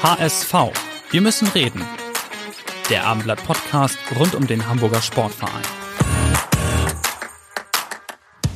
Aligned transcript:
HSV. 0.00 0.54
Wir 1.10 1.20
müssen 1.20 1.48
reden. 1.48 1.82
Der 2.88 3.04
Abendblatt 3.04 3.42
Podcast 3.44 3.98
rund 4.16 4.36
um 4.36 4.46
den 4.46 4.68
Hamburger 4.68 5.02
Sportverein. 5.02 5.64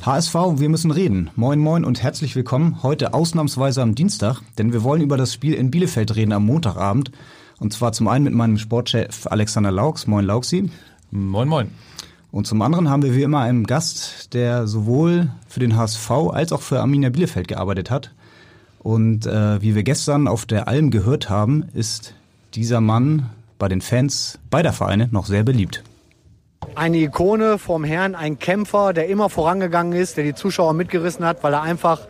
HSV, 0.06 0.34
wir 0.34 0.68
müssen 0.68 0.92
reden. 0.92 1.32
Moin 1.34 1.58
moin 1.58 1.84
und 1.84 2.00
herzlich 2.00 2.36
willkommen. 2.36 2.84
Heute 2.84 3.12
ausnahmsweise 3.12 3.82
am 3.82 3.96
Dienstag, 3.96 4.40
denn 4.56 4.72
wir 4.72 4.84
wollen 4.84 5.02
über 5.02 5.16
das 5.16 5.34
Spiel 5.34 5.54
in 5.54 5.72
Bielefeld 5.72 6.14
reden 6.14 6.32
am 6.32 6.46
Montagabend. 6.46 7.10
Und 7.58 7.72
zwar 7.72 7.92
zum 7.92 8.06
einen 8.06 8.22
mit 8.22 8.34
meinem 8.34 8.56
Sportchef 8.56 9.26
Alexander 9.26 9.72
Laux. 9.72 10.06
Moin 10.06 10.24
Lauxi. 10.24 10.70
Moin 11.10 11.48
moin. 11.48 11.72
Und 12.30 12.46
zum 12.46 12.62
anderen 12.62 12.88
haben 12.88 13.02
wir 13.02 13.16
wie 13.16 13.22
immer 13.22 13.40
einen 13.40 13.66
Gast, 13.66 14.32
der 14.32 14.68
sowohl 14.68 15.32
für 15.48 15.58
den 15.58 15.76
HSV 15.76 16.08
als 16.08 16.52
auch 16.52 16.62
für 16.62 16.78
Arminia 16.78 17.10
Bielefeld 17.10 17.48
gearbeitet 17.48 17.90
hat. 17.90 18.12
Und 18.82 19.26
äh, 19.26 19.62
wie 19.62 19.74
wir 19.74 19.84
gestern 19.84 20.26
auf 20.26 20.44
der 20.44 20.66
Alm 20.66 20.90
gehört 20.90 21.30
haben, 21.30 21.66
ist 21.72 22.14
dieser 22.54 22.80
Mann 22.80 23.30
bei 23.58 23.68
den 23.68 23.80
Fans 23.80 24.38
beider 24.50 24.72
Vereine 24.72 25.08
noch 25.12 25.26
sehr 25.26 25.44
beliebt. 25.44 25.84
Eine 26.74 26.98
Ikone 26.98 27.58
vom 27.58 27.84
Herrn, 27.84 28.14
ein 28.14 28.38
Kämpfer, 28.38 28.92
der 28.92 29.08
immer 29.08 29.28
vorangegangen 29.28 29.92
ist, 29.92 30.16
der 30.16 30.24
die 30.24 30.34
Zuschauer 30.34 30.72
mitgerissen 30.74 31.24
hat, 31.24 31.42
weil 31.44 31.52
er 31.54 31.62
einfach 31.62 32.00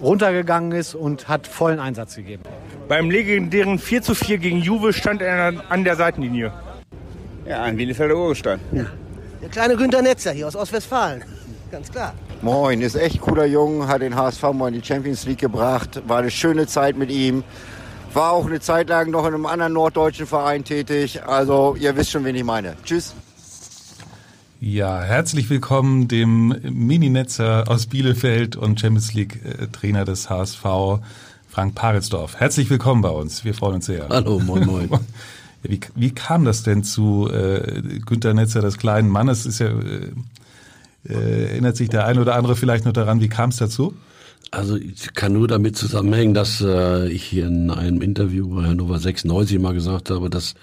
runtergegangen 0.00 0.72
ist 0.72 0.94
und 0.94 1.28
hat 1.28 1.46
vollen 1.46 1.78
Einsatz 1.78 2.16
gegeben. 2.16 2.42
Beim 2.88 3.10
legendären 3.10 3.78
4 3.78 4.02
zu 4.02 4.14
4 4.14 4.38
gegen 4.38 4.58
Juve 4.58 4.92
stand 4.92 5.22
er 5.22 5.52
an 5.70 5.84
der 5.84 5.96
Seitenlinie. 5.96 6.52
Ja, 7.46 7.62
ein 7.62 7.76
Bielefelder 7.76 8.16
Urgestein. 8.16 8.60
Ja. 8.72 8.86
Der 9.40 9.48
kleine 9.48 9.76
Günter 9.76 10.02
Netzer 10.02 10.32
hier 10.32 10.48
aus 10.48 10.56
Ostwestfalen. 10.56 11.24
Ganz 11.70 11.90
klar. 11.90 12.14
Moin, 12.42 12.80
ist 12.80 12.94
echt 12.94 13.20
cooler 13.20 13.44
Jung, 13.44 13.86
hat 13.86 14.00
den 14.00 14.16
HSV 14.16 14.42
mal 14.54 14.68
in 14.68 14.80
die 14.80 14.86
Champions 14.86 15.26
League 15.26 15.40
gebracht. 15.40 16.00
War 16.06 16.20
eine 16.20 16.30
schöne 16.30 16.66
Zeit 16.66 16.96
mit 16.96 17.10
ihm. 17.10 17.44
War 18.14 18.32
auch 18.32 18.46
eine 18.46 18.60
Zeit 18.60 18.88
lang 18.88 19.10
noch 19.10 19.26
in 19.26 19.34
einem 19.34 19.44
anderen 19.44 19.74
norddeutschen 19.74 20.26
Verein 20.26 20.64
tätig. 20.64 21.22
Also 21.26 21.76
ihr 21.78 21.94
wisst 21.96 22.12
schon, 22.12 22.24
wen 22.24 22.34
ich 22.34 22.44
meine. 22.44 22.76
Tschüss. 22.82 23.14
Ja, 24.58 25.02
herzlich 25.02 25.50
willkommen 25.50 26.08
dem 26.08 26.48
Mini-Netzer 26.62 27.64
aus 27.68 27.86
Bielefeld 27.86 28.56
und 28.56 28.80
Champions 28.80 29.12
League-Trainer 29.12 30.06
des 30.06 30.30
HSV, 30.30 30.64
Frank 31.46 31.74
Paritzdorf. 31.74 32.36
Herzlich 32.36 32.70
willkommen 32.70 33.02
bei 33.02 33.10
uns. 33.10 33.44
Wir 33.44 33.52
freuen 33.52 33.74
uns 33.76 33.86
sehr. 33.86 34.08
Hallo, 34.08 34.38
moin, 34.38 34.64
moin. 34.64 34.88
Wie, 35.62 35.78
wie 35.94 36.14
kam 36.14 36.46
das 36.46 36.62
denn 36.62 36.84
zu 36.84 37.28
äh, 37.30 37.82
Günter 38.06 38.32
Netzer, 38.32 38.62
des 38.62 38.78
kleinen 38.78 39.10
Mannes? 39.10 39.44
Ist 39.44 39.58
ja 39.58 39.66
äh, 39.66 40.10
äh, 41.08 41.50
erinnert 41.50 41.76
sich 41.76 41.88
der 41.88 42.06
eine 42.06 42.20
oder 42.20 42.34
andere 42.34 42.56
vielleicht 42.56 42.84
noch 42.84 42.92
daran, 42.92 43.20
wie 43.20 43.28
kam 43.28 43.50
es 43.50 43.56
dazu? 43.56 43.94
Also 44.52 44.76
ich 44.76 45.14
kann 45.14 45.32
nur 45.32 45.46
damit 45.46 45.76
zusammenhängen, 45.76 46.34
dass 46.34 46.60
äh, 46.60 47.08
ich 47.08 47.22
hier 47.22 47.46
in 47.46 47.70
einem 47.70 48.02
Interview 48.02 48.48
bei 48.48 48.64
Hannover 48.64 48.98
96 48.98 49.60
mal 49.60 49.74
gesagt 49.74 50.10
habe, 50.10 50.28
dass 50.28 50.54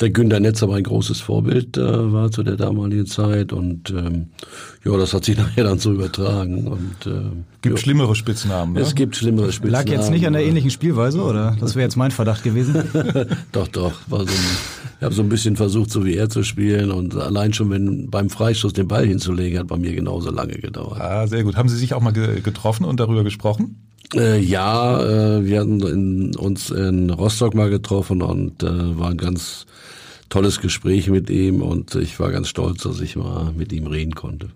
der 0.00 0.08
Günter 0.10 0.40
Netz 0.40 0.62
aber 0.62 0.76
ein 0.76 0.84
großes 0.84 1.20
Vorbild 1.20 1.76
äh, 1.76 2.12
war 2.12 2.30
zu 2.30 2.42
der 2.42 2.56
damaligen 2.56 3.06
Zeit 3.06 3.52
und 3.52 3.90
ähm, 3.90 4.28
ja, 4.82 4.96
das 4.96 5.12
hat 5.12 5.26
sich 5.26 5.36
nachher 5.38 5.64
dann 5.64 5.78
so 5.78 5.92
übertragen. 5.92 6.68
Und, 6.68 7.06
äh, 7.06 7.57
gibt 7.62 7.76
ja. 7.76 7.82
schlimmere 7.82 8.14
Spitznamen. 8.14 8.74
Ne? 8.74 8.80
Es 8.80 8.94
gibt 8.94 9.16
schlimmere 9.16 9.52
Spitznamen. 9.52 9.86
Lag 9.86 9.92
jetzt 9.92 10.10
nicht 10.10 10.26
an 10.26 10.32
der 10.32 10.44
ähnlichen 10.44 10.70
Spielweise, 10.70 11.22
oder? 11.22 11.56
Das 11.60 11.74
wäre 11.74 11.84
jetzt 11.84 11.96
mein 11.96 12.10
Verdacht 12.10 12.42
gewesen. 12.44 12.84
doch, 13.52 13.68
doch. 13.68 13.92
War 14.06 14.20
so 14.20 14.26
ein, 14.26 14.56
ich 14.98 15.04
habe 15.04 15.14
so 15.14 15.22
ein 15.22 15.28
bisschen 15.28 15.56
versucht, 15.56 15.90
so 15.90 16.04
wie 16.04 16.14
er 16.14 16.28
zu 16.28 16.42
spielen 16.42 16.90
und 16.90 17.14
allein 17.16 17.52
schon, 17.52 17.70
wenn 17.70 18.10
beim 18.10 18.30
Freistoß 18.30 18.72
den 18.72 18.88
Ball 18.88 19.06
hinzulegen, 19.06 19.58
hat 19.58 19.66
bei 19.66 19.76
mir 19.76 19.94
genauso 19.94 20.30
lange 20.30 20.54
gedauert. 20.54 21.00
Ah, 21.00 21.26
sehr 21.26 21.44
gut. 21.44 21.56
Haben 21.56 21.68
Sie 21.68 21.76
sich 21.76 21.94
auch 21.94 22.00
mal 22.00 22.12
ge 22.12 22.40
getroffen 22.40 22.84
und 22.84 23.00
darüber 23.00 23.24
gesprochen? 23.24 23.76
Äh, 24.14 24.40
ja, 24.40 25.02
äh, 25.02 25.44
wir 25.44 25.60
hatten 25.60 25.80
in, 25.80 26.36
uns 26.36 26.70
in 26.70 27.10
Rostock 27.10 27.54
mal 27.54 27.70
getroffen 27.70 28.22
und 28.22 28.62
äh, 28.62 28.98
war 28.98 29.10
ein 29.10 29.18
ganz 29.18 29.66
tolles 30.28 30.60
Gespräch 30.60 31.08
mit 31.08 31.30
ihm 31.30 31.62
und 31.62 31.94
ich 31.94 32.18
war 32.20 32.30
ganz 32.30 32.48
stolz, 32.48 32.82
dass 32.82 33.00
ich 33.00 33.16
mal 33.16 33.52
mit 33.56 33.72
ihm 33.72 33.86
reden 33.86 34.14
konnte. 34.14 34.48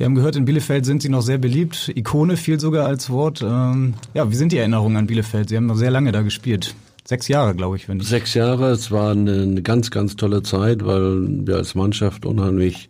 Wir 0.00 0.06
haben 0.06 0.14
gehört, 0.14 0.34
in 0.34 0.46
Bielefeld 0.46 0.86
sind 0.86 1.02
Sie 1.02 1.10
noch 1.10 1.20
sehr 1.20 1.36
beliebt. 1.36 1.92
Ikone 1.94 2.38
fiel 2.38 2.58
sogar 2.58 2.86
als 2.86 3.10
Wort. 3.10 3.42
Ähm, 3.42 3.92
ja, 4.14 4.30
wie 4.30 4.34
sind 4.34 4.50
die 4.50 4.56
Erinnerungen 4.56 4.96
an 4.96 5.06
Bielefeld? 5.06 5.50
Sie 5.50 5.58
haben 5.58 5.66
noch 5.66 5.76
sehr 5.76 5.90
lange 5.90 6.10
da 6.10 6.22
gespielt. 6.22 6.74
Sechs 7.04 7.28
Jahre, 7.28 7.54
glaube 7.54 7.76
ich, 7.76 7.86
wenn 7.86 8.00
ich. 8.00 8.08
Sechs 8.08 8.32
Jahre. 8.32 8.70
Es 8.70 8.90
war 8.90 9.10
eine, 9.10 9.60
ganz, 9.60 9.90
ganz 9.90 10.16
tolle 10.16 10.42
Zeit, 10.42 10.86
weil 10.86 11.46
wir 11.46 11.56
als 11.56 11.74
Mannschaft 11.74 12.24
unheimlich 12.24 12.88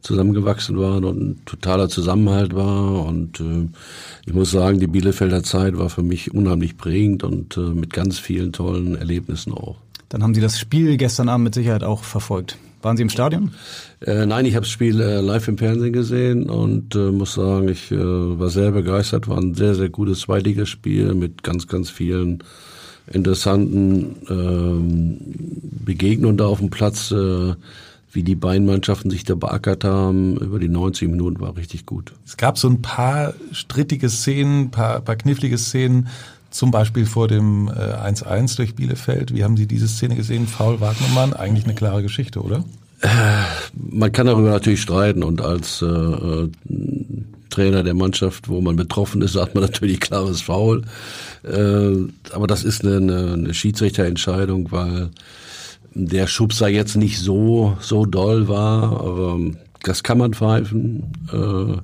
zusammengewachsen 0.00 0.76
waren 0.80 1.04
und 1.04 1.20
ein 1.20 1.42
totaler 1.44 1.88
Zusammenhalt 1.88 2.56
war. 2.56 3.06
Und 3.06 3.38
äh, 3.38 3.68
ich 4.26 4.34
muss 4.34 4.50
sagen, 4.50 4.80
die 4.80 4.88
Bielefelder 4.88 5.44
Zeit 5.44 5.78
war 5.78 5.90
für 5.90 6.02
mich 6.02 6.34
unheimlich 6.34 6.76
prägend 6.76 7.22
und 7.22 7.56
äh, 7.56 7.60
mit 7.60 7.92
ganz 7.92 8.18
vielen 8.18 8.52
tollen 8.52 8.96
Erlebnissen 8.96 9.52
auch. 9.52 9.76
Dann 10.08 10.24
haben 10.24 10.34
Sie 10.34 10.40
das 10.40 10.58
Spiel 10.58 10.96
gestern 10.96 11.28
Abend 11.28 11.44
mit 11.44 11.54
Sicherheit 11.54 11.84
auch 11.84 12.02
verfolgt. 12.02 12.58
Waren 12.82 12.96
Sie 12.96 13.02
im 13.02 13.10
Stadion? 13.10 13.50
Äh, 14.00 14.26
nein, 14.26 14.46
ich 14.46 14.54
habe 14.54 14.64
das 14.64 14.70
Spiel 14.70 15.00
äh, 15.00 15.20
live 15.20 15.48
im 15.48 15.58
Fernsehen 15.58 15.92
gesehen 15.92 16.48
und 16.48 16.94
äh, 16.94 17.10
muss 17.10 17.34
sagen, 17.34 17.68
ich 17.68 17.90
äh, 17.90 17.96
war 17.96 18.50
sehr 18.50 18.70
begeistert. 18.70 19.28
War 19.28 19.38
ein 19.38 19.54
sehr, 19.54 19.74
sehr 19.74 19.88
gutes 19.88 20.20
Zweitligaspiel 20.20 21.14
mit 21.14 21.42
ganz, 21.42 21.66
ganz 21.66 21.90
vielen 21.90 22.44
interessanten 23.10 24.16
ähm, 24.28 25.18
Begegnungen 25.84 26.36
da 26.36 26.46
auf 26.46 26.58
dem 26.58 26.70
Platz. 26.70 27.10
Äh, 27.10 27.54
wie 28.10 28.22
die 28.22 28.34
beiden 28.34 28.66
Mannschaften 28.66 29.10
sich 29.10 29.24
da 29.24 29.34
beackert 29.34 29.84
haben 29.84 30.38
über 30.38 30.58
die 30.58 30.68
90 30.68 31.08
Minuten 31.08 31.40
war 31.40 31.56
richtig 31.56 31.84
gut. 31.84 32.14
Es 32.24 32.36
gab 32.36 32.58
so 32.58 32.68
ein 32.68 32.80
paar 32.80 33.34
strittige 33.52 34.08
Szenen, 34.08 34.70
paar, 34.70 35.00
paar 35.02 35.16
knifflige 35.16 35.58
Szenen, 35.58 36.08
zum 36.50 36.70
Beispiel 36.70 37.06
vor 37.06 37.28
dem 37.28 37.68
1-1 37.68 38.56
durch 38.56 38.74
Bielefeld. 38.74 39.34
Wie 39.34 39.44
haben 39.44 39.56
Sie 39.56 39.66
diese 39.66 39.88
Szene 39.88 40.16
gesehen? 40.16 40.46
Faul 40.46 40.80
Wagnermann, 40.80 41.32
eigentlich 41.32 41.64
eine 41.64 41.74
klare 41.74 42.02
Geschichte, 42.02 42.40
oder? 42.40 42.64
Man 43.74 44.10
kann 44.12 44.26
darüber 44.26 44.50
natürlich 44.50 44.82
streiten 44.82 45.22
und 45.22 45.40
als 45.40 45.82
äh, 45.82 46.48
Trainer 47.50 47.82
der 47.82 47.94
Mannschaft, 47.94 48.48
wo 48.48 48.60
man 48.60 48.76
betroffen 48.76 49.22
ist, 49.22 49.34
sagt 49.34 49.54
man 49.54 49.62
natürlich 49.64 50.00
klares 50.00 50.42
Foul. 50.42 50.82
Äh, 51.44 52.08
aber 52.32 52.46
das 52.46 52.64
ist 52.64 52.84
eine, 52.84 53.32
eine 53.34 53.54
Schiedsrichterentscheidung, 53.54 54.72
weil 54.72 55.10
der 55.94 56.26
Schubser 56.26 56.68
jetzt 56.68 56.96
nicht 56.96 57.18
so 57.18 57.76
so 57.80 58.04
doll 58.04 58.48
war. 58.48 59.00
Aber 59.00 59.38
das 59.82 60.02
kann 60.02 60.18
man 60.18 60.34
pfeifen. 60.34 61.12
Äh, 61.32 61.80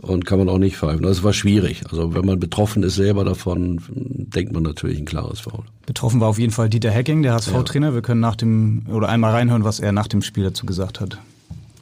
und 0.00 0.24
kann 0.24 0.38
man 0.38 0.48
auch 0.48 0.58
nicht 0.58 0.76
pfeifen. 0.76 1.02
Das 1.02 1.22
war 1.22 1.32
schwierig. 1.32 1.82
Also 1.90 2.14
wenn 2.14 2.24
man 2.24 2.38
betroffen 2.38 2.82
ist 2.82 2.94
selber 2.94 3.24
davon, 3.24 3.80
denkt 3.88 4.52
man 4.52 4.62
natürlich 4.62 4.98
ein 4.98 5.04
klares 5.04 5.40
Foul. 5.40 5.64
Betroffen 5.86 6.20
war 6.20 6.28
auf 6.28 6.38
jeden 6.38 6.52
Fall 6.52 6.68
Dieter 6.68 6.90
Hecking, 6.90 7.22
der 7.22 7.34
HSV-Trainer. 7.34 7.94
Wir 7.94 8.02
können 8.02 8.20
nach 8.20 8.36
dem 8.36 8.82
oder 8.92 9.08
einmal 9.08 9.32
reinhören, 9.32 9.64
was 9.64 9.80
er 9.80 9.92
nach 9.92 10.06
dem 10.06 10.22
Spiel 10.22 10.44
dazu 10.44 10.66
gesagt 10.66 11.00
hat. 11.00 11.18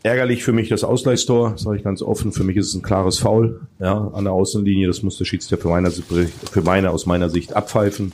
Ärgerlich 0.02 0.44
für 0.44 0.52
mich 0.52 0.68
das 0.68 0.84
Ausgleichstor, 0.84 1.58
sage 1.58 1.78
ich 1.78 1.84
ganz 1.84 2.00
offen. 2.00 2.32
Für 2.32 2.44
mich 2.44 2.56
ist 2.56 2.68
es 2.68 2.74
ein 2.74 2.82
klares 2.82 3.18
Foul 3.18 3.60
ja, 3.80 4.08
an 4.12 4.24
der 4.24 4.32
Außenlinie. 4.32 4.86
Das 4.86 5.02
muss 5.02 5.18
der 5.18 5.24
Schiedsrichter 5.24 5.60
für 5.60 5.68
meine, 5.68 5.90
für 5.90 6.62
meine 6.62 6.90
aus 6.90 7.06
meiner 7.06 7.28
Sicht 7.28 7.56
abpfeifen. 7.56 8.12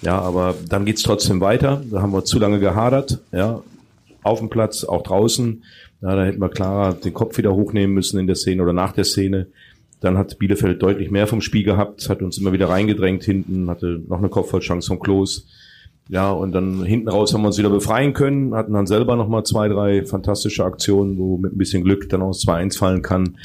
Ja, 0.00 0.18
aber 0.20 0.54
dann 0.68 0.84
geht's 0.84 1.02
trotzdem 1.02 1.40
weiter. 1.40 1.82
Da 1.90 2.00
haben 2.00 2.12
wir 2.12 2.24
zu 2.24 2.38
lange 2.38 2.60
gehadert. 2.60 3.20
Ja, 3.30 3.62
auf 4.22 4.38
dem 4.38 4.48
Platz, 4.48 4.84
auch 4.84 5.02
draußen. 5.02 5.62
Ja, 6.04 6.14
da 6.16 6.24
hätten 6.26 6.38
wir 6.38 6.50
klarer 6.50 6.92
den 6.92 7.14
Kopf 7.14 7.38
wieder 7.38 7.54
hochnehmen 7.54 7.94
müssen 7.94 8.20
in 8.20 8.26
der 8.26 8.36
Szene 8.36 8.62
oder 8.62 8.74
nach 8.74 8.92
der 8.92 9.04
Szene. 9.04 9.46
Dann 10.00 10.18
hat 10.18 10.38
Bielefeld 10.38 10.82
deutlich 10.82 11.10
mehr 11.10 11.26
vom 11.26 11.40
Spiel 11.40 11.64
gehabt, 11.64 12.10
hat 12.10 12.20
uns 12.20 12.36
immer 12.36 12.52
wieder 12.52 12.68
reingedrängt 12.68 13.24
hinten, 13.24 13.70
hatte 13.70 14.02
noch 14.06 14.18
eine 14.18 14.28
Kopfballchance 14.28 14.86
von 14.86 15.00
Klos. 15.00 15.48
Ja, 16.10 16.30
und 16.30 16.52
dann 16.52 16.84
hinten 16.84 17.08
raus 17.08 17.32
haben 17.32 17.40
wir 17.40 17.46
uns 17.46 17.56
wieder 17.56 17.70
befreien 17.70 18.12
können, 18.12 18.54
hatten 18.54 18.74
dann 18.74 18.86
selber 18.86 19.16
nochmal 19.16 19.44
zwei, 19.44 19.66
drei 19.68 20.04
fantastische 20.04 20.66
Aktionen, 20.66 21.16
wo 21.16 21.38
mit 21.38 21.54
ein 21.54 21.56
bisschen 21.56 21.82
Glück 21.82 22.10
dann 22.10 22.20
auch 22.20 22.32
das 22.32 22.46
2-1 22.46 22.76
fallen 22.76 23.00
kann. 23.00 23.38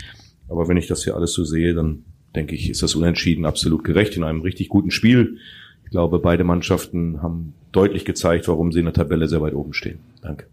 Aber 0.49 0.67
wenn 0.67 0.75
ich 0.75 0.87
das 0.87 1.05
hier 1.05 1.15
alles 1.15 1.31
so 1.31 1.45
sehe, 1.45 1.73
dann 1.73 2.03
denke 2.35 2.55
ich, 2.55 2.69
ist 2.69 2.83
das 2.83 2.93
Unentschieden 2.93 3.45
absolut 3.45 3.85
gerecht 3.85 4.17
in 4.17 4.25
einem 4.25 4.41
richtig 4.41 4.67
guten 4.67 4.91
Spiel. 4.91 5.37
Ich 5.85 5.91
glaube, 5.91 6.19
beide 6.19 6.43
Mannschaften 6.43 7.21
haben 7.23 7.53
deutlich 7.71 8.03
gezeigt, 8.03 8.49
warum 8.49 8.73
sie 8.73 8.79
in 8.79 8.85
der 8.85 8.93
Tabelle 8.93 9.29
sehr 9.29 9.39
weit 9.39 9.53
oben 9.53 9.71
stehen. 9.71 9.99
Danke. 10.21 10.47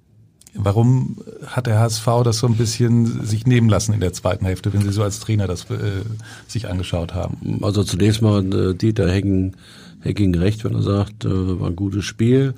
Warum 0.57 1.19
hat 1.47 1.67
der 1.67 1.79
HSV 1.81 2.07
das 2.25 2.39
so 2.39 2.47
ein 2.47 2.57
bisschen 2.57 3.25
sich 3.25 3.47
nehmen 3.47 3.69
lassen 3.69 3.93
in 3.93 4.01
der 4.01 4.13
zweiten 4.13 4.47
Hälfte, 4.47 4.73
wenn 4.73 4.83
Sie 4.83 4.93
so 4.93 5.03
als 5.03 5.21
Trainer 5.21 5.47
das 5.47 5.71
äh, 5.71 6.03
sich 6.47 6.69
angeschaut 6.69 7.15
haben? 7.15 7.61
Also 7.63 7.85
zunächst 7.85 8.23
mal 8.23 8.45
äh, 8.53 8.75
Dieter 8.75 9.11
Hecking, 9.11 9.55
Hecking 10.01 10.35
recht, 10.35 10.65
wenn 10.65 10.75
er 10.75 10.83
sagt, 10.83 11.25
äh, 11.25 11.61
war 11.61 11.69
ein 11.69 11.77
gutes 11.77 12.05
Spiel. 12.05 12.55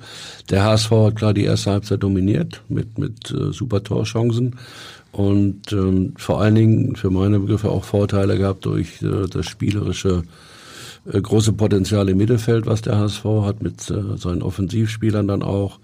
Der 0.49 0.63
HSV 0.63 0.91
hat 0.91 1.15
klar 1.15 1.33
die 1.33 1.43
erste 1.43 1.71
Halbzeit 1.71 2.03
dominiert 2.03 2.61
mit, 2.69 2.97
mit 2.97 3.31
äh, 3.31 3.51
super 3.51 3.83
Torchancen 3.83 4.55
und 5.11 5.73
ähm, 5.73 6.13
vor 6.17 6.41
allen 6.41 6.55
Dingen 6.55 6.95
für 6.95 7.09
meine 7.09 7.39
Begriffe 7.39 7.69
auch 7.69 7.83
Vorteile 7.83 8.37
gehabt 8.37 8.65
durch 8.65 9.01
äh, 9.01 9.27
das 9.27 9.47
spielerische 9.47 10.23
äh, 11.11 11.19
große 11.19 11.53
Potenzial 11.53 12.09
im 12.09 12.17
Mittelfeld, 12.17 12.65
was 12.65 12.81
der 12.81 12.97
HSV 12.97 13.25
hat 13.43 13.63
mit 13.63 13.89
äh, 13.89 14.17
seinen 14.17 14.41
Offensivspielern 14.41 15.27
dann 15.27 15.41
auch. 15.43 15.79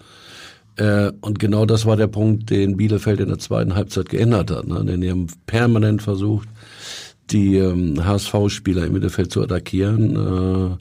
Äh, 0.77 1.11
und 1.21 1.39
genau 1.39 1.65
das 1.65 1.85
war 1.85 1.95
der 1.95 2.07
Punkt, 2.07 2.49
den 2.49 2.77
Bielefeld 2.77 3.19
in 3.19 3.29
der 3.29 3.39
zweiten 3.39 3.75
Halbzeit 3.75 4.09
geändert 4.09 4.51
hat. 4.51 4.67
Ne? 4.67 4.83
Denn 4.85 5.01
die 5.01 5.09
haben 5.09 5.27
permanent 5.45 6.01
versucht, 6.01 6.47
die 7.31 7.57
ähm, 7.57 8.03
HSV-Spieler 8.05 8.85
im 8.85 8.93
Mittelfeld 8.93 9.31
zu 9.31 9.41
attackieren. 9.41 10.15
Äh, 10.15 10.77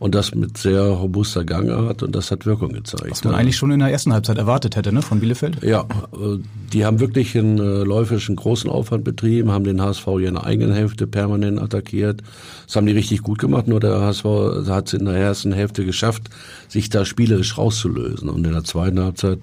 und 0.00 0.14
das 0.14 0.34
mit 0.34 0.56
sehr 0.56 0.80
robuster 0.80 1.44
Gangart 1.44 2.02
und 2.02 2.16
das 2.16 2.30
hat 2.30 2.46
Wirkung 2.46 2.72
gezeigt. 2.72 3.10
Was 3.10 3.22
man 3.22 3.34
eigentlich 3.34 3.56
schon 3.56 3.70
in 3.70 3.80
der 3.80 3.90
ersten 3.90 4.14
Halbzeit 4.14 4.38
erwartet 4.38 4.74
hätte, 4.74 4.92
ne, 4.92 5.02
von 5.02 5.20
Bielefeld? 5.20 5.62
Ja, 5.62 5.82
äh, 6.14 6.38
die 6.72 6.86
haben 6.86 7.00
wirklich 7.00 7.36
einen 7.36 7.58
äh, 7.58 7.84
läufischen 7.84 8.34
großen 8.34 8.70
Aufwand 8.70 9.04
betrieben, 9.04 9.52
haben 9.52 9.64
den 9.64 9.80
HSV 9.82 10.04
hier 10.04 10.28
in 10.28 10.34
der 10.34 10.44
eigenen 10.46 10.72
Hälfte 10.72 11.06
permanent 11.06 11.60
attackiert. 11.60 12.22
Das 12.66 12.76
haben 12.76 12.86
die 12.86 12.94
richtig 12.94 13.22
gut 13.22 13.38
gemacht, 13.38 13.68
nur 13.68 13.78
der 13.78 14.00
HSV 14.00 14.24
hat 14.68 14.88
es 14.88 14.94
in 14.94 15.04
der 15.04 15.16
ersten 15.16 15.52
Hälfte 15.52 15.84
geschafft, 15.84 16.30
sich 16.68 16.88
da 16.88 17.04
spielerisch 17.04 17.58
rauszulösen. 17.58 18.30
Und 18.30 18.46
in 18.46 18.54
der 18.54 18.64
zweiten 18.64 19.00
Halbzeit 19.00 19.40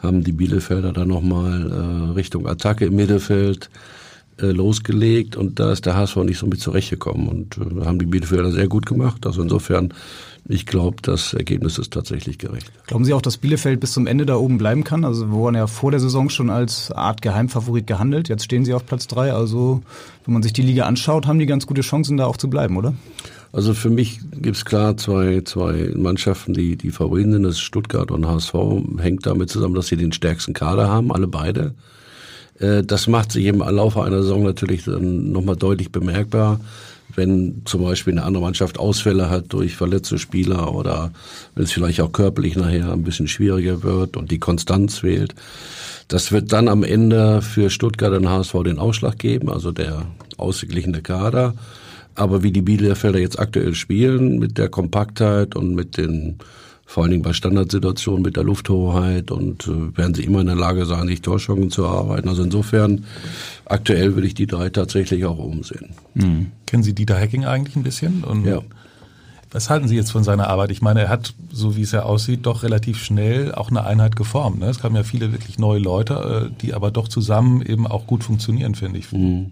haben 0.00 0.24
die 0.24 0.32
Bielefelder 0.32 0.92
dann 0.92 1.06
nochmal 1.06 1.70
äh, 1.70 2.12
Richtung 2.14 2.48
Attacke 2.48 2.86
im 2.86 2.96
Mittelfeld 2.96 3.70
äh, 4.40 4.46
losgelegt 4.46 5.36
und 5.36 5.60
da 5.60 5.72
ist 5.72 5.86
der 5.86 5.96
HSV 5.96 6.16
nicht 6.16 6.38
so 6.38 6.46
mit 6.46 6.60
zurechtgekommen 6.60 7.28
und 7.28 7.56
äh, 7.58 7.84
haben 7.84 7.98
die 7.98 8.06
Bielefelder 8.06 8.50
sehr 8.50 8.68
gut 8.68 8.86
gemacht. 8.86 9.26
Also 9.26 9.42
insofern, 9.42 9.94
ich 10.48 10.66
glaube, 10.66 10.96
das 11.02 11.34
Ergebnis 11.34 11.78
ist 11.78 11.92
tatsächlich 11.92 12.38
gerecht. 12.38 12.72
Glauben 12.86 13.04
Sie 13.04 13.14
auch, 13.14 13.22
dass 13.22 13.38
Bielefeld 13.38 13.80
bis 13.80 13.92
zum 13.92 14.06
Ende 14.06 14.26
da 14.26 14.36
oben 14.36 14.58
bleiben 14.58 14.82
kann? 14.82 15.04
Also 15.04 15.28
wir 15.28 15.32
wurden 15.32 15.56
ja 15.56 15.66
vor 15.66 15.90
der 15.90 16.00
Saison 16.00 16.30
schon 16.30 16.50
als 16.50 16.90
Art 16.90 17.22
Geheimfavorit 17.22 17.86
gehandelt. 17.86 18.28
Jetzt 18.28 18.44
stehen 18.44 18.64
sie 18.64 18.74
auf 18.74 18.84
Platz 18.84 19.06
drei. 19.06 19.32
Also 19.32 19.82
wenn 20.24 20.34
man 20.34 20.42
sich 20.42 20.52
die 20.52 20.62
Liga 20.62 20.84
anschaut, 20.86 21.26
haben 21.26 21.38
die 21.38 21.46
ganz 21.46 21.66
gute 21.66 21.82
Chancen, 21.82 22.16
da 22.16 22.26
auch 22.26 22.36
zu 22.36 22.50
bleiben, 22.50 22.76
oder? 22.76 22.94
Also 23.52 23.72
für 23.72 23.88
mich 23.88 24.18
gibt's 24.32 24.64
klar 24.64 24.96
zwei, 24.96 25.42
zwei 25.44 25.92
Mannschaften, 25.94 26.54
die 26.54 26.76
die 26.76 26.90
Favoriten 26.90 27.30
sind. 27.30 27.44
Das 27.44 27.54
ist 27.54 27.60
Stuttgart 27.60 28.10
und 28.10 28.26
HSV. 28.26 28.54
Hängt 28.98 29.26
damit 29.26 29.48
zusammen, 29.48 29.76
dass 29.76 29.86
sie 29.86 29.96
den 29.96 30.10
stärksten 30.10 30.54
Kader 30.54 30.88
haben, 30.88 31.12
alle 31.12 31.28
beide. 31.28 31.74
Äh, 32.58 32.82
das 32.82 33.06
macht 33.06 33.32
sich 33.32 33.46
im 33.46 33.58
Laufe 33.58 34.02
einer 34.02 34.22
Saison 34.22 34.42
natürlich 34.44 34.84
dann 34.84 35.32
nochmal 35.32 35.56
deutlich 35.56 35.90
bemerkbar, 35.92 36.60
wenn 37.14 37.62
zum 37.64 37.82
Beispiel 37.82 38.12
eine 38.14 38.24
andere 38.24 38.42
Mannschaft 38.42 38.78
Ausfälle 38.78 39.30
hat 39.30 39.52
durch 39.52 39.76
verletzte 39.76 40.18
Spieler 40.18 40.74
oder 40.74 41.12
wenn 41.54 41.64
es 41.64 41.72
vielleicht 41.72 42.00
auch 42.00 42.12
körperlich 42.12 42.56
nachher 42.56 42.92
ein 42.92 43.04
bisschen 43.04 43.28
schwieriger 43.28 43.82
wird 43.82 44.16
und 44.16 44.30
die 44.30 44.38
Konstanz 44.40 44.98
fehlt. 44.98 45.34
Das 46.08 46.32
wird 46.32 46.52
dann 46.52 46.68
am 46.68 46.82
Ende 46.82 47.40
für 47.40 47.70
Stuttgart 47.70 48.12
und 48.12 48.28
HSV 48.28 48.54
den 48.64 48.78
Ausschlag 48.78 49.18
geben, 49.18 49.48
also 49.48 49.72
der 49.72 50.06
ausgeglichene 50.36 51.02
Kader. 51.02 51.54
Aber 52.14 52.42
wie 52.42 52.52
die 52.52 52.62
Bielefelder 52.62 53.18
jetzt 53.18 53.38
aktuell 53.38 53.74
spielen, 53.74 54.38
mit 54.38 54.58
der 54.58 54.68
Kompaktheit 54.68 55.56
und 55.56 55.74
mit 55.74 55.96
den 55.96 56.38
vor 56.94 57.02
allen 57.02 57.10
Dingen 57.10 57.24
bei 57.24 57.32
Standardsituationen 57.32 58.22
mit 58.22 58.36
der 58.36 58.44
Lufthoheit 58.44 59.32
und 59.32 59.66
äh, 59.66 59.98
werden 59.98 60.14
sie 60.14 60.22
immer 60.22 60.42
in 60.42 60.46
der 60.46 60.54
Lage 60.54 60.86
sein, 60.86 61.08
sich 61.08 61.22
Torchancen 61.22 61.68
zu 61.68 61.82
erarbeiten. 61.82 62.28
Also 62.28 62.44
insofern, 62.44 63.04
aktuell 63.64 64.14
würde 64.14 64.28
ich 64.28 64.34
die 64.34 64.46
drei 64.46 64.70
tatsächlich 64.70 65.24
auch 65.24 65.38
umsehen. 65.38 65.88
Mhm. 66.14 66.52
Kennen 66.66 66.84
Sie 66.84 66.94
Dieter 66.94 67.18
Hacking 67.18 67.46
eigentlich 67.46 67.74
ein 67.74 67.82
bisschen? 67.82 68.22
Und 68.22 68.46
ja. 68.46 68.60
Was 69.50 69.70
halten 69.70 69.88
Sie 69.88 69.96
jetzt 69.96 70.12
von 70.12 70.22
seiner 70.22 70.46
Arbeit? 70.46 70.70
Ich 70.70 70.82
meine, 70.82 71.00
er 71.00 71.08
hat, 71.08 71.34
so 71.50 71.74
wie 71.74 71.82
es 71.82 71.90
ja 71.90 72.04
aussieht, 72.04 72.46
doch 72.46 72.62
relativ 72.62 73.02
schnell 73.02 73.52
auch 73.52 73.70
eine 73.70 73.84
Einheit 73.84 74.14
geformt. 74.14 74.60
Ne? 74.60 74.66
Es 74.66 74.78
kamen 74.78 74.94
ja 74.94 75.02
viele 75.02 75.32
wirklich 75.32 75.58
neue 75.58 75.80
Leute, 75.80 76.52
äh, 76.52 76.60
die 76.62 76.74
aber 76.74 76.92
doch 76.92 77.08
zusammen 77.08 77.60
eben 77.60 77.88
auch 77.88 78.06
gut 78.06 78.22
funktionieren, 78.22 78.76
finde 78.76 79.00
ich. 79.00 79.10
Mhm. 79.10 79.50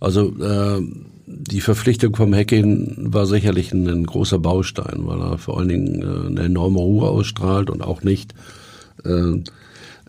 Also 0.00 0.32
äh, 0.40 0.82
die 1.26 1.60
Verpflichtung 1.60 2.16
vom 2.16 2.34
Hacking 2.34 3.12
war 3.12 3.26
sicherlich 3.26 3.72
ein, 3.72 3.88
ein, 3.88 4.04
großer 4.04 4.38
Baustein, 4.38 5.06
weil 5.06 5.20
er 5.20 5.38
vor 5.38 5.58
allen 5.58 5.68
Dingen 5.68 6.02
äh, 6.02 6.26
eine 6.28 6.40
enorme 6.42 6.78
Ruhe 6.78 7.08
ausstrahlt 7.08 7.70
und 7.70 7.82
auch 7.82 8.02
nicht 8.02 8.34
äh, 9.04 9.42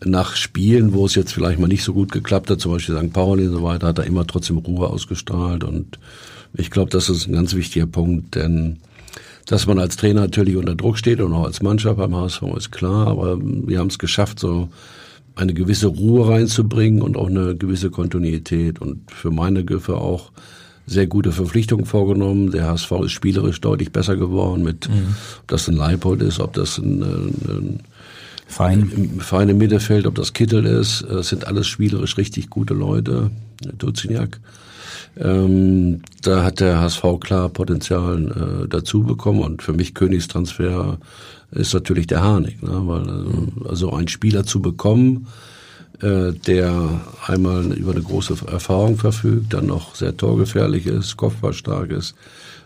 nach 0.04 0.36
Spielen, 0.36 0.94
wo 0.94 1.06
es 1.06 1.16
jetzt 1.16 1.34
vielleicht 1.34 1.60
mal 1.60 1.68
nicht 1.68 1.84
so 1.84 1.94
gut 1.94 2.12
geklappt 2.12 2.50
hat, 2.50 2.60
zum 2.60 2.74
Beispiel 2.74 2.98
St. 2.98 3.14
Pauli 3.14 3.48
und 3.48 3.54
so 3.54 3.64
weiter, 3.64 3.88
hat 3.88 4.00
er 4.00 4.06
immer 4.06 4.28
trotzdem 4.28 4.58
Ruhe 4.58 4.90
ausgestrahlt 4.90 5.64
und 5.64 6.00
ich 6.56 6.70
glaube, 6.70 6.92
das 6.92 7.10
ist 7.10 7.28
ein 7.28 7.34
ganz 7.34 7.56
wichtiger 7.56 7.88
Punkt, 7.88 8.36
denn 8.36 8.80
dass 9.46 9.68
man 9.68 9.80
als 9.80 9.98
Trainer 9.98 10.22
natürlich 10.22 10.56
unter 10.56 10.76
Druck 10.76 10.98
steht 10.98 11.20
und 11.20 11.34
auch 11.34 11.46
als 11.46 11.62
Mannschaft 11.62 11.98
beim 11.98 12.16
HSV 12.16 12.44
ist 12.58 12.72
klar, 12.72 13.08
aber 13.08 13.38
wir 13.42 13.80
haben 13.80 13.88
es 13.88 14.00
geschafft, 14.00 14.40
so 14.40 14.70
eine 15.36 15.54
gewisse 15.54 15.88
Ruhe 15.88 16.28
reinzubringen 16.28 17.02
und 17.02 17.18
auch 17.18 17.28
eine 17.28 17.56
gewisse 17.56 17.90
Kontinuität 17.90 18.80
und 18.80 19.12
für 19.12 19.32
meine 19.32 19.66
Griffe 19.66 19.98
auch 19.98 20.32
sehr 20.86 21.08
gute 21.08 21.32
Verpflichtungen 21.32 21.86
vorgenommen. 21.86 22.52
Der 22.52 22.68
HSV 22.68 22.92
ist 23.06 23.12
spielerisch 23.12 23.62
deutlich 23.62 23.92
besser 23.92 24.16
geworden 24.16 24.64
mit, 24.64 24.90
mhm. 24.90 25.16
ob 25.40 25.48
das 25.48 25.68
ein 25.68 25.76
Leipold 25.76 26.22
ist, 26.22 26.40
ob 26.40 26.54
das 26.54 26.78
ein, 26.78 27.02
ein 27.02 27.80
Fein. 28.46 28.92
Im 28.96 29.20
feinen 29.20 29.58
Mittelfeld, 29.58 30.06
ob 30.06 30.16
das 30.16 30.34
Kittel 30.34 30.66
ist, 30.66 31.06
das 31.10 31.30
sind 31.30 31.48
alles 31.48 31.66
spielerisch 31.66 32.18
richtig 32.18 32.50
gute 32.50 32.74
Leute. 32.74 33.32
Duziniak. 33.78 34.40
Ähm, 35.18 36.02
da 36.22 36.44
hat 36.44 36.60
der 36.60 36.80
HSV 36.80 37.04
klar 37.20 37.50
Potenzial 37.50 38.64
äh, 38.64 38.68
dazu 38.68 39.04
bekommen 39.04 39.42
und 39.42 39.62
für 39.62 39.74
mich 39.74 39.94
Königstransfer 39.94 40.98
ist 41.56 41.74
natürlich 41.74 42.08
der 42.08 42.22
Harnik, 42.22 42.62
ne? 42.64 42.82
weil 42.86 43.08
äh, 43.08 43.70
also 43.70 43.92
ein 43.92 44.08
Spieler 44.08 44.46
zu 44.46 44.62
bekommen, 44.62 45.28
äh, 46.02 46.34
der 46.34 47.02
einmal 47.26 47.72
über 47.74 47.92
eine 47.92 48.02
große 48.02 48.36
Erfahrung 48.48 48.98
verfügt, 48.98 49.54
dann 49.54 49.68
noch 49.68 49.96
sehr 49.96 50.18
torgefährlich 50.18 50.86
ist, 50.86 51.18
kopfballstark 51.18 51.92
ist 51.92 52.16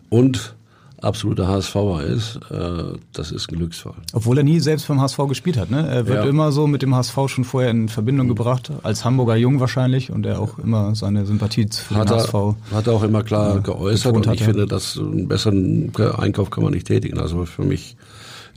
und 0.10 0.56
absoluter 1.01 1.48
HSVer 1.48 2.04
ist, 2.04 2.39
äh, 2.50 2.98
das 3.13 3.31
ist 3.31 3.51
ein 3.51 3.57
Glücksfall. 3.57 3.94
Obwohl 4.13 4.38
er 4.38 4.44
nie 4.44 4.60
selbst 4.60 4.88
beim 4.88 5.00
HSV 5.00 5.18
gespielt 5.28 5.57
hat, 5.57 5.69
ne? 5.69 5.88
Er 5.88 6.07
wird 6.07 6.24
ja. 6.24 6.30
immer 6.30 6.51
so 6.51 6.68
mit 6.68 6.81
dem 6.81 6.95
HSV 6.95 7.16
schon 7.28 7.44
vorher 7.44 7.69
in 7.72 7.90
Verbindung 7.90 8.28
gebracht, 8.28 8.72
als 8.83 9.06
Hamburger 9.06 9.36
Jung 9.36 9.60
wahrscheinlich 9.60 10.12
und 10.12 10.25
er 10.25 10.42
auch 10.42 10.57
immer 10.60 10.95
seine 10.95 11.25
Sympathie 11.25 11.68
für 11.72 11.95
hat 11.95 12.10
den 12.10 12.18
HSV. 12.18 12.33
hat 12.72 12.88
er 12.88 12.94
auch 12.94 13.04
immer 13.04 13.24
klar 13.24 13.56
ja, 13.56 13.62
geäußert 13.62 14.16
und 14.16 14.28
ich 14.33 14.44
finde, 14.44 14.66
dass 14.66 14.98
einen 14.98 15.28
besseren 15.28 15.92
Einkauf 16.18 16.50
kann 16.50 16.63
man 16.63 16.74
nicht 16.74 16.88
tätigen. 16.88 17.19
Also 17.19 17.45
für 17.45 17.64
mich 17.64 17.95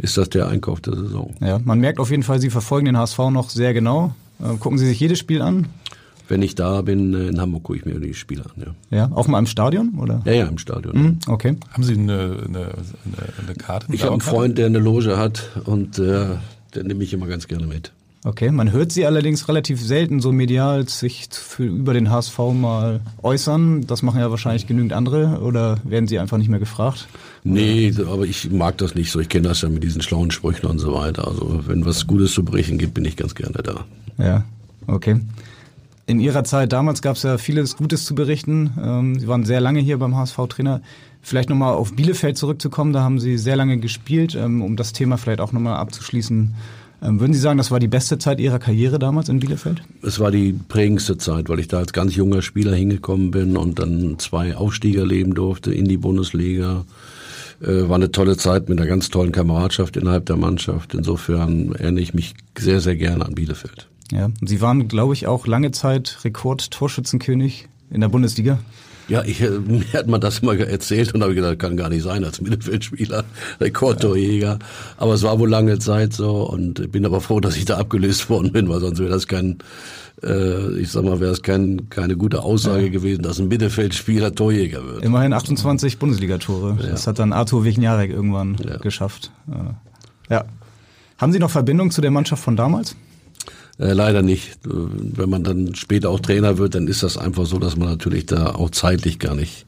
ist 0.01 0.17
das 0.17 0.31
der 0.31 0.49
Einkauf 0.49 0.81
der 0.81 0.97
Saison. 0.97 1.35
Ja, 1.41 1.61
man 1.65 1.81
merkt 1.81 1.99
auf 1.99 2.11
jeden 2.11 2.23
Fall, 2.23 2.41
Sie 2.41 2.51
verfolgen 2.51 2.87
den 2.87 2.97
HSV 2.97 3.19
noch 3.31 3.51
sehr 3.51 3.75
genau. 3.75 4.15
Äh, 4.41 4.57
gucken 4.57 4.79
Sie 4.79 4.87
sich 4.87 4.99
jedes 4.99 5.19
Spiel 5.19 5.43
an? 5.43 5.67
Wenn 6.29 6.43
ich 6.43 6.55
da 6.55 6.83
bin 6.83 7.13
äh, 7.13 7.29
in 7.29 7.41
Hamburg, 7.41 7.65
gucke 7.65 7.79
ich 7.79 7.85
mir 7.85 7.99
die 7.99 8.15
Spiele 8.15 8.45
an. 8.45 8.75
Ja, 8.91 8.97
ja 8.97 9.11
auch 9.15 9.27
mal 9.27 9.39
im 9.39 9.47
Stadion? 9.47 9.99
oder? 9.99 10.23
Ja, 10.25 10.33
ja, 10.33 10.47
im 10.47 10.59
Stadion. 10.59 10.97
Mhm, 10.97 11.19
okay. 11.27 11.57
Haben 11.73 11.83
Sie 11.83 11.95
eine, 11.95 12.37
eine, 12.47 12.73
eine 13.45 13.55
Karte? 13.59 13.87
Eine 13.87 13.97
ich 13.97 14.03
habe 14.03 14.13
einen 14.13 14.21
Freund, 14.21 14.57
der 14.57 14.67
eine 14.67 14.79
Loge 14.79 15.19
hat 15.19 15.51
und 15.65 15.99
äh, 15.99 16.27
der 16.75 16.85
nehme 16.85 17.03
ich 17.05 17.13
immer 17.13 17.27
ganz 17.27 17.49
gerne 17.49 17.67
mit. 17.67 17.93
Okay, 18.23 18.51
man 18.51 18.71
hört 18.71 18.93
sie 18.93 19.07
allerdings 19.07 19.49
relativ 19.49 19.81
selten 19.81 20.21
so 20.21 20.31
medial 20.31 20.87
sich 20.87 21.29
für, 21.33 21.65
über 21.65 21.95
den 21.95 22.11
HSV 22.11 22.39
mal 22.53 23.01
äußern. 23.23 23.87
Das 23.87 24.03
machen 24.03 24.21
ja 24.21 24.31
wahrscheinlich 24.31 24.67
genügend 24.67 24.93
andere 24.93 25.41
oder 25.41 25.79
werden 25.85 26.07
sie 26.07 26.19
einfach 26.19 26.37
nicht 26.37 26.51
mehr 26.51 26.59
gefragt? 26.59 27.09
Nee, 27.45 27.95
aber 27.99 28.27
ich 28.27 28.51
mag 28.51 28.77
das 28.77 28.95
nicht 28.95 29.11
so. 29.11 29.21
Ich 29.21 29.31
kenne 29.31 29.49
das 29.49 29.63
ja 29.63 29.71
mit 29.71 29.83
diesen 29.83 30.03
schlauen 30.03 30.31
Sprüchen 30.31 30.67
und 30.67 30.79
so 30.79 30.93
weiter. 30.93 31.27
Also 31.27 31.63
wenn 31.67 31.87
was 31.87 32.07
Gutes 32.07 32.35
zu 32.35 32.45
berichten 32.45 32.77
gibt, 32.77 32.93
bin 32.93 33.07
ich 33.07 33.17
ganz 33.17 33.35
gerne 33.35 33.63
da. 33.63 33.85
Ja, 34.19 34.45
okay. 34.87 35.19
In 36.05 36.21
Ihrer 36.21 36.45
Zeit 36.45 36.75
damals 36.75 37.01
gab 37.01 37.17
es 37.17 37.23
ja 37.23 37.39
vieles 37.39 37.79
Gutes 37.79 38.05
zu 38.05 38.15
berichten. 38.15 38.73
Ähm, 38.83 39.19
sie 39.19 39.29
waren 39.29 39.47
sehr 39.47 39.63
lange 39.63 39.81
hier 39.81 39.97
beim 39.97 40.15
HSV-Trainer. 40.15 40.83
Vielleicht 41.23 41.49
nochmal 41.49 41.73
auf 41.73 41.95
Bielefeld 41.95 42.37
zurückzukommen, 42.37 42.93
da 42.93 43.03
haben 43.03 43.21
Sie 43.21 43.39
sehr 43.39 43.55
lange 43.57 43.79
gespielt, 43.79 44.35
ähm, 44.35 44.63
um 44.63 44.77
das 44.77 44.93
Thema 44.93 45.19
vielleicht 45.19 45.41
auch 45.41 45.53
nochmal 45.53 45.77
abzuschließen. 45.77 46.55
Ähm, 47.03 47.21
würden 47.21 47.33
Sie 47.33 47.41
sagen, 47.41 47.59
das 47.59 47.71
war 47.71 47.81
die 47.81 47.89
beste 47.89 48.19
Zeit 48.19 48.41
Ihrer 48.41 48.59
Karriere 48.59 48.99
damals 48.99 49.29
in 49.29 49.41
Bielefeld? 49.41 49.83
Es 50.03 50.21
war 50.21 50.31
die 50.31 50.53
prägendste 50.53 51.17
Zeit, 51.17 51.49
weil 51.49 51.59
ich 51.59 51.69
da 51.69 51.79
als 51.79 51.93
ganz 51.93 52.15
junger 52.15 52.43
Spieler 52.43 52.75
hingekommen 52.75 53.31
bin 53.31 53.57
und 53.57 53.79
dann 53.79 54.19
zwei 54.19 54.57
Aufstieger 54.57 55.07
leben 55.07 55.35
durfte 55.35 55.73
in 55.73 55.87
die 55.87 55.97
Bundesliga. 55.97 56.85
Äh, 57.63 57.89
war 57.89 57.97
eine 57.97 58.11
tolle 58.11 58.37
Zeit 58.37 58.69
mit 58.69 58.79
einer 58.79 58.89
ganz 58.89 59.09
tollen 59.09 59.33
Kameradschaft 59.33 59.97
innerhalb 59.97 60.27
der 60.27 60.37
Mannschaft. 60.37 60.95
Insofern 60.95 61.73
erinnere 61.73 62.03
ich 62.03 62.15
mich 62.15 62.35
sehr, 62.59 62.81
sehr 62.81 62.97
gerne 62.97 63.25
an 63.25 63.35
Bielefeld. 63.35 63.89
Ja, 64.13 64.31
Sie 64.43 64.61
waren, 64.61 64.89
glaube 64.89 65.15
ich, 65.15 65.27
auch 65.27 65.47
lange 65.47 65.71
Zeit 65.71 66.19
Rekord-Torschützenkönig 66.25 67.69
in 67.91 68.01
der 68.01 68.09
Bundesliga? 68.09 68.59
Ja, 69.09 69.23
ich, 69.25 69.41
äh, 69.41 69.51
mir 69.67 69.93
hat 69.93 70.07
man 70.07 70.21
das 70.21 70.41
immer 70.41 70.57
erzählt 70.57 71.15
und 71.15 71.23
habe 71.23 71.35
gedacht, 71.35 71.59
kann 71.59 71.77
gar 71.77 71.89
nicht 71.89 72.03
sein 72.03 72.25
als 72.25 72.41
Mittelfeldspieler, 72.41 73.25
Rekordtorjäger. 73.61 74.59
Aber 74.97 75.15
es 75.15 75.23
war 75.23 75.39
wohl 75.39 75.49
lange 75.49 75.79
Zeit 75.79 76.13
so 76.13 76.43
und 76.43 76.91
bin 76.93 77.05
aber 77.05 77.21
froh, 77.21 77.41
dass 77.41 77.57
ich 77.57 77.65
da 77.65 77.79
abgelöst 77.79 78.31
worden 78.31 78.53
bin, 78.53 78.69
weil 78.69 78.81
sonst 78.81 78.99
wäre 78.99 79.11
das 79.11 79.27
kein, 79.27 79.59
äh, 80.23 80.79
ich 80.79 80.91
sag 80.91 81.05
mal, 81.05 81.21
wäre 81.21 81.33
es 81.33 81.43
kein, 81.43 81.89
keine 81.91 82.17
gute 82.17 82.43
Aussage 82.43 82.85
ja. 82.85 82.91
gewesen, 82.91 83.23
dass 83.23 83.39
ein 83.39 83.49
Mittelfeldspieler 83.49 84.35
Torjäger 84.35 84.85
wird. 84.85 85.05
Immerhin 85.05 85.33
28 85.33 85.99
Bundesligatore. 85.99 86.79
Ja. 86.81 86.91
Das 86.91 87.07
hat 87.07 87.19
dann 87.19 87.33
Arthur 87.33 87.65
Wichniarek 87.65 88.11
irgendwann 88.11 88.57
geschafft. 88.83 89.33
Ja. 90.29 90.45
Haben 91.19 91.33
Sie 91.33 91.39
noch 91.39 91.51
Verbindung 91.51 91.91
zu 91.91 92.01
der 92.01 92.11
Mannschaft 92.11 92.43
von 92.43 92.57
damals? 92.57 92.97
Äh, 93.81 93.93
leider 93.93 94.23
nicht. 94.23 94.59
Wenn 94.65 95.31
man 95.31 95.43
dann 95.43 95.75
später 95.75 96.11
auch 96.11 96.21
Trainer 96.21 96.59
wird, 96.59 96.75
dann 96.75 96.87
ist 96.87 97.03
das 97.03 97.17
einfach 97.17 97.47
so, 97.47 97.59
dass 97.59 97.77
man 97.77 97.89
natürlich 97.89 98.27
da 98.27 98.55
auch 98.55 98.71
zeitlich 98.71 99.19
gar 99.19 99.35
nicht, 99.35 99.65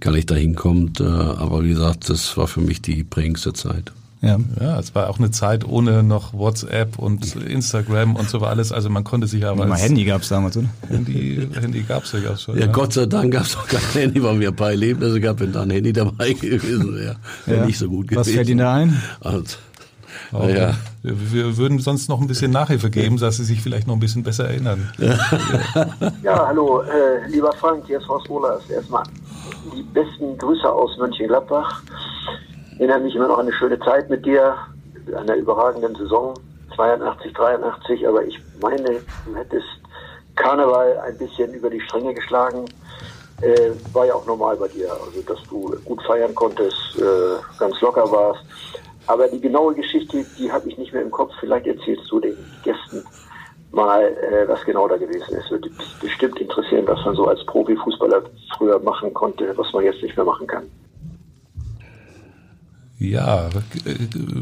gar 0.00 0.12
nicht 0.12 0.30
dahin 0.30 0.54
kommt. 0.54 1.00
Äh, 1.00 1.04
aber 1.04 1.64
wie 1.64 1.70
gesagt, 1.70 2.08
das 2.08 2.36
war 2.36 2.46
für 2.46 2.60
mich 2.60 2.80
die 2.82 3.02
prägendste 3.02 3.52
Zeit. 3.52 3.92
Ja. 4.20 4.36
ja, 4.60 4.80
es 4.80 4.96
war 4.96 5.08
auch 5.08 5.18
eine 5.20 5.30
Zeit 5.30 5.64
ohne 5.64 6.02
noch 6.02 6.32
WhatsApp 6.34 6.98
und 6.98 7.36
Instagram 7.36 8.16
und 8.16 8.28
so 8.28 8.40
war 8.40 8.50
alles. 8.50 8.72
Also 8.72 8.90
man 8.90 9.04
konnte 9.04 9.28
sich 9.28 9.46
aber. 9.46 9.64
Mal 9.66 9.78
Handy 9.78 10.04
gab 10.04 10.22
es 10.22 10.28
damals, 10.28 10.56
oder? 10.56 10.68
Handy, 10.88 11.48
Handy 11.54 11.82
gab 11.82 12.02
es 12.02 12.12
ja 12.12 12.36
schon. 12.36 12.56
Ja, 12.56 12.66
ja, 12.66 12.72
Gott 12.72 12.94
sei 12.94 13.06
Dank 13.06 13.32
gab 13.32 13.44
es 13.44 13.56
auch 13.56 13.66
kein 13.68 13.80
Handy, 13.92 14.20
weil 14.20 14.40
wir 14.40 14.48
ein 14.48 14.56
paar 14.56 14.70
Erlebnisse 14.70 15.20
gehabt, 15.20 15.38
wenn 15.38 15.52
da 15.52 15.62
ein 15.62 15.70
Handy 15.70 15.92
dabei 15.92 16.32
gewesen 16.40 16.96
wäre. 16.96 17.16
Wäre 17.46 17.60
ja. 17.60 17.66
nicht 17.66 17.78
so 17.78 17.88
gut 17.88 18.08
gewesen. 18.08 18.20
Was 18.20 18.30
fällt 18.30 18.48
Ihnen 18.48 18.58
da 18.58 18.74
ein? 18.74 19.00
Also, 19.20 19.44
Okay. 20.32 20.58
Ja. 20.58 20.74
Wir 21.02 21.56
würden 21.56 21.78
sonst 21.78 22.08
noch 22.08 22.20
ein 22.20 22.26
bisschen 22.26 22.50
Nachhilfe 22.50 22.90
geben, 22.90 23.18
dass 23.18 23.38
Sie 23.38 23.44
sich 23.44 23.62
vielleicht 23.62 23.86
noch 23.86 23.94
ein 23.94 24.00
bisschen 24.00 24.22
besser 24.22 24.48
erinnern. 24.48 24.92
Ja, 26.22 26.46
hallo, 26.46 26.82
äh, 26.82 27.26
lieber 27.28 27.52
Frank, 27.52 27.84
hier 27.86 27.98
ist 27.98 28.08
Horst 28.08 28.28
Wohlers. 28.28 28.68
Erstmal 28.68 29.04
die 29.74 29.82
besten 29.82 30.36
Grüße 30.36 30.70
aus 30.70 30.96
Mönchengladbach. 30.98 31.82
Ich 32.72 32.80
erinnere 32.80 33.00
mich 33.00 33.14
immer 33.14 33.28
noch 33.28 33.38
an 33.38 33.46
eine 33.46 33.54
schöne 33.54 33.78
Zeit 33.80 34.10
mit 34.10 34.24
dir, 34.26 34.54
an 35.16 35.26
der 35.26 35.36
überragenden 35.36 35.94
Saison 35.94 36.34
82, 36.76 37.32
83, 37.32 38.06
aber 38.06 38.24
ich 38.24 38.38
meine, 38.60 39.00
du 39.24 39.34
hättest 39.34 39.66
Karneval 40.36 40.98
ein 41.06 41.18
bisschen 41.18 41.52
über 41.54 41.70
die 41.70 41.80
Stränge 41.80 42.14
geschlagen. 42.14 42.66
Äh, 43.40 43.70
war 43.92 44.06
ja 44.06 44.14
auch 44.14 44.26
normal 44.26 44.56
bei 44.56 44.68
dir, 44.68 44.90
also 44.92 45.22
dass 45.26 45.42
du 45.48 45.74
gut 45.84 46.02
feiern 46.02 46.34
konntest, 46.34 46.76
äh, 46.98 47.58
ganz 47.58 47.80
locker 47.80 48.10
warst. 48.10 48.44
Aber 49.08 49.26
die 49.26 49.40
genaue 49.40 49.74
Geschichte, 49.74 50.24
die 50.38 50.52
habe 50.52 50.68
ich 50.68 50.76
nicht 50.76 50.92
mehr 50.92 51.02
im 51.02 51.10
Kopf. 51.10 51.32
Vielleicht 51.40 51.66
erzählst 51.66 52.10
du 52.10 52.20
den 52.20 52.36
Gästen 52.62 53.02
mal, 53.72 54.02
äh, 54.02 54.46
was 54.46 54.62
genau 54.64 54.86
da 54.86 54.96
gewesen 54.96 55.34
ist. 55.34 55.50
Würde 55.50 55.70
bestimmt 56.00 56.38
interessieren, 56.38 56.84
was 56.86 57.02
man 57.06 57.14
so 57.14 57.26
als 57.26 57.44
Profifußballer 57.46 58.22
früher 58.56 58.78
machen 58.80 59.12
konnte, 59.14 59.52
was 59.56 59.72
man 59.72 59.84
jetzt 59.84 60.02
nicht 60.02 60.14
mehr 60.14 60.26
machen 60.26 60.46
kann. 60.46 60.64
Ja, 62.98 63.48
äh, 63.86 63.94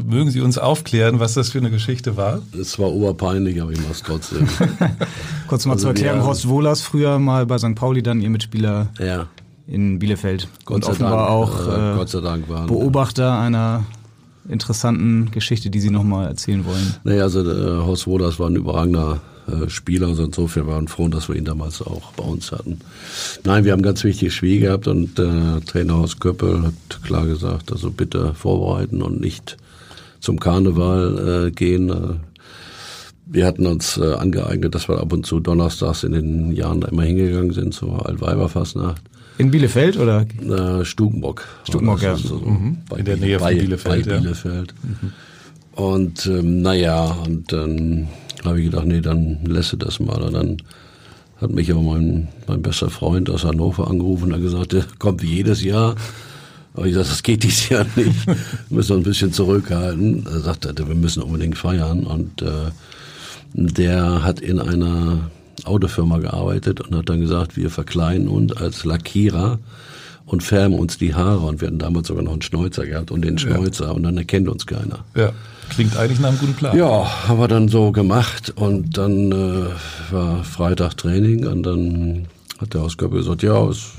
mögen 0.03 0.31
Sie 0.31 0.41
uns 0.41 0.57
aufklären, 0.57 1.21
was 1.21 1.35
das 1.35 1.49
für 1.49 1.59
eine 1.59 1.69
Geschichte 1.69 2.17
war? 2.17 2.41
Es 2.59 2.77
war 2.77 2.91
oberpeinlich, 2.91 3.61
aber 3.61 3.71
ich 3.71 3.79
mach's 3.87 4.03
trotzdem. 4.03 4.49
Kurz 5.47 5.65
mal 5.65 5.73
also 5.73 5.83
zur 5.83 5.89
Erklärung, 5.91 6.25
Horst 6.25 6.49
Wohlers 6.49 6.81
früher 6.81 7.19
mal 7.19 7.45
bei 7.45 7.57
St. 7.57 7.75
Pauli, 7.75 8.03
dann 8.03 8.19
Ihr 8.19 8.31
Mitspieler 8.31 8.89
ja. 8.99 9.27
in 9.67 9.99
Bielefeld. 9.99 10.49
Gott 10.65 10.77
und 10.77 10.89
offenbar 10.89 11.27
Dank, 11.27 11.29
auch 11.29 11.67
äh, 11.67 11.95
Gott 11.97 12.09
sei 12.09 12.19
Dank 12.19 12.49
waren, 12.49 12.67
Beobachter 12.67 13.39
einer 13.39 13.85
interessanten 14.49 15.31
Geschichte, 15.31 15.69
die 15.69 15.79
Sie 15.79 15.89
nochmal 15.89 16.27
erzählen 16.27 16.65
wollen? 16.65 16.95
Naja, 17.03 17.23
also 17.23 17.41
äh, 17.41 17.85
Horst 17.85 18.07
Wohlers 18.07 18.39
war 18.39 18.49
ein 18.49 18.55
überragender 18.55 19.21
äh, 19.47 19.69
Spieler, 19.69 20.07
also 20.07 20.23
insofern 20.23 20.67
waren 20.67 20.87
froh, 20.87 21.07
dass 21.07 21.29
wir 21.29 21.35
ihn 21.35 21.45
damals 21.45 21.81
auch 21.81 22.11
bei 22.13 22.23
uns 22.23 22.51
hatten. 22.51 22.79
Nein, 23.43 23.65
wir 23.65 23.71
haben 23.71 23.81
ganz 23.81 24.03
wichtige 24.03 24.31
Spiel 24.31 24.59
gehabt 24.59 24.87
und 24.87 25.17
äh, 25.19 25.61
Trainer 25.65 25.97
Horst 25.97 26.19
Köppel 26.19 26.63
hat 26.63 27.03
klar 27.03 27.25
gesagt, 27.25 27.71
also 27.71 27.91
bitte 27.91 28.33
vorbereiten 28.33 29.01
und 29.01 29.21
nicht 29.21 29.57
zum 30.19 30.39
Karneval 30.39 31.47
äh, 31.47 31.51
gehen. 31.51 31.89
Äh, 31.89 32.15
wir 33.25 33.45
hatten 33.45 33.65
uns 33.65 33.97
äh, 33.97 34.13
angeeignet, 34.13 34.73
dass 34.73 34.87
wir 34.87 34.99
ab 34.99 35.11
und 35.13 35.25
zu 35.25 35.39
donnerstags 35.39 36.03
in 36.03 36.13
den 36.13 36.51
Jahren 36.51 36.81
da 36.81 36.87
immer 36.87 37.03
hingegangen 37.03 37.51
sind 37.51 37.73
zur 37.73 38.05
Altweiberfastnacht. 38.05 39.01
In 39.37 39.51
Bielefeld 39.51 39.97
oder? 39.97 40.25
Äh, 40.41 40.83
Stukenbock. 40.85 41.47
Stukenbock, 41.67 42.01
ja. 42.01 42.15
So 42.15 42.39
mhm. 42.39 42.77
In 42.95 43.05
der 43.05 43.17
Nähe 43.17 43.39
bei, 43.39 43.51
von 43.51 43.59
Bielefeld. 43.59 44.05
Bei 44.05 44.11
ja. 44.11 44.19
Bielefeld. 44.19 44.73
Mhm. 44.83 45.13
Und 45.73 46.25
ähm, 46.25 46.61
naja, 46.61 47.05
und 47.25 47.51
dann 47.51 48.07
habe 48.43 48.59
ich 48.59 48.65
gedacht, 48.65 48.85
nee, 48.85 49.01
dann 49.01 49.39
lässt 49.45 49.75
das 49.77 49.99
mal. 49.99 50.21
Und 50.21 50.33
dann 50.33 50.57
hat 51.39 51.51
mich 51.51 51.69
aber 51.71 51.81
mein, 51.81 52.29
mein 52.47 52.61
bester 52.63 52.89
Freund 52.89 53.29
aus 53.29 53.43
Hannover 53.43 53.87
angerufen 53.87 54.25
und 54.25 54.33
hat 54.33 54.41
gesagt, 54.41 54.73
der 54.73 54.85
kommt 54.97 55.21
wie 55.21 55.35
jedes 55.35 55.63
Jahr. 55.63 55.95
Aber 56.73 56.85
ich 56.87 56.95
sagte, 56.95 57.09
das 57.09 57.23
geht 57.23 57.43
dieses 57.43 57.69
Jahr 57.69 57.85
nicht. 57.95 58.27
Wir 58.27 58.35
müssen 58.69 58.93
uns 58.93 59.01
ein 59.01 59.09
bisschen 59.09 59.33
zurückhalten. 59.33 60.25
Er 60.25 60.39
sagte, 60.41 60.73
wir 60.87 60.95
müssen 60.95 61.23
unbedingt 61.23 61.57
feiern. 61.57 62.03
Und 62.05 62.43
äh, 62.43 62.71
der 63.53 64.23
hat 64.23 64.39
in 64.39 64.59
einer 64.59 65.31
Autofirma 65.67 66.19
gearbeitet 66.19 66.81
und 66.81 66.95
hat 66.95 67.09
dann 67.09 67.21
gesagt, 67.21 67.57
wir 67.57 67.69
verkleiden 67.69 68.27
uns 68.27 68.53
als 68.53 68.85
Lackierer 68.85 69.59
und 70.25 70.43
färben 70.43 70.77
uns 70.77 70.97
die 70.97 71.15
Haare 71.15 71.45
und 71.45 71.61
wir 71.61 71.67
hatten 71.67 71.79
damals 71.79 72.07
sogar 72.07 72.23
noch 72.23 72.33
einen 72.33 72.41
Schnäuzer 72.41 72.85
gehabt 72.85 73.11
und 73.11 73.23
den 73.23 73.37
Schnäuzer 73.37 73.85
ja. 73.85 73.91
und 73.91 74.03
dann 74.03 74.17
erkennt 74.17 74.49
uns 74.49 74.65
keiner. 74.65 74.99
Ja, 75.15 75.31
klingt 75.69 75.95
eigentlich 75.97 76.19
nach 76.19 76.29
einem 76.29 76.39
guten 76.39 76.53
Plan. 76.53 76.77
Ja, 76.77 77.27
haben 77.27 77.39
wir 77.39 77.47
dann 77.47 77.69
so 77.69 77.91
gemacht 77.91 78.53
und 78.55 78.97
dann 78.97 79.31
äh, 79.31 80.13
war 80.13 80.43
Freitag 80.43 80.97
Training 80.97 81.47
und 81.47 81.63
dann 81.63 82.27
hat 82.59 82.73
der 82.73 82.81
Hauskörper 82.81 83.15
gesagt, 83.15 83.43
ja, 83.43 83.67
es 83.69 83.93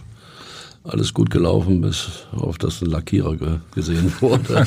alles 0.88 1.14
gut 1.14 1.30
gelaufen, 1.30 1.80
bis 1.80 2.26
auf 2.33 2.59
das 2.59 2.83
ein 2.83 2.90
Lackierer 2.90 3.37
ge 3.37 3.57
gesehen 3.75 4.12
wurde 4.21 4.66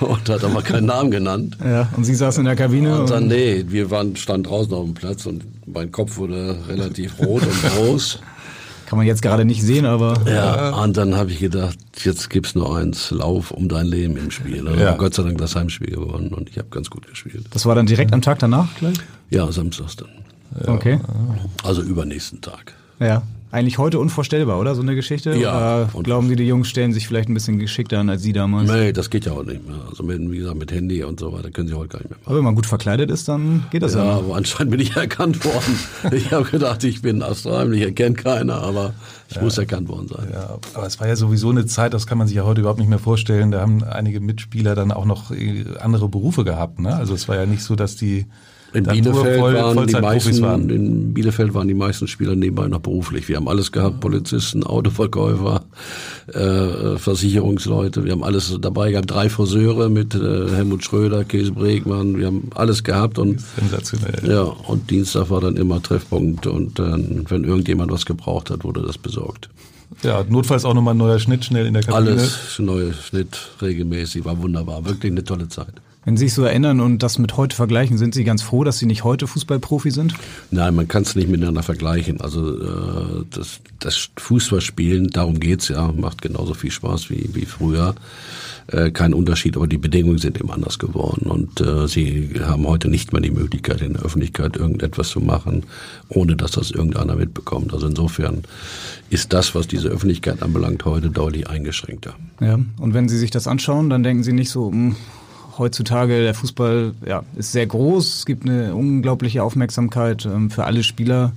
und 0.00 0.28
hat 0.28 0.44
aber 0.44 0.62
keinen 0.62 0.86
Namen 0.86 1.10
genannt. 1.10 1.56
Ja, 1.64 1.88
und 1.96 2.04
Sie 2.04 2.14
saßen 2.14 2.40
in 2.40 2.46
der 2.46 2.56
Kabine? 2.56 3.00
Und 3.00 3.10
dann, 3.10 3.28
nee, 3.28 3.64
wir 3.68 3.90
waren, 3.90 4.16
standen 4.16 4.44
draußen 4.44 4.72
auf 4.74 4.84
dem 4.84 4.94
Platz 4.94 5.26
und 5.26 5.44
mein 5.66 5.90
Kopf 5.90 6.16
wurde 6.16 6.56
relativ 6.68 7.18
rot 7.18 7.42
und 7.42 7.62
groß. 7.62 8.20
Kann 8.86 8.98
man 8.98 9.06
jetzt 9.06 9.20
gerade 9.20 9.44
nicht 9.44 9.62
sehen, 9.62 9.84
aber. 9.84 10.14
Ja, 10.26 10.76
und 10.82 10.96
dann 10.96 11.16
habe 11.16 11.32
ich 11.32 11.40
gedacht, 11.40 11.76
jetzt 12.04 12.30
gibt's 12.30 12.54
nur 12.54 12.76
eins, 12.76 13.10
Lauf 13.10 13.50
um 13.50 13.68
dein 13.68 13.86
Leben 13.86 14.16
im 14.16 14.30
Spiel. 14.30 14.68
Also 14.68 14.80
ja. 14.80 14.94
Gott 14.94 15.14
sei 15.14 15.24
Dank 15.24 15.38
das 15.38 15.56
Heimspiel 15.56 15.90
gewonnen 15.90 16.28
und 16.28 16.48
ich 16.48 16.58
habe 16.58 16.68
ganz 16.68 16.88
gut 16.88 17.08
gespielt. 17.08 17.46
Das 17.50 17.66
war 17.66 17.74
dann 17.74 17.86
direkt 17.86 18.12
am 18.12 18.22
Tag 18.22 18.38
danach 18.38 18.68
gleich? 18.78 18.96
Ja, 19.30 19.50
samstags 19.50 19.96
dann. 19.96 20.08
Ja. 20.64 20.72
Okay. 20.72 21.00
Also 21.64 21.82
übernächsten 21.82 22.40
Tag. 22.40 22.74
Ja. 23.00 23.22
Eigentlich 23.52 23.78
heute 23.78 24.00
unvorstellbar, 24.00 24.58
oder? 24.58 24.74
So 24.74 24.82
eine 24.82 24.96
Geschichte? 24.96 25.34
Ja. 25.36 25.88
Oder 25.92 26.02
glauben 26.02 26.28
Sie, 26.28 26.34
die 26.34 26.46
Jungs 26.46 26.68
stellen 26.68 26.92
sich 26.92 27.06
vielleicht 27.06 27.28
ein 27.28 27.34
bisschen 27.34 27.58
geschickter 27.60 28.00
an 28.00 28.10
als 28.10 28.22
Sie 28.22 28.32
damals? 28.32 28.70
Nee, 28.70 28.92
das 28.92 29.08
geht 29.08 29.24
ja 29.24 29.32
auch 29.32 29.44
nicht 29.44 29.66
mehr. 29.66 29.76
Also 29.88 30.02
mit, 30.02 30.20
wie 30.30 30.38
gesagt, 30.38 30.56
mit 30.56 30.72
Handy 30.72 31.04
und 31.04 31.20
so 31.20 31.32
weiter 31.32 31.50
können 31.52 31.68
Sie 31.68 31.74
heute 31.74 31.88
gar 31.88 31.98
nicht 32.00 32.10
mehr 32.10 32.18
machen. 32.18 32.26
Aber 32.26 32.36
wenn 32.36 32.44
man 32.44 32.54
gut 32.56 32.66
verkleidet 32.66 33.08
ist, 33.08 33.28
dann 33.28 33.64
geht 33.70 33.82
das 33.82 33.94
ja. 33.94 34.04
Ja, 34.04 34.16
aber 34.16 34.34
anscheinend 34.36 34.72
bin 34.72 34.80
ich 34.80 34.96
erkannt 34.96 35.44
worden. 35.44 35.78
ich 36.10 36.32
habe 36.32 36.44
gedacht, 36.44 36.82
ich 36.82 37.02
bin 37.02 37.22
Astral, 37.22 37.66
mich 37.66 37.82
erkennt 37.82 38.18
keiner, 38.18 38.56
aber 38.62 38.94
ich 39.28 39.36
ja. 39.36 39.42
muss 39.42 39.56
erkannt 39.58 39.88
worden 39.88 40.08
sein. 40.08 40.28
Ja, 40.32 40.58
aber 40.74 40.86
es 40.86 40.98
war 40.98 41.06
ja 41.06 41.14
sowieso 41.14 41.50
eine 41.50 41.66
Zeit, 41.66 41.94
das 41.94 42.08
kann 42.08 42.18
man 42.18 42.26
sich 42.26 42.36
ja 42.36 42.44
heute 42.44 42.62
überhaupt 42.62 42.80
nicht 42.80 42.90
mehr 42.90 42.98
vorstellen. 42.98 43.52
Da 43.52 43.60
haben 43.60 43.84
einige 43.84 44.18
Mitspieler 44.20 44.74
dann 44.74 44.90
auch 44.90 45.04
noch 45.04 45.30
äh, 45.30 45.64
andere 45.80 46.08
Berufe 46.08 46.42
gehabt. 46.42 46.80
Ne? 46.80 46.94
Also 46.94 47.14
es 47.14 47.28
war 47.28 47.36
ja 47.36 47.46
nicht 47.46 47.62
so, 47.62 47.76
dass 47.76 47.94
die 47.94 48.26
in 48.72 48.84
Bielefeld, 48.84 49.38
voll, 49.38 49.54
waren 49.54 49.86
die 49.86 49.94
meisten, 49.94 50.42
waren. 50.42 50.70
in 50.70 51.14
Bielefeld 51.14 51.54
waren 51.54 51.68
die 51.68 51.74
meisten 51.74 52.08
Spieler 52.08 52.34
nebenbei 52.34 52.68
noch 52.68 52.80
beruflich. 52.80 53.28
Wir 53.28 53.36
haben 53.36 53.48
alles 53.48 53.72
gehabt, 53.72 54.00
Polizisten, 54.00 54.64
Autoverkäufer, 54.64 55.62
äh, 56.32 56.98
Versicherungsleute, 56.98 58.04
wir 58.04 58.12
haben 58.12 58.24
alles 58.24 58.56
dabei 58.60 58.90
gehabt, 58.90 59.10
drei 59.10 59.28
Friseure 59.28 59.88
mit 59.88 60.14
äh, 60.14 60.48
Helmut 60.50 60.84
Schröder, 60.84 61.24
Käse 61.24 61.52
Bregmann, 61.52 62.18
wir 62.18 62.26
haben 62.26 62.50
alles 62.54 62.84
gehabt 62.84 63.18
und 63.18 63.40
sensationell. 63.40 64.28
Ja, 64.28 64.42
und 64.42 64.90
Dienstag 64.90 65.30
war 65.30 65.40
dann 65.40 65.56
immer 65.56 65.82
Treffpunkt 65.82 66.46
und 66.46 66.78
äh, 66.78 66.82
wenn 67.28 67.44
irgendjemand 67.44 67.90
was 67.92 68.04
gebraucht 68.04 68.50
hat, 68.50 68.64
wurde 68.64 68.82
das 68.82 68.98
besorgt. 68.98 69.48
Ja, 70.02 70.24
notfalls 70.28 70.64
auch 70.64 70.74
nochmal 70.74 70.94
ein 70.94 70.98
neuer 70.98 71.18
Schnitt 71.18 71.44
schnell 71.44 71.66
in 71.66 71.74
der 71.74 71.82
Kabine. 71.82 72.10
Alles, 72.10 72.58
neuer 72.58 72.92
Schnitt 72.92 73.38
regelmäßig, 73.62 74.24
war 74.24 74.40
wunderbar, 74.42 74.84
wirklich 74.84 75.12
eine 75.12 75.24
tolle 75.24 75.48
Zeit. 75.48 75.74
Wenn 76.06 76.16
Sie 76.16 76.26
sich 76.26 76.34
so 76.34 76.44
erinnern 76.44 76.78
und 76.78 77.02
das 77.02 77.18
mit 77.18 77.36
heute 77.36 77.56
vergleichen, 77.56 77.98
sind 77.98 78.14
Sie 78.14 78.22
ganz 78.22 78.40
froh, 78.40 78.62
dass 78.62 78.78
Sie 78.78 78.86
nicht 78.86 79.02
heute 79.02 79.26
Fußballprofi 79.26 79.90
sind? 79.90 80.14
Nein, 80.52 80.76
man 80.76 80.86
kann 80.86 81.02
es 81.02 81.16
nicht 81.16 81.28
miteinander 81.28 81.64
vergleichen. 81.64 82.20
Also 82.20 82.62
äh, 82.62 83.24
das, 83.28 83.58
das 83.80 84.10
Fußballspielen, 84.16 85.10
darum 85.10 85.40
geht's 85.40 85.66
ja, 85.66 85.90
macht 85.90 86.22
genauso 86.22 86.54
viel 86.54 86.70
Spaß 86.70 87.10
wie, 87.10 87.28
wie 87.32 87.44
früher. 87.44 87.96
Äh, 88.68 88.92
kein 88.92 89.14
Unterschied, 89.14 89.56
aber 89.56 89.66
die 89.66 89.78
Bedingungen 89.78 90.18
sind 90.18 90.38
eben 90.38 90.52
anders 90.52 90.78
geworden. 90.78 91.28
Und 91.28 91.60
äh, 91.60 91.88
Sie 91.88 92.30
haben 92.40 92.68
heute 92.68 92.86
nicht 92.86 93.12
mehr 93.12 93.20
die 93.20 93.32
Möglichkeit, 93.32 93.80
in 93.80 93.94
der 93.94 94.02
Öffentlichkeit 94.02 94.56
irgendetwas 94.56 95.08
zu 95.08 95.18
machen, 95.18 95.64
ohne 96.08 96.36
dass 96.36 96.52
das 96.52 96.70
irgendeiner 96.70 97.16
mitbekommt. 97.16 97.74
Also 97.74 97.88
insofern 97.88 98.42
ist 99.10 99.32
das, 99.32 99.56
was 99.56 99.66
diese 99.66 99.88
Öffentlichkeit 99.88 100.40
anbelangt, 100.40 100.84
heute 100.84 101.10
deutlich 101.10 101.48
eingeschränkter. 101.50 102.14
Ja, 102.40 102.60
und 102.78 102.94
wenn 102.94 103.08
Sie 103.08 103.18
sich 103.18 103.32
das 103.32 103.48
anschauen, 103.48 103.90
dann 103.90 104.04
denken 104.04 104.22
Sie 104.22 104.32
nicht 104.32 104.50
so, 104.50 104.70
mh, 104.70 104.76
hm, 104.76 104.96
heutzutage 105.58 106.22
der 106.22 106.34
Fußball 106.34 106.94
ja, 107.06 107.22
ist 107.36 107.52
sehr 107.52 107.66
groß, 107.66 108.18
es 108.18 108.26
gibt 108.26 108.44
eine 108.44 108.74
unglaubliche 108.74 109.42
Aufmerksamkeit 109.42 110.26
ähm, 110.26 110.50
für 110.50 110.64
alle 110.64 110.82
Spieler. 110.82 111.32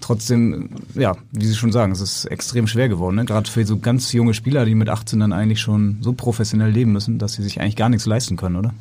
Trotzdem, 0.00 0.68
ja, 0.94 1.16
wie 1.32 1.46
Sie 1.46 1.54
schon 1.54 1.72
sagen, 1.72 1.90
es 1.92 2.00
ist 2.00 2.26
extrem 2.26 2.66
schwer 2.66 2.88
geworden. 2.88 3.16
Ne? 3.16 3.24
Gerade 3.24 3.50
für 3.50 3.64
so 3.64 3.78
ganz 3.78 4.12
junge 4.12 4.34
Spieler, 4.34 4.66
die 4.66 4.74
mit 4.74 4.90
18 4.90 5.20
dann 5.20 5.32
eigentlich 5.32 5.60
schon 5.60 5.98
so 6.00 6.12
professionell 6.12 6.70
leben 6.70 6.92
müssen, 6.92 7.18
dass 7.18 7.32
sie 7.32 7.42
sich 7.42 7.60
eigentlich 7.60 7.76
gar 7.76 7.88
nichts 7.88 8.04
leisten 8.04 8.36
können, 8.36 8.56
oder? 8.56 8.74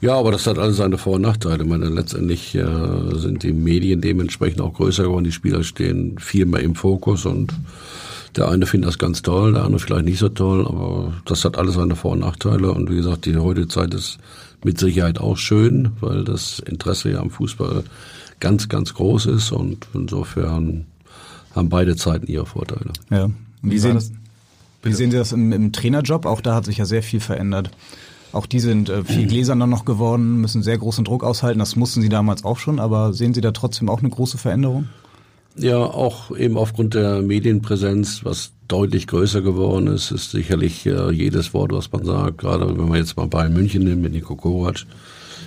Ja, 0.00 0.14
aber 0.14 0.32
das 0.32 0.46
hat 0.46 0.58
alles 0.58 0.78
seine 0.78 0.96
Vor- 0.96 1.16
und 1.16 1.22
Nachteile. 1.22 1.62
Ich 1.62 1.68
meine, 1.68 1.90
letztendlich 1.90 2.54
äh, 2.54 2.64
sind 3.16 3.42
die 3.42 3.52
Medien 3.52 4.00
dementsprechend 4.00 4.62
auch 4.62 4.72
größer 4.72 5.02
geworden. 5.04 5.24
Die 5.24 5.32
Spieler 5.32 5.62
stehen 5.62 6.18
viel 6.18 6.46
mehr 6.46 6.62
im 6.62 6.74
Fokus 6.74 7.26
und 7.26 7.52
der 8.36 8.48
eine 8.48 8.66
findet 8.66 8.88
das 8.88 8.98
ganz 8.98 9.22
toll, 9.22 9.54
der 9.54 9.64
andere 9.64 9.80
vielleicht 9.80 10.04
nicht 10.04 10.18
so 10.18 10.28
toll, 10.28 10.66
aber 10.66 11.12
das 11.24 11.44
hat 11.44 11.58
alles 11.58 11.74
seine 11.74 11.96
Vor- 11.96 12.12
und 12.12 12.20
Nachteile. 12.20 12.72
Und 12.72 12.90
wie 12.90 12.96
gesagt, 12.96 13.26
die 13.26 13.36
heutige 13.36 13.68
Zeit 13.68 13.92
ist 13.94 14.18
mit 14.64 14.78
Sicherheit 14.78 15.18
auch 15.18 15.36
schön, 15.36 15.92
weil 16.00 16.24
das 16.24 16.60
Interesse 16.60 17.10
ja 17.10 17.20
am 17.20 17.30
Fußball 17.30 17.84
ganz, 18.38 18.68
ganz 18.68 18.94
groß 18.94 19.26
ist 19.26 19.52
und 19.52 19.86
insofern 19.94 20.86
haben 21.54 21.68
beide 21.68 21.96
Zeiten 21.96 22.26
ihre 22.26 22.46
Vorteile. 22.46 22.92
Ja. 23.10 23.30
Wie, 23.62 23.72
wie 23.72 23.78
sehen, 23.78 23.94
das? 23.94 24.12
wie 24.82 24.92
sehen 24.92 25.10
Sie 25.10 25.16
das 25.16 25.32
im, 25.32 25.52
im 25.52 25.72
Trainerjob? 25.72 26.24
Auch 26.24 26.40
da 26.40 26.54
hat 26.54 26.64
sich 26.64 26.78
ja 26.78 26.84
sehr 26.84 27.02
viel 27.02 27.20
verändert. 27.20 27.70
Auch 28.32 28.46
die 28.46 28.60
sind 28.60 28.88
äh, 28.88 29.02
viel 29.02 29.26
gläserner 29.26 29.66
noch 29.66 29.84
geworden, 29.84 30.40
müssen 30.40 30.62
sehr 30.62 30.78
großen 30.78 31.04
Druck 31.04 31.24
aushalten. 31.24 31.58
Das 31.58 31.74
mussten 31.74 32.00
sie 32.00 32.08
damals 32.08 32.44
auch 32.44 32.58
schon, 32.58 32.78
aber 32.78 33.12
sehen 33.12 33.34
Sie 33.34 33.40
da 33.40 33.50
trotzdem 33.50 33.88
auch 33.88 34.00
eine 34.00 34.10
große 34.10 34.38
Veränderung? 34.38 34.88
Ja, 35.56 35.78
auch 35.78 36.36
eben 36.36 36.56
aufgrund 36.56 36.94
der 36.94 37.22
Medienpräsenz, 37.22 38.24
was 38.24 38.52
deutlich 38.68 39.06
größer 39.06 39.42
geworden 39.42 39.88
ist, 39.88 40.10
ist 40.12 40.30
sicherlich 40.30 40.86
äh, 40.86 41.10
jedes 41.10 41.52
Wort, 41.54 41.72
was 41.72 41.90
man 41.90 42.04
sagt, 42.04 42.38
gerade 42.38 42.68
wenn 42.78 42.88
man 42.88 42.98
jetzt 42.98 43.16
mal 43.16 43.26
Bayern 43.26 43.52
München 43.52 43.84
nimmt, 43.84 44.02
mit 44.02 44.12
Nico 44.12 44.36
Kovac, 44.36 44.86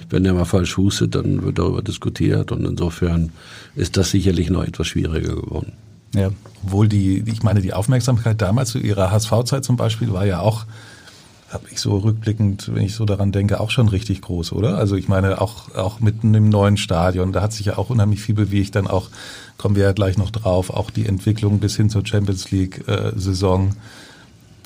wenn 0.10 0.24
der 0.24 0.33
mal 0.33 0.45
falsch 0.45 0.77
hustet, 0.77 1.15
dann 1.15 1.43
wird 1.43 1.57
darüber 1.57 1.81
diskutiert 1.81 2.51
und 2.51 2.65
insofern 2.65 3.31
ist 3.75 3.95
das 3.98 4.12
sicherlich 4.12 4.50
noch 4.50 4.63
etwas 4.63 4.88
schwieriger 4.88 5.36
geworden. 5.36 5.74
Ja. 6.13 6.29
Obwohl 6.63 6.88
die, 6.88 7.24
ich 7.25 7.41
meine, 7.43 7.62
die 7.62 7.74
Aufmerksamkeit 7.74 8.41
damals 8.41 8.69
zu 8.72 8.79
ihrer 8.79 9.12
HSV-Zeit 9.12 9.63
zum 9.63 9.77
Beispiel 9.77 10.12
war 10.12 10.25
ja 10.25 10.41
auch 10.41 10.65
habe 11.53 11.67
ich 11.72 11.79
so 11.79 11.98
rückblickend, 11.98 12.72
wenn 12.74 12.83
ich 12.83 12.95
so 12.95 13.05
daran 13.05 13.31
denke, 13.31 13.60
auch 13.60 13.69
schon 13.69 13.88
richtig 13.88 14.22
groß, 14.22 14.53
oder? 14.53 14.77
Also 14.77 14.95
ich 14.95 15.07
meine, 15.07 15.39
auch, 15.39 15.74
auch 15.75 16.00
mitten 16.00 16.33
im 16.33 16.50
neuen 16.50 16.77
Stadion, 16.77 17.31
da 17.31 17.41
hat 17.41 17.53
sich 17.53 17.67
ja 17.67 17.77
auch 17.77 17.91
unheimlich 17.91 18.22
viel 18.22 18.36
bewegt, 18.36 18.75
dann 18.75 18.88
auch, 18.88 19.10
kommen 19.57 19.75
wir 19.75 19.83
ja 19.83 19.91
gleich 19.93 20.17
noch 20.17 20.31
drauf, 20.31 20.72
auch 20.72 20.89
die 20.89 21.05
Entwicklung 21.05 21.60
bis 21.60 21.75
hin 21.75 21.89
zur 21.89 22.05
Champions 22.05 22.50
League-Saison. 22.51 23.67
Äh, 23.67 23.74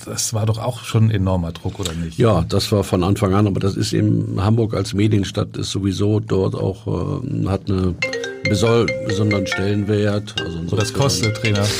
das 0.06 0.34
war 0.34 0.46
doch 0.46 0.60
auch 0.60 0.84
schon 0.86 1.06
ein 1.06 1.12
enormer 1.12 1.51
Druck, 1.51 1.79
oder 1.79 1.94
nicht? 1.94 2.17
Ja, 2.17 2.46
das 2.48 2.72
war 2.72 2.84
von 2.84 3.03
Anfang 3.03 3.34
an, 3.34 3.48
aber 3.48 3.60
das 3.60 3.75
ist 3.75 3.91
eben 3.94 4.41
Hamburg 4.41 4.74
als 4.74 4.94
Medienstadt 4.94 5.58
ist 5.58 5.72
sowieso 5.72 6.22
dort 6.22 6.56
auch, 6.56 6.88
äh, 6.88 7.48
hat 7.48 7.70
eine 7.70 7.96
besonderen 8.48 9.46
Stellenwert. 9.48 10.36
Also 10.39 10.67
so 10.67 10.75
das 10.77 10.94
kostet, 10.94 11.36
Trainer. 11.36 11.65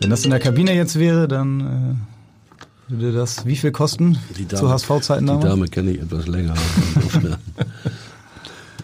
Wenn 0.00 0.10
das 0.10 0.24
in 0.24 0.30
der 0.30 0.40
Kabine 0.40 0.74
jetzt 0.74 0.98
wäre, 0.98 1.28
dann 1.28 1.60
äh 1.60 2.15
würde 2.88 3.12
das 3.12 3.46
wie 3.46 3.56
viel 3.56 3.72
kosten 3.72 4.18
die 4.36 4.46
Dame, 4.46 4.60
zu 4.60 4.70
HSV-Zeiten 4.70 5.26
damals? 5.26 5.44
Die 5.44 5.50
Dame 5.50 5.68
kenne 5.68 5.90
ich 5.92 6.00
etwas 6.00 6.26
länger. 6.26 6.54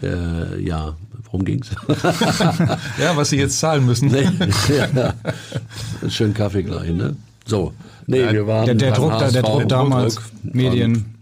äh, 0.02 0.60
ja, 0.62 0.94
worum 1.26 1.44
ging's? 1.44 1.70
ja, 2.98 3.16
was 3.16 3.30
Sie 3.30 3.36
jetzt 3.36 3.58
zahlen 3.58 3.86
müssen. 3.86 4.08
Nee, 4.08 4.28
ja, 4.94 5.14
schön 6.08 6.34
Kaffee 6.34 6.62
gleich, 6.62 6.90
ne? 6.90 7.16
So. 7.46 7.72
Nee, 8.06 8.32
wir 8.32 8.46
waren 8.46 8.66
der, 8.66 8.74
der 8.74 8.92
Druck, 8.92 9.12
HSV, 9.12 9.32
der 9.32 9.42
Druck 9.42 9.68
damals, 9.68 10.18
Medien. 10.42 11.14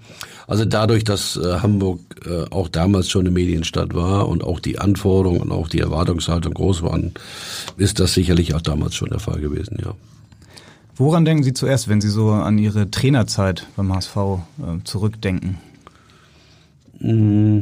Also 0.46 0.64
dadurch, 0.64 1.04
dass 1.04 1.36
äh, 1.36 1.60
Hamburg 1.60 2.00
äh, 2.26 2.44
auch 2.50 2.68
damals 2.68 3.08
schon 3.08 3.20
eine 3.20 3.30
Medienstadt 3.30 3.94
war 3.94 4.28
und 4.28 4.42
auch 4.42 4.58
die 4.58 4.80
Anforderungen 4.80 5.42
und 5.42 5.52
auch 5.52 5.68
die 5.68 5.78
Erwartungshaltung 5.78 6.54
groß 6.54 6.82
waren, 6.82 7.12
ist 7.76 8.00
das 8.00 8.14
sicherlich 8.14 8.54
auch 8.54 8.60
damals 8.60 8.96
schon 8.96 9.10
der 9.10 9.20
Fall 9.20 9.40
gewesen, 9.40 9.78
ja. 9.80 9.94
Woran 10.96 11.24
denken 11.24 11.42
Sie 11.42 11.52
zuerst, 11.52 11.88
wenn 11.88 12.00
Sie 12.00 12.10
so 12.10 12.30
an 12.30 12.58
Ihre 12.58 12.90
Trainerzeit 12.90 13.66
beim 13.76 13.92
HSV 13.94 14.16
äh, 14.16 14.38
zurückdenken? 14.84 15.58
Mm. 16.98 17.60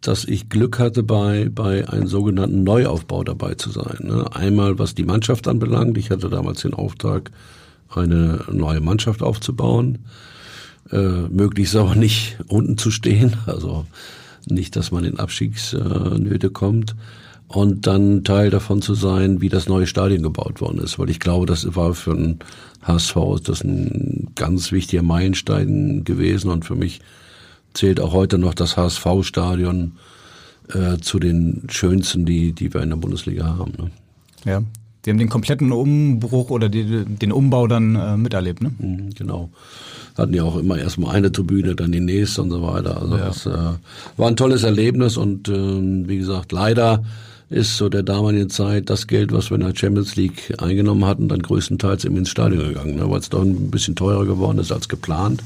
Dass 0.00 0.24
ich 0.24 0.48
Glück 0.48 0.78
hatte, 0.78 1.02
bei, 1.02 1.50
bei 1.50 1.86
einem 1.88 2.06
sogenannten 2.06 2.64
Neuaufbau 2.64 3.22
dabei 3.22 3.54
zu 3.54 3.70
sein. 3.70 3.98
Ne? 4.00 4.24
Einmal, 4.34 4.78
was 4.78 4.94
die 4.94 5.04
Mannschaft 5.04 5.46
anbelangt. 5.46 5.98
Ich 5.98 6.10
hatte 6.10 6.30
damals 6.30 6.62
den 6.62 6.72
Auftrag, 6.72 7.30
eine 7.90 8.44
neue 8.50 8.80
Mannschaft 8.80 9.22
aufzubauen. 9.22 9.98
Äh, 10.90 10.96
möglichst 10.96 11.76
aber 11.76 11.96
nicht 11.96 12.38
unten 12.48 12.78
zu 12.78 12.90
stehen. 12.90 13.36
Also 13.46 13.84
nicht, 14.46 14.74
dass 14.76 14.90
man 14.90 15.04
in 15.04 15.18
Abstiegsnöte 15.18 16.50
kommt 16.50 16.94
und 17.52 17.88
dann 17.88 18.22
Teil 18.22 18.48
davon 18.50 18.80
zu 18.80 18.94
sein, 18.94 19.40
wie 19.40 19.48
das 19.48 19.68
neue 19.68 19.88
Stadion 19.88 20.22
gebaut 20.22 20.60
worden 20.60 20.78
ist. 20.78 21.00
Weil 21.00 21.10
ich 21.10 21.18
glaube, 21.18 21.46
das 21.46 21.74
war 21.74 21.94
für 21.94 22.14
den 22.14 22.38
HSV 22.82 23.16
das 23.42 23.64
ein 23.64 24.28
ganz 24.36 24.70
wichtiger 24.70 25.02
Meilenstein 25.02 26.04
gewesen 26.04 26.48
und 26.48 26.64
für 26.64 26.76
mich 26.76 27.00
zählt 27.74 27.98
auch 27.98 28.12
heute 28.12 28.38
noch 28.38 28.54
das 28.54 28.76
HSV-Stadion 28.76 29.92
äh, 30.72 30.98
zu 30.98 31.18
den 31.18 31.64
schönsten, 31.68 32.24
die, 32.24 32.52
die 32.52 32.72
wir 32.72 32.82
in 32.82 32.90
der 32.90 32.96
Bundesliga 32.96 33.46
haben. 33.46 33.72
Ne? 33.76 33.90
Ja, 34.44 34.62
die 35.04 35.10
haben 35.10 35.18
den 35.18 35.28
kompletten 35.28 35.72
Umbruch 35.72 36.50
oder 36.50 36.68
die, 36.68 37.04
den 37.04 37.32
Umbau 37.32 37.66
dann 37.66 37.96
äh, 37.96 38.16
miterlebt, 38.16 38.62
ne? 38.62 38.70
Mhm, 38.78 39.10
genau. 39.14 39.50
Hatten 40.16 40.34
ja 40.34 40.44
auch 40.44 40.56
immer 40.56 40.78
erstmal 40.78 41.16
eine 41.16 41.32
Tribüne, 41.32 41.74
dann 41.74 41.90
die 41.90 42.00
nächste 42.00 42.42
und 42.42 42.50
so 42.50 42.62
weiter. 42.62 43.02
Also 43.02 43.16
ja. 43.16 43.24
das 43.24 43.46
äh, 43.46 43.58
war 44.16 44.28
ein 44.28 44.36
tolles 44.36 44.62
Erlebnis 44.62 45.16
und 45.16 45.48
äh, 45.48 46.08
wie 46.08 46.18
gesagt, 46.18 46.52
leider 46.52 47.02
ist 47.50 47.76
so 47.76 47.88
der 47.88 48.04
damaligen 48.04 48.48
Zeit 48.48 48.88
das 48.88 49.08
Geld, 49.08 49.32
was 49.32 49.50
wir 49.50 49.56
in 49.56 49.66
der 49.66 49.74
Champions 49.74 50.14
League 50.14 50.54
eingenommen 50.58 51.04
hatten, 51.04 51.28
dann 51.28 51.42
größtenteils 51.42 52.04
eben 52.04 52.16
ins 52.16 52.30
Stadion 52.30 52.68
gegangen, 52.68 52.94
ne, 52.94 53.10
weil 53.10 53.18
es 53.18 53.28
doch 53.28 53.42
ein 53.42 53.70
bisschen 53.70 53.96
teurer 53.96 54.24
geworden 54.24 54.58
ist 54.58 54.70
als 54.70 54.88
geplant. 54.88 55.42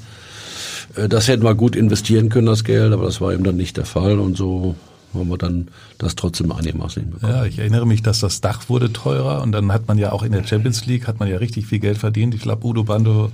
Äh, 0.96 1.08
das 1.08 1.28
hätten 1.28 1.44
wir 1.44 1.54
gut 1.54 1.74
investieren 1.74 2.28
können, 2.28 2.46
das 2.46 2.62
Geld, 2.62 2.92
aber 2.92 3.04
das 3.04 3.22
war 3.22 3.32
eben 3.32 3.42
dann 3.42 3.56
nicht 3.56 3.78
der 3.78 3.86
Fall 3.86 4.18
und 4.18 4.36
so 4.36 4.76
haben 5.14 5.28
wir 5.28 5.38
dann 5.38 5.68
das 5.96 6.14
trotzdem 6.16 6.52
einigermaßen 6.52 7.02
hinbekommen. 7.02 7.34
Ja, 7.34 7.44
ich 7.46 7.58
erinnere 7.58 7.86
mich, 7.86 8.02
dass 8.02 8.20
das 8.20 8.40
Dach 8.40 8.68
wurde 8.68 8.92
teurer 8.92 9.42
und 9.42 9.52
dann 9.52 9.72
hat 9.72 9.88
man 9.88 9.96
ja 9.96 10.12
auch 10.12 10.22
in 10.24 10.32
der 10.32 10.44
Champions 10.44 10.84
League 10.86 11.06
hat 11.06 11.20
man 11.20 11.28
ja 11.28 11.38
richtig 11.38 11.66
viel 11.66 11.78
Geld 11.78 11.98
verdient. 11.98 12.34
Ich 12.34 12.42
glaube, 12.42 12.66
Udo 12.66 12.84
Bando 12.84 13.30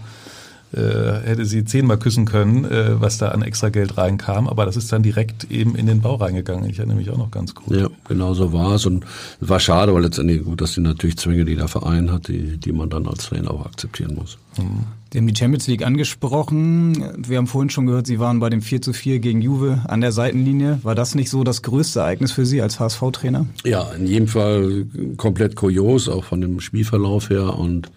hätte 0.78 1.44
sie 1.44 1.64
zehnmal 1.64 1.98
küssen 1.98 2.26
können, 2.26 2.64
äh, 2.64 3.00
was 3.00 3.18
da 3.18 3.28
an 3.28 3.42
extra 3.42 3.70
Geld 3.70 3.96
reinkam. 3.96 4.48
Aber 4.48 4.66
das 4.66 4.76
ist 4.76 4.92
dann 4.92 5.02
direkt 5.02 5.50
eben 5.50 5.74
in 5.74 5.86
den 5.86 6.00
Bau 6.00 6.14
reingegangen. 6.14 6.68
Ich 6.70 6.78
erinnere 6.78 6.96
mich 6.96 7.10
auch 7.10 7.18
noch 7.18 7.30
ganz 7.30 7.54
gut. 7.54 7.76
Ja, 7.76 7.88
genau 8.06 8.34
so 8.34 8.52
war 8.52 8.74
es. 8.76 8.86
Und 8.86 9.04
es 9.40 9.48
war 9.48 9.60
schade, 9.60 9.92
weil 9.94 10.02
letztendlich 10.02 10.44
gut, 10.44 10.60
dass 10.60 10.74
die 10.74 10.80
natürlich 10.80 11.16
Zwänge, 11.16 11.44
die 11.44 11.56
der 11.56 11.68
Verein 11.68 12.12
hat, 12.12 12.28
die, 12.28 12.56
die 12.56 12.72
man 12.72 12.88
dann 12.88 13.06
als 13.06 13.26
Trainer 13.26 13.50
auch 13.50 13.66
akzeptieren 13.66 14.14
muss. 14.14 14.38
Mhm. 14.58 14.84
Sie 15.12 15.18
haben 15.18 15.26
die 15.26 15.34
Champions 15.34 15.66
League 15.66 15.84
angesprochen. 15.84 17.26
Wir 17.28 17.38
haben 17.38 17.48
vorhin 17.48 17.70
schon 17.70 17.86
gehört, 17.86 18.06
Sie 18.06 18.20
waren 18.20 18.38
bei 18.38 18.48
dem 18.48 18.62
4 18.62 18.80
zu 18.80 18.92
4 18.92 19.18
gegen 19.18 19.42
Juve 19.42 19.80
an 19.88 20.00
der 20.00 20.12
Seitenlinie. 20.12 20.78
War 20.84 20.94
das 20.94 21.16
nicht 21.16 21.30
so 21.30 21.42
das 21.42 21.62
größte 21.62 21.98
Ereignis 21.98 22.30
für 22.30 22.46
Sie 22.46 22.62
als 22.62 22.78
HSV-Trainer? 22.78 23.46
Ja, 23.64 23.90
in 23.92 24.06
jedem 24.06 24.28
Fall 24.28 24.86
komplett 25.16 25.56
kurios, 25.56 26.08
auch 26.08 26.22
von 26.22 26.40
dem 26.40 26.60
Spielverlauf 26.60 27.28
her. 27.28 27.58
Und 27.58 27.90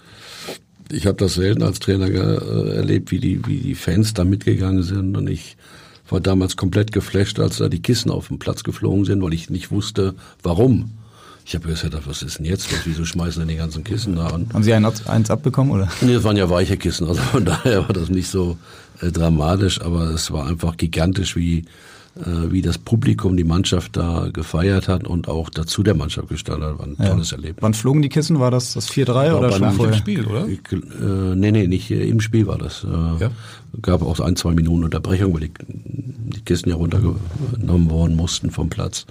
ich 0.93 1.05
habe 1.05 1.17
das 1.17 1.35
selten 1.35 1.63
als 1.63 1.79
Trainer 1.79 2.07
äh, 2.07 2.75
erlebt, 2.75 3.11
wie 3.11 3.19
die, 3.19 3.45
wie 3.45 3.57
die 3.57 3.75
Fans 3.75 4.13
da 4.13 4.23
mitgegangen 4.23 4.83
sind. 4.83 5.17
Und 5.17 5.27
ich 5.29 5.57
war 6.09 6.21
damals 6.21 6.57
komplett 6.57 6.91
geflasht, 6.91 7.39
als 7.39 7.57
da 7.57 7.69
die 7.69 7.81
Kissen 7.81 8.11
auf 8.11 8.27
den 8.27 8.39
Platz 8.39 8.63
geflogen 8.63 9.05
sind, 9.05 9.21
weil 9.21 9.33
ich 9.33 9.49
nicht 9.49 9.71
wusste, 9.71 10.13
warum. 10.41 10.91
Ich 11.45 11.55
habe 11.55 11.67
gesagt, 11.67 11.93
was 12.05 12.21
ist 12.21 12.39
denn 12.39 12.45
jetzt? 12.45 12.69
Wieso 12.85 13.03
schmeißen 13.03 13.41
denn 13.41 13.49
die 13.49 13.57
ganzen 13.57 13.83
Kissen 13.83 14.15
da 14.15 14.27
an? 14.27 14.47
Haben 14.53 14.63
Sie 14.63 14.73
ein, 14.73 14.85
eins 14.85 15.29
abbekommen, 15.29 15.73
oder? 15.73 15.89
Nee, 16.01 16.13
das 16.13 16.23
waren 16.23 16.37
ja 16.37 16.49
weiche 16.49 16.77
Kissen, 16.77 17.07
also 17.07 17.21
von 17.21 17.43
daher 17.45 17.81
war 17.87 17.93
das 17.93 18.09
nicht 18.09 18.29
so 18.29 18.57
äh, 19.01 19.11
dramatisch, 19.11 19.81
aber 19.81 20.11
es 20.11 20.31
war 20.31 20.47
einfach 20.47 20.77
gigantisch, 20.77 21.35
wie 21.35 21.65
wie 22.15 22.61
das 22.61 22.77
Publikum 22.77 23.35
die 23.37 23.43
Mannschaft 23.43 23.97
da 23.97 24.29
gefeiert 24.31 24.87
hat 24.87 25.07
und 25.07 25.27
auch 25.27 25.49
dazu 25.49 25.81
der 25.81 25.95
Mannschaft 25.95 26.29
gestaltet 26.29 26.65
hat. 26.65 26.79
War 26.79 26.85
ein 26.85 26.97
tolles 26.97 27.31
ja. 27.31 27.37
Erlebnis. 27.37 27.61
Wann 27.61 27.73
flogen 27.73 28.03
die 28.03 28.09
Kissen? 28.09 28.39
War 28.39 28.51
das 28.51 28.73
das 28.73 28.89
4-3 28.89 29.33
oder 29.33 29.51
schon 29.51 29.71
vorher? 29.71 29.93
im 29.93 29.99
Spiel, 29.99 30.25
oder? 30.25 30.47
Ich, 30.47 30.59
äh, 30.71 31.35
nee, 31.35 31.51
nee, 31.51 31.67
nicht 31.67 31.89
im 31.89 32.21
Spiel 32.21 32.45
war 32.45 32.59
das. 32.59 32.83
Äh, 32.83 33.23
ja. 33.23 33.31
Gab 33.81 34.03
auch 34.03 34.19
ein, 34.19 34.35
zwei 34.35 34.53
Minuten 34.53 34.83
Unterbrechung, 34.83 35.33
weil 35.33 35.41
die, 35.41 35.51
die 35.65 36.41
Kissen 36.41 36.69
ja 36.69 36.75
runtergenommen 36.75 37.89
worden 37.89 38.15
mussten 38.15 38.51
vom 38.51 38.69
Platz. 38.69 39.07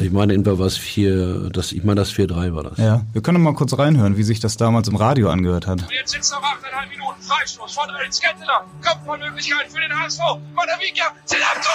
Ich 0.00 0.10
meine, 0.12 0.34
in 0.34 0.46
was 0.46 0.76
vier, 0.76 1.50
das, 1.50 1.72
ich 1.72 1.84
meine, 1.84 2.00
das 2.00 2.12
4-3 2.12 2.54
war 2.54 2.62
das. 2.62 2.78
Ja, 2.78 3.02
wir 3.12 3.22
können 3.22 3.42
mal 3.42 3.54
kurz 3.54 3.76
reinhören, 3.76 4.16
wie 4.16 4.22
sich 4.22 4.40
das 4.40 4.56
damals 4.56 4.88
im 4.88 4.96
Radio 4.96 5.28
angehört 5.30 5.66
hat. 5.66 5.84
Jetzt 5.90 6.12
sind 6.12 6.22
es 6.22 6.30
noch 6.30 6.42
8,5 6.42 6.88
Minuten. 6.90 7.20
Freistoß 7.22 7.72
von 7.72 7.90
Alex 7.90 8.20
Ketteler. 8.20 8.64
Kopfballmöglichkeit 8.82 9.66
für 9.70 9.80
den 9.80 9.92
HSV. 9.92 10.20
Monavica, 10.54 11.12
sind 11.24 11.42
am 11.42 11.60
Tor! 11.62 11.72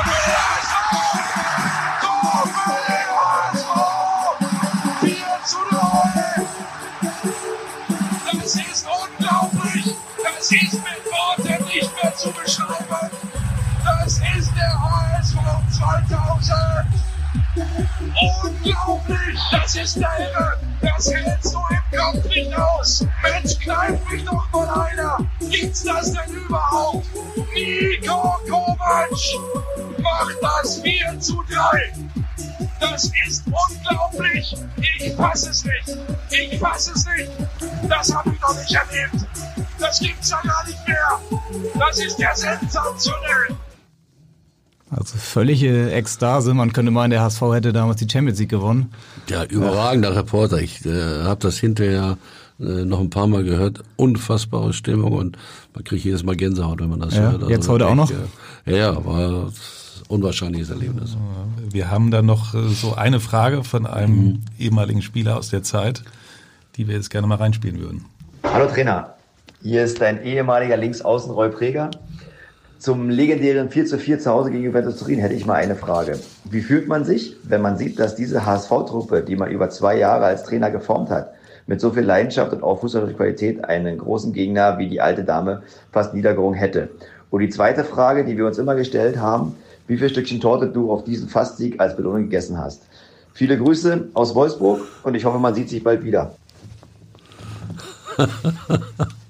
Tor 0.00 0.04
für 0.04 0.30
den 0.30 0.40
HSV! 0.44 0.74
Tor 2.00 2.42
für 2.54 2.80
den 2.88 3.08
HSV! 3.50 3.72
4 5.00 5.16
zu 5.44 5.60
0! 5.70 5.82
Das 8.40 8.54
ist 8.54 8.86
unglaublich! 8.86 9.86
Das 10.22 10.52
ist 10.52 10.74
mit 10.74 11.02
Worten 11.06 11.64
nicht 11.66 11.92
mehr 12.02 12.14
zu 12.14 12.30
beschreiben! 12.30 13.10
Das 13.84 14.12
ist 14.14 14.50
der 14.56 14.72
HSV 14.80 14.93
2000! 15.70 16.86
Unglaublich! 18.42 19.40
Das 19.50 19.76
ist 19.76 19.96
der 19.96 20.10
Irre! 20.18 20.58
Das 20.80 21.12
hältst 21.12 21.54
du 21.54 21.58
im 21.70 21.98
Kopf 21.98 22.24
nicht 22.26 22.54
aus! 22.54 23.06
Mensch, 23.22 23.58
kneif 23.60 24.10
mich 24.10 24.24
doch 24.24 24.50
mal 24.52 24.68
einer! 24.68 25.18
Gibt's 25.50 25.84
das 25.84 26.12
denn 26.12 26.34
überhaupt? 26.34 27.06
Nico 27.54 28.36
Kovac 28.48 29.10
macht 29.98 30.36
das 30.42 30.80
4 30.80 31.20
zu 31.20 31.42
3! 31.48 31.92
Das 32.80 33.10
ist 33.26 33.44
unglaublich! 33.46 34.56
Ich 34.76 35.14
fass 35.14 35.46
es 35.46 35.64
nicht! 35.64 35.98
Ich 36.30 36.58
fass 36.58 36.88
es 36.88 37.06
nicht! 37.06 37.30
Das 37.88 38.14
hab 38.14 38.26
ich 38.26 38.40
noch 38.40 38.54
nicht 38.54 38.74
erlebt! 38.74 39.26
Das 39.78 39.98
gibt's 40.00 40.30
ja 40.30 40.40
gar 40.42 40.64
nicht 40.66 40.88
mehr! 40.88 41.20
Das 41.78 41.98
ist 41.98 42.18
ja 42.18 42.34
sensationell! 42.34 43.56
Also 44.96 45.16
völlige 45.18 45.90
Ekstase. 45.92 46.54
Man 46.54 46.72
könnte 46.72 46.90
meinen, 46.92 47.10
der 47.10 47.22
HSV 47.22 47.42
hätte 47.52 47.72
damals 47.72 47.98
die 48.00 48.08
Champions 48.10 48.38
League 48.38 48.50
gewonnen. 48.50 48.90
Ja, 49.28 49.44
überragender 49.44 50.14
Reporter. 50.14 50.60
Ich 50.60 50.84
äh, 50.86 51.22
habe 51.24 51.40
das 51.40 51.58
hinterher 51.58 52.16
äh, 52.60 52.62
noch 52.84 53.00
ein 53.00 53.10
paar 53.10 53.26
Mal 53.26 53.42
gehört. 53.44 53.80
Unfassbare 53.96 54.72
Stimmung 54.72 55.12
und 55.12 55.36
man 55.74 55.82
kriegt 55.84 56.04
jedes 56.04 56.22
Mal 56.22 56.36
Gänsehaut, 56.36 56.80
wenn 56.80 56.90
man 56.90 57.00
das 57.00 57.14
Ja, 57.14 57.22
hört. 57.22 57.34
Also 57.42 57.50
jetzt 57.50 57.68
heute 57.68 57.88
auch 57.88 57.94
noch? 57.96 58.10
Äh, 58.66 58.78
ja, 58.78 59.04
war 59.04 59.18
ein 59.46 59.52
unwahrscheinliches 60.08 60.70
Erlebnis. 60.70 61.16
Wir 61.70 61.90
haben 61.90 62.10
dann 62.10 62.26
noch 62.26 62.54
äh, 62.54 62.68
so 62.68 62.94
eine 62.94 63.20
Frage 63.20 63.64
von 63.64 63.86
einem 63.86 64.16
Mhm. 64.16 64.40
ehemaligen 64.58 65.02
Spieler 65.02 65.36
aus 65.38 65.48
der 65.50 65.62
Zeit, 65.62 66.02
die 66.76 66.86
wir 66.88 66.94
jetzt 66.94 67.10
gerne 67.10 67.26
mal 67.26 67.36
reinspielen 67.38 67.80
würden. 67.80 68.04
Hallo 68.44 68.66
Trainer, 68.66 69.14
hier 69.62 69.82
ist 69.84 70.00
dein 70.00 70.22
ehemaliger 70.22 70.76
Linksaußen 70.76 71.30
Roy 71.32 71.48
Preger. 71.48 71.90
Zum 72.84 73.08
legendären 73.08 73.70
4 73.70 73.86
zu 73.86 73.98
4 73.98 74.18
zu 74.18 74.30
Hause 74.30 74.50
gegen 74.50 74.62
Juventus 74.62 74.98
Turin 74.98 75.18
hätte 75.18 75.32
ich 75.32 75.46
mal 75.46 75.54
eine 75.54 75.74
Frage. 75.74 76.18
Wie 76.44 76.60
fühlt 76.60 76.86
man 76.86 77.06
sich, 77.06 77.34
wenn 77.42 77.62
man 77.62 77.78
sieht, 77.78 77.98
dass 77.98 78.14
diese 78.14 78.44
HSV-Truppe, 78.44 79.22
die 79.22 79.36
man 79.36 79.50
über 79.50 79.70
zwei 79.70 79.96
Jahre 79.96 80.26
als 80.26 80.42
Trainer 80.42 80.70
geformt 80.70 81.08
hat, 81.08 81.32
mit 81.66 81.80
so 81.80 81.92
viel 81.92 82.02
Leidenschaft 82.02 82.52
und 82.52 82.62
auch 82.62 82.82
fußballerischer 82.82 83.16
Qualität 83.16 83.64
einen 83.64 83.96
großen 83.96 84.34
Gegner 84.34 84.76
wie 84.76 84.90
die 84.90 85.00
alte 85.00 85.24
Dame 85.24 85.62
fast 85.92 86.12
niedergerungen 86.12 86.58
hätte? 86.58 86.90
Und 87.30 87.40
die 87.40 87.48
zweite 87.48 87.84
Frage, 87.84 88.22
die 88.22 88.36
wir 88.36 88.44
uns 88.44 88.58
immer 88.58 88.74
gestellt 88.74 89.16
haben, 89.16 89.56
wie 89.86 89.96
viel 89.96 90.10
Stückchen 90.10 90.42
Torte 90.42 90.68
du 90.68 90.92
auf 90.92 91.04
diesen 91.04 91.30
Fastsieg 91.30 91.80
als 91.80 91.96
Belohnung 91.96 92.24
gegessen 92.24 92.58
hast. 92.58 92.82
Viele 93.32 93.56
Grüße 93.56 94.08
aus 94.12 94.34
Wolfsburg 94.34 94.82
und 95.04 95.14
ich 95.14 95.24
hoffe, 95.24 95.38
man 95.38 95.54
sieht 95.54 95.70
sich 95.70 95.82
bald 95.82 96.04
wieder. 96.04 96.36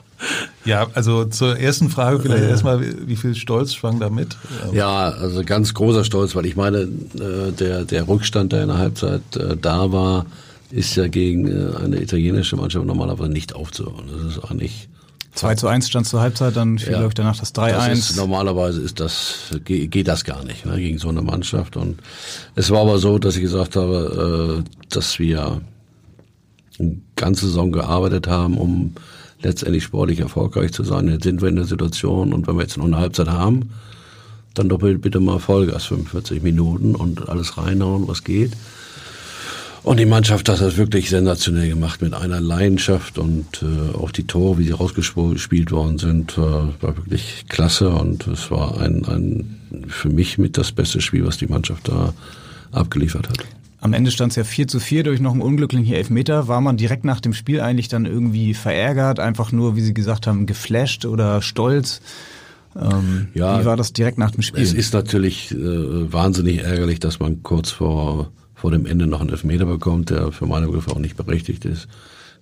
Ja, 0.65 0.87
also 0.95 1.25
zur 1.27 1.59
ersten 1.59 1.91
Frage 1.91 2.21
vielleicht 2.21 2.45
erstmal, 2.45 2.81
wie 3.07 3.17
viel 3.17 3.35
Stolz 3.35 3.75
schwang 3.75 4.01
da 4.01 4.09
mit? 4.11 4.37
Ähm, 4.69 4.75
Ja, 4.75 5.11
also 5.11 5.43
ganz 5.45 5.75
großer 5.75 6.05
Stolz, 6.05 6.35
weil 6.35 6.47
ich 6.47 6.57
meine, 6.57 6.79
äh, 6.79 7.53
der, 7.59 7.85
der 7.85 8.09
Rückstand, 8.09 8.53
der 8.53 8.63
in 8.63 8.69
der 8.69 8.79
Halbzeit 8.79 9.23
äh, 9.37 9.57
da 9.61 9.93
war, 9.93 10.27
ist 10.71 10.97
ja 10.97 11.07
gegen 11.07 11.47
äh, 11.47 11.77
eine 11.77 12.01
italienische 12.03 12.57
Mannschaft 12.57 12.87
normalerweise 12.87 13.31
nicht 13.31 13.55
aufzuhören. 13.55 14.05
Das 14.11 14.37
ist 14.37 14.45
eigentlich 14.51 14.89
2 15.35 15.57
zu 15.57 15.67
1 15.67 15.89
stand 15.89 16.07
zur 16.07 16.21
Halbzeit, 16.21 16.55
dann 16.57 16.79
fiel, 16.79 16.93
Ja. 16.93 16.99
glaube 16.99 17.09
ich, 17.09 17.15
danach 17.15 17.37
das 17.39 17.53
Das 17.53 17.99
ist, 17.99 18.13
3-1. 18.13 18.17
normalerweise 18.17 18.81
ist 18.81 19.01
das, 19.01 19.51
geht, 19.65 19.91
geht 19.91 20.07
das 20.09 20.25
gar 20.25 20.45
nicht, 20.45 20.65
ne, 20.65 20.77
gegen 20.79 20.99
so 20.99 21.09
eine 21.09 21.23
Mannschaft. 21.23 21.77
Und 21.77 21.99
es 22.55 22.71
war 22.71 22.83
aber 22.83 22.99
so, 22.99 23.19
dass 23.19 23.35
ich 23.35 23.43
gesagt 23.43 23.75
habe, 23.77 24.63
äh, 24.65 24.85
dass 24.91 25.19
wir 25.19 25.61
eine 26.79 26.97
ganze 27.17 27.47
Saison 27.47 27.73
gearbeitet 27.73 28.29
haben, 28.29 28.57
um 28.57 28.95
letztendlich 29.45 29.85
sportlich 29.85 30.21
erfolgreich 30.21 30.73
zu 30.73 30.85
sein. 30.85 31.09
Jetzt 31.09 31.25
sind 31.25 31.41
wir 31.43 31.49
in 31.49 31.57
der 31.57 31.65
Situation 31.65 32.33
und 32.33 32.47
wenn 32.47 32.57
wir 32.57 32.63
jetzt 32.63 32.77
noch 32.77 32.85
eine 32.85 32.99
Halbzeit 32.99 33.29
haben, 33.29 33.71
dann 34.55 34.69
doppelt 34.69 35.03
bitte 35.03 35.21
mal 35.21 35.39
Vollgas, 35.39 35.85
45 35.85 36.43
Minuten 36.43 36.95
und 36.95 37.29
alles 37.29 37.59
reinhauen, 37.59 38.07
was 38.09 38.25
geht. 38.25 38.53
Und 39.83 39.99
die 39.99 40.07
Mannschaft 40.07 40.49
hat 40.49 40.63
das 40.63 40.79
wirklich 40.79 41.11
sensationell 41.11 41.69
gemacht 41.69 42.01
mit 42.01 42.15
einer 42.15 42.41
Leidenschaft 42.41 43.19
und 43.19 43.63
äh, 43.63 43.95
auch 43.95 44.13
die 44.13 44.27
Tore, 44.27 44.59
wie 44.59 44.65
sie 44.65 44.73
rausgespielt 44.73 45.73
worden 45.73 45.99
sind, 45.99 46.39
war, 46.39 46.73
war 46.81 46.97
wirklich 46.97 47.45
klasse 47.51 47.91
und 47.91 48.27
es 48.27 48.51
war 48.51 48.81
ein, 48.81 49.05
ein 49.05 49.87
für 49.89 50.09
mich 50.09 50.39
mit 50.39 50.57
das 50.57 50.73
beste 50.73 51.03
Spiel, 51.03 51.27
was 51.27 51.37
die 51.37 51.49
Mannschaft 51.49 51.87
da 51.89 52.15
abgeliefert 52.73 53.29
hat. 53.29 53.45
Am 53.85 53.93
Ende 53.93 54.11
stand 54.11 54.33
es 54.33 54.37
ja 54.37 54.45
4 54.45 54.67
zu 54.67 54.81
4 54.81 55.03
durch 55.05 55.21
noch 55.21 55.33
einen 55.33 55.43
unglücklichen 55.43 55.93
Elfmeter. 55.95 56.49
War 56.49 56.63
man 56.63 56.79
direkt 56.79 57.05
nach 57.05 57.21
dem 57.21 57.35
Spiel 57.35 57.61
eigentlich 57.61 57.89
dann 57.89 58.07
irgendwie 58.07 58.55
verärgert, 58.55 59.21
einfach 59.21 59.53
nur, 59.53 59.77
wie 59.77 59.83
Sie 59.83 59.93
gesagt 59.93 60.27
haben, 60.27 60.47
geflasht 60.47 61.05
oder 61.05 61.43
stolz? 61.43 62.01
Ähm, 62.75 63.29
Ja, 63.35 63.61
wie 63.61 63.67
war 63.67 63.77
das 63.77 63.93
direkt 63.93 64.17
nach 64.17 64.31
dem 64.31 64.41
Spiel? 64.43 64.63
Es 64.63 64.73
ist 64.73 64.95
natürlich 64.95 65.53
äh, 65.53 65.57
wahnsinnig 66.11 66.63
ärgerlich, 66.63 66.99
dass 66.99 67.21
man 67.21 67.43
kurz 67.43 67.71
vor, 67.71 68.33
vor 68.55 68.71
dem 68.71 68.87
Ende 68.87 69.07
noch 69.07 69.21
einen 69.21 69.29
Elfmeter 69.29 69.67
bekommt, 69.67 70.09
der 70.09 70.33
für 70.33 70.47
meine 70.47 70.65
Begriffe 70.67 70.91
auch 70.91 70.99
nicht 70.99 71.17
berechtigt 71.19 71.67
ist 71.67 71.87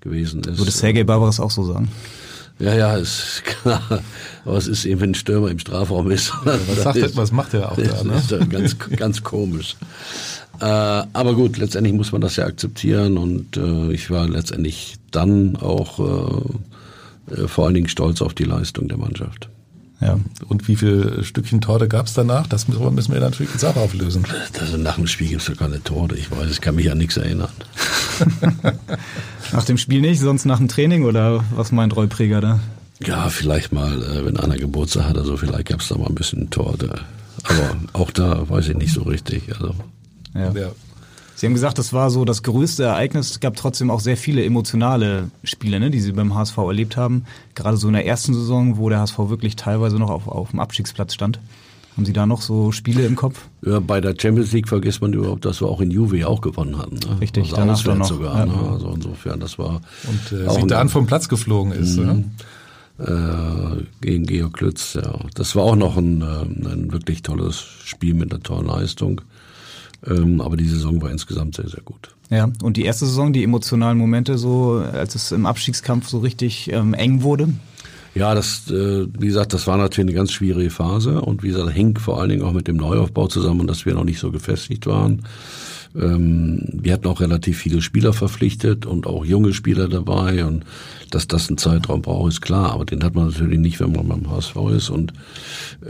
gewesen 0.01 0.43
ist. 0.45 0.59
Würde 0.59 0.71
Sergei 0.71 1.03
Barbaras 1.03 1.41
auch 1.41 1.51
so 1.51 1.65
sagen? 1.65 1.89
Ja, 2.61 2.75
ja, 2.75 2.97
ist 2.97 3.43
klar. 3.63 3.83
Aber 4.45 4.57
es 4.57 4.69
ist 4.69 4.85
eben, 4.85 5.01
wenn 5.01 5.11
ein 5.11 5.15
Stürmer 5.17 5.51
im 5.51 5.59
Strafraum 5.59 6.09
ist. 6.13 6.33
Was 6.45 6.83
sagt 6.85 6.99
er- 6.99 7.17
was 7.17 7.33
macht 7.33 7.53
er 7.55 7.73
auch 7.73 7.77
da, 7.77 7.83
Das 8.05 8.05
ne? 8.05 8.15
ist 8.15 8.51
ganz, 8.51 8.77
ganz 8.97 9.23
komisch. 9.25 9.75
Äh, 10.61 10.65
aber 10.65 11.35
gut, 11.35 11.59
letztendlich 11.59 11.95
muss 11.95 12.13
man 12.13 12.21
das 12.21 12.37
ja 12.37 12.47
akzeptieren 12.47 13.19
und 13.19 13.57
äh, 13.57 13.93
ich 13.93 14.11
war 14.11 14.29
letztendlich 14.29 14.97
dann 15.11 15.57
auch 15.57 15.99
äh, 15.99 17.35
äh, 17.35 17.49
vor 17.49 17.67
allen 17.67 17.75
Dingen 17.75 17.89
stolz 17.89 18.23
auf 18.23 18.35
die 18.35 18.45
Leistung 18.45 18.89
der 18.89 18.99
Mannschaft. 18.99 19.49
Ja. 20.01 20.19
Und 20.49 20.67
wie 20.67 20.75
viel 20.75 21.23
Stückchen 21.23 21.61
Torte 21.61 21.87
gab 21.87 22.07
es 22.07 22.15
danach? 22.15 22.49
Das 22.49 22.67
müssen 22.67 22.95
müssen 22.95 23.13
wir 23.13 23.21
natürlich 23.21 23.53
jetzt 23.53 23.65
auch 23.65 23.77
auflösen. 23.77 24.25
Also 24.59 24.77
nach 24.77 24.97
dem 24.97 25.07
Spiel 25.07 25.29
gibt's 25.29 25.45
doch 25.45 25.57
keine 25.57 25.83
Torte. 25.83 26.17
Ich 26.17 26.29
weiß, 26.31 26.51
ich 26.51 26.61
kann 26.61 26.75
mich 26.75 26.91
an 26.91 26.99
nichts 26.99 27.17
erinnern. 27.17 27.51
Nach 29.53 29.65
dem 29.65 29.77
Spiel 29.77 30.01
nicht, 30.01 30.21
sonst 30.21 30.47
nach 30.47 30.59
dem 30.59 30.69
Training 30.69 31.05
oder 31.05 31.45
was 31.55 31.73
meint 31.73 31.95
Roy 31.95 32.07
Preger 32.07 32.41
da? 32.41 32.61
Ja, 33.05 33.29
vielleicht 33.29 33.73
mal, 33.73 34.03
äh, 34.03 34.25
wenn 34.25 34.39
einer 34.39 34.57
Geburtstag 34.57 35.05
hatte, 35.05 35.25
so 35.25 35.37
vielleicht 35.37 35.69
gab's 35.69 35.89
da 35.89 35.99
mal 35.99 36.07
ein 36.07 36.15
bisschen 36.15 36.49
Torte. 36.49 37.01
Aber 37.45 37.77
auch 37.93 38.11
da 38.11 38.49
weiß 38.49 38.69
ich 38.69 38.77
nicht 38.77 38.95
so 38.95 39.03
richtig. 39.03 39.53
Also 39.55 39.75
Ja. 40.35 40.53
Sie 41.35 41.47
haben 41.47 41.55
gesagt, 41.55 41.79
das 41.79 41.93
war 41.93 42.11
so 42.11 42.25
das 42.25 42.43
größte 42.43 42.85
Ereignis. 42.85 43.31
Es 43.31 43.41
gab 43.41 43.57
trotzdem 43.57 43.91
auch 43.91 44.01
sehr 44.01 44.17
viele 44.17 44.45
emotionale 44.45 45.31
Spiele, 45.43 45.81
ne, 45.81 45.91
die 45.91 46.01
Sie 46.01 46.13
beim 46.13 46.35
HSV 46.35 46.57
erlebt 46.59 46.97
haben. 46.97 47.25
Gerade 47.55 47.77
so 47.77 47.89
in 47.89 47.95
der 47.95 48.07
ersten 48.07 48.33
Saison, 48.33 48.77
wo 48.77 48.89
der 48.89 49.01
HSV 49.01 49.19
wirklich 49.19 49.57
teilweise 49.57 49.99
noch 49.99 50.11
auf, 50.11 50.29
auf 50.29 50.51
dem 50.51 50.61
Abstiegsplatz 50.61 51.15
stand. 51.15 51.41
Haben 51.97 52.07
Sie 52.07 52.13
da 52.13 52.27
noch 52.27 52.41
so 52.41 52.73
Spiele 52.73 53.05
im 53.05 53.17
Kopf? 53.17 53.49
Ja, 53.67 53.81
bei 53.81 54.01
der 54.01 54.15
Champions 54.19 54.53
League 54.53 54.69
vergisst 54.69 55.03
man 55.03 55.13
überhaupt, 55.13 55.45
dass 55.45 55.61
wir 55.61 55.69
auch 55.69 55.81
in 55.81 55.91
Juve 55.91 56.27
auch 56.27 56.41
gewonnen 56.41 56.79
hatten. 56.79 56.97
Ne? 56.97 57.21
Richtig, 57.21 57.45
also 57.45 57.57
danach 57.57 57.83
dann 57.83 57.99
noch. 57.99 58.07
sogar. 58.07 58.39
Ja. 58.39 58.47
Ne? 58.47 58.71
Also 58.73 58.93
insofern, 58.95 59.41
das 59.41 59.59
war 59.59 59.81
Und 60.05 60.39
äh, 60.39 60.49
Sidan 60.49 60.89
vom 60.89 61.07
Platz 61.07 61.29
geflogen 61.29 61.73
ist. 61.73 61.97
Mhm. 61.99 62.07
Ne? 62.07 62.25
äh, 62.99 63.83
gegen 64.01 64.27
Georg 64.27 64.55
Klütz. 64.55 64.95
Ja, 64.95 65.19
das 65.35 65.57
war 65.57 65.65
auch 65.65 65.77
noch 65.77 65.97
ein, 65.97 66.23
ähm, 66.23 66.67
ein 66.67 66.93
wirklich 66.93 67.23
tolles 67.23 67.59
Spiel 67.85 68.15
mit 68.15 68.33
einer 68.33 68.43
tollen 68.43 68.67
Leistung. 68.67 69.21
Ähm, 70.07 70.41
aber 70.41 70.57
die 70.57 70.69
Saison 70.69 71.01
war 71.01 71.11
insgesamt 71.11 71.55
sehr, 71.57 71.69
sehr 71.69 71.83
gut. 71.83 72.15
Ja, 72.31 72.51
und 72.63 72.77
die 72.77 72.85
erste 72.85 73.07
Saison, 73.07 73.33
die 73.33 73.45
emotionalen 73.45 73.99
Momente, 73.99 74.39
so 74.39 74.83
als 74.93 75.15
es 75.15 75.33
im 75.33 75.47
Abstiegskampf 75.47 76.09
so 76.09 76.19
richtig 76.19 76.71
ähm, 76.73 76.95
eng 76.95 77.23
wurde. 77.23 77.49
Ja, 78.15 78.35
das, 78.35 78.71
äh, 78.71 79.07
wie 79.19 79.27
gesagt, 79.27 79.55
das 79.55 79.67
war 79.67 79.79
natürlich 79.79 80.09
eine 80.09 80.17
ganz 80.17 80.33
schwierige 80.33 80.71
Phase 80.71 81.21
und 81.21 81.43
wie 81.43 81.49
gesagt, 81.49 81.75
hängt 81.75 81.99
vor 81.99 82.21
allen 82.21 82.29
Dingen 82.29 82.43
auch 82.43 82.53
mit 82.53 82.69
dem 82.69 82.77
Neuaufbau 82.77 83.27
zusammen 83.27 83.61
und 83.61 83.67
dass 83.69 83.87
wir 83.87 83.95
noch 83.95 84.05
nicht 84.05 84.19
so 84.19 84.31
gefestigt 84.31 84.87
waren. 84.87 85.23
Ähm, 85.95 86.69
wir 86.73 86.93
hatten 86.95 87.07
auch 87.07 87.21
relativ 87.21 87.59
viele 87.59 87.83
Spieler 87.83 88.13
verpflichtet 88.13 88.87
und 88.87 89.07
auch 89.07 89.25
junge 89.25 89.53
Spieler 89.53 89.89
dabei 89.89 90.45
und 90.45 90.65
dass 91.11 91.29
das 91.29 91.49
einen 91.49 91.59
Zeitraum 91.59 92.03
braucht, 92.03 92.33
ist 92.33 92.41
klar, 92.41 92.73
aber 92.73 92.85
den 92.85 93.05
hat 93.05 93.15
man 93.15 93.29
natürlich 93.29 93.59
nicht, 93.59 93.81
wenn 93.81 93.93
man 93.93 94.09
beim 94.09 94.31
HSV 94.31 94.57
ist 94.75 94.91
und 94.91 95.13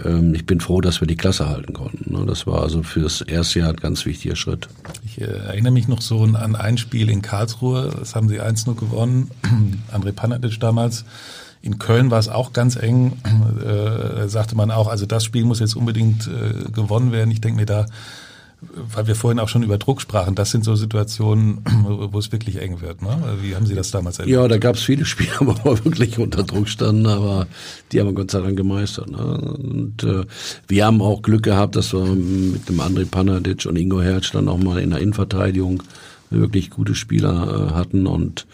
ähm, 0.05 0.35
ich 0.35 0.45
bin 0.47 0.61
froh, 0.61 0.81
dass 0.81 1.01
wir 1.01 1.07
die 1.07 1.17
Klasse 1.17 1.49
halten 1.49 1.73
konnten. 1.73 2.13
ne. 2.13 2.27
Das 2.27 2.47
war 2.47 2.63
also 2.63 2.83
fürs 2.83 3.21
erste 3.21 3.61
Jahr 3.61 3.71
ein 3.71 3.77
ganz 3.77 4.05
wichtiger 4.05 4.37
Schritt. 4.37 4.69
Ich 5.05 5.21
äh, 5.21 5.25
erinnere 5.25 5.73
mich 5.73 5.89
noch 5.89 6.03
so 6.03 6.23
an 6.23 6.57
ein 6.57 6.79
Spiel 6.79 7.09
in 7.09 7.23
Karlsruhe, 7.23 7.95
das 7.99 8.15
haben 8.15 8.29
sie 8.29 8.41
1-0 8.41 8.75
gewonnen, 8.75 9.31
André 9.93 10.13
Panadic 10.13 10.59
damals. 10.59 11.05
In 11.63 11.79
Köln 11.79 12.11
war 12.11 12.19
es 12.19 12.29
auch 12.29 12.53
ganz 12.53 12.75
eng, 12.75 13.19
äh, 13.65 14.27
sagte 14.27 14.57
man 14.57 14.73
auch, 14.73 14.89
also 14.89 15.07
das 15.07 15.25
Spiel 15.25 15.45
muss 15.45 15.61
jetzt 15.61 15.77
unbedingt 15.77 16.27
äh, 16.27 16.71
gewonnen 16.73 17.13
werden. 17.13 17.31
Ich 17.31 17.41
denke 17.41 17.61
mir 17.61 17.67
da, 17.67 17.87
weil 18.71 19.07
wir 19.07 19.17
vorhin 19.17 19.41
auch 19.41 19.49
schon 19.49 19.63
über 19.63 19.77
Druck 19.77 20.01
sprachen, 20.01 20.35
das 20.35 20.51
sind 20.51 20.65
so 20.65 20.77
Situationen, 20.77 21.63
wo 21.85 22.19
es 22.19 22.31
wirklich 22.31 22.61
eng 22.61 22.81
wird. 22.81 23.03
Ne? 23.03 23.39
Wie 23.41 23.55
haben 23.55 23.67
Sie 23.67 23.75
das 23.75 23.91
damals 23.91 24.19
erlebt? 24.19 24.37
Ja, 24.37 24.47
da 24.47 24.59
gab 24.59 24.77
es 24.77 24.83
viele 24.83 25.05
Spiele, 25.05 25.33
wo 25.41 25.55
wir 25.65 25.85
wirklich 25.85 26.19
unter 26.19 26.45
Druck 26.45 26.69
standen, 26.69 27.07
aber 27.07 27.47
die 27.91 28.01
haben 28.01 28.07
wir 28.07 28.15
Gott 28.15 28.31
sei 28.31 28.41
Dank 28.41 28.57
gemeistert. 28.57 29.11
Ne? 29.11 29.19
Und 29.19 30.05
äh, 30.05 30.25
wir 30.69 30.87
haben 30.87 31.03
auch 31.03 31.23
Glück 31.23 31.43
gehabt, 31.43 31.77
dass 31.77 31.93
wir 31.93 32.05
mit 32.05 32.69
dem 32.69 32.81
André 32.81 33.05
Panadic 33.05 33.67
und 33.67 33.77
Ingo 33.77 34.01
Hertz 34.01 34.31
dann 34.31 34.49
auch 34.49 34.59
mal 34.59 34.79
in 34.79 34.91
der 34.91 35.01
Innenverteidigung 35.01 35.83
wirklich 36.31 36.71
gute 36.71 36.95
Spieler 36.95 37.71
äh, 37.71 37.75
hatten 37.75 38.07
und 38.07 38.47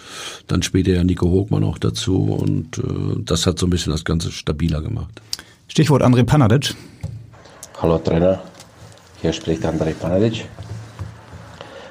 dann 0.47 0.63
später 0.63 0.93
ja 0.93 1.05
Nico 1.05 1.31
Hogmann 1.31 1.65
auch 1.65 1.79
dazu 1.79 2.25
und 2.25 2.79
äh, 2.79 3.23
das 3.25 3.47
hat 3.47 3.59
so 3.59 3.67
ein 3.67 3.71
bisschen 3.71 3.93
das 3.93 4.05
Ganze 4.05 4.33
stabiler 4.33 4.83
gemacht. 4.83 5.23
Stichwort 5.69 6.03
André 6.03 6.25
Panadic. 6.25 6.75
Hallo 7.81 7.99
Trainer, 7.99 8.43
Hier 9.21 9.33
spricht 9.33 9.65
Andrei 9.65 9.93
Panadic. 9.93 10.47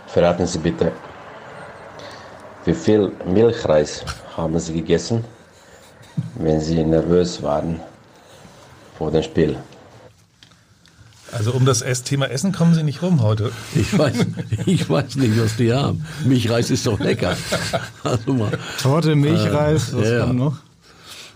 Verraten 0.07 0.47
Sie 0.47 0.59
bitte, 0.59 0.93
wie 2.65 2.73
viel 2.73 3.11
Milchreis 3.25 4.05
haben 4.35 4.57
Sie 4.59 4.73
gegessen, 4.73 5.23
wenn 6.35 6.61
Sie 6.61 6.83
nervös 6.83 7.43
waren 7.43 7.81
vor 8.97 9.11
dem 9.11 9.23
Spiel? 9.23 9.57
Also 11.33 11.51
um 11.51 11.65
das 11.65 11.81
Thema 12.03 12.29
Essen 12.29 12.53
kommen 12.53 12.73
Sie 12.73 12.83
nicht 12.83 13.01
rum 13.01 13.21
heute. 13.21 13.51
Ich 13.75 13.97
weiß, 13.97 14.25
ich 14.65 14.89
weiß 14.89 15.17
nicht, 15.17 15.37
was 15.39 15.57
die 15.57 15.73
haben. 15.73 16.05
Milchreis 16.23 16.69
ist 16.71 16.87
doch 16.87 16.99
lecker. 16.99 17.35
Also 18.03 18.33
mal, 18.33 18.57
Torte, 18.81 19.15
Milchreis, 19.15 19.91
äh, 19.91 19.97
was 19.97 20.09
ja. 20.09 20.19
kommt 20.21 20.39
noch? 20.39 20.57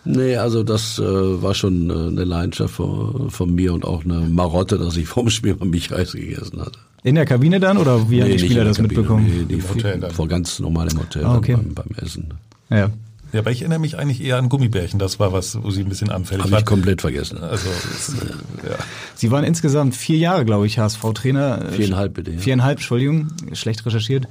Nee, 0.03 0.35
also 0.37 0.63
das 0.63 0.97
äh, 0.99 1.03
war 1.03 1.53
schon 1.53 1.89
äh, 1.89 1.93
eine 1.93 2.23
Leidenschaft 2.23 2.73
von, 2.73 3.29
von, 3.29 3.53
mir 3.53 3.73
und 3.73 3.85
auch 3.85 4.03
eine 4.03 4.21
Marotte, 4.21 4.77
dass 4.77 4.97
ich 4.97 5.07
vorm 5.07 5.29
Spiel 5.29 5.55
mal 5.55 5.67
Milchreis 5.67 6.13
gegessen 6.13 6.59
hatte. 6.59 6.79
In 7.03 7.15
der 7.15 7.25
Kabine 7.25 7.59
dann 7.59 7.77
oder 7.77 8.09
wie 8.09 8.15
nee, 8.15 8.21
haben 8.21 8.31
die 8.31 8.39
Spieler 8.39 8.63
das 8.63 8.77
Kabine, 8.77 8.93
mitbekommen? 8.95 9.45
Nee, 9.47 9.55
die 9.55 9.61
Hotel 9.61 9.99
dann. 9.99 10.11
vor 10.11 10.27
ganz 10.27 10.59
normal 10.59 10.91
im 10.91 10.99
Hotel 10.99 11.25
ah, 11.25 11.35
okay. 11.35 11.55
beim, 11.55 11.73
beim 11.73 11.97
Essen. 11.97 12.33
Ja. 12.69 12.89
Ja, 13.33 13.39
aber 13.39 13.51
ich 13.51 13.61
erinnere 13.61 13.79
mich 13.79 13.97
eigentlich 13.97 14.21
eher 14.21 14.37
an 14.37 14.49
Gummibärchen. 14.49 14.99
Das 14.99 15.19
war 15.19 15.31
was, 15.31 15.57
wo 15.63 15.71
Sie 15.71 15.81
ein 15.81 15.87
bisschen 15.89 16.09
anfällig 16.09 16.43
waren. 16.43 16.51
Habe 16.51 16.61
ich 16.61 16.65
komplett 16.65 16.99
vergessen. 16.99 17.37
Also, 17.37 17.69
ja. 17.69 18.75
Sie 19.15 19.31
waren 19.31 19.45
insgesamt 19.45 19.95
vier 19.95 20.17
Jahre, 20.17 20.43
glaube 20.43 20.67
ich, 20.67 20.79
HSV-Trainer. 20.79 21.71
Viereinhalb 21.71 22.13
bitte. 22.13 22.31
Ja. 22.31 22.39
Viereinhalb, 22.39 22.79
Entschuldigung, 22.79 23.29
schlecht 23.53 23.85
recherchiert. 23.85 24.27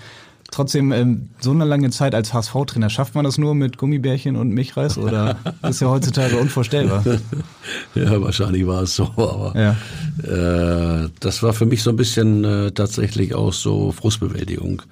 Trotzdem, 0.50 0.90
ähm, 0.92 1.28
so 1.40 1.52
eine 1.52 1.64
lange 1.64 1.90
Zeit 1.90 2.14
als 2.14 2.34
HSV-Trainer, 2.34 2.90
schafft 2.90 3.14
man 3.14 3.24
das 3.24 3.38
nur 3.38 3.54
mit 3.54 3.78
Gummibärchen 3.78 4.36
und 4.36 4.50
Milchreis 4.50 4.98
oder 4.98 5.36
ist 5.68 5.80
ja 5.80 5.88
heutzutage 5.88 6.36
unvorstellbar? 6.36 7.04
ja, 7.94 8.20
wahrscheinlich 8.20 8.66
war 8.66 8.82
es 8.82 8.96
so, 8.96 9.04
aber 9.16 9.52
ja. 9.54 11.04
äh, 11.04 11.08
das 11.20 11.42
war 11.42 11.52
für 11.52 11.66
mich 11.66 11.82
so 11.82 11.90
ein 11.90 11.96
bisschen 11.96 12.44
äh, 12.44 12.72
tatsächlich 12.72 13.34
auch 13.34 13.52
so 13.52 13.92
Frustbewältigung. 13.92 14.82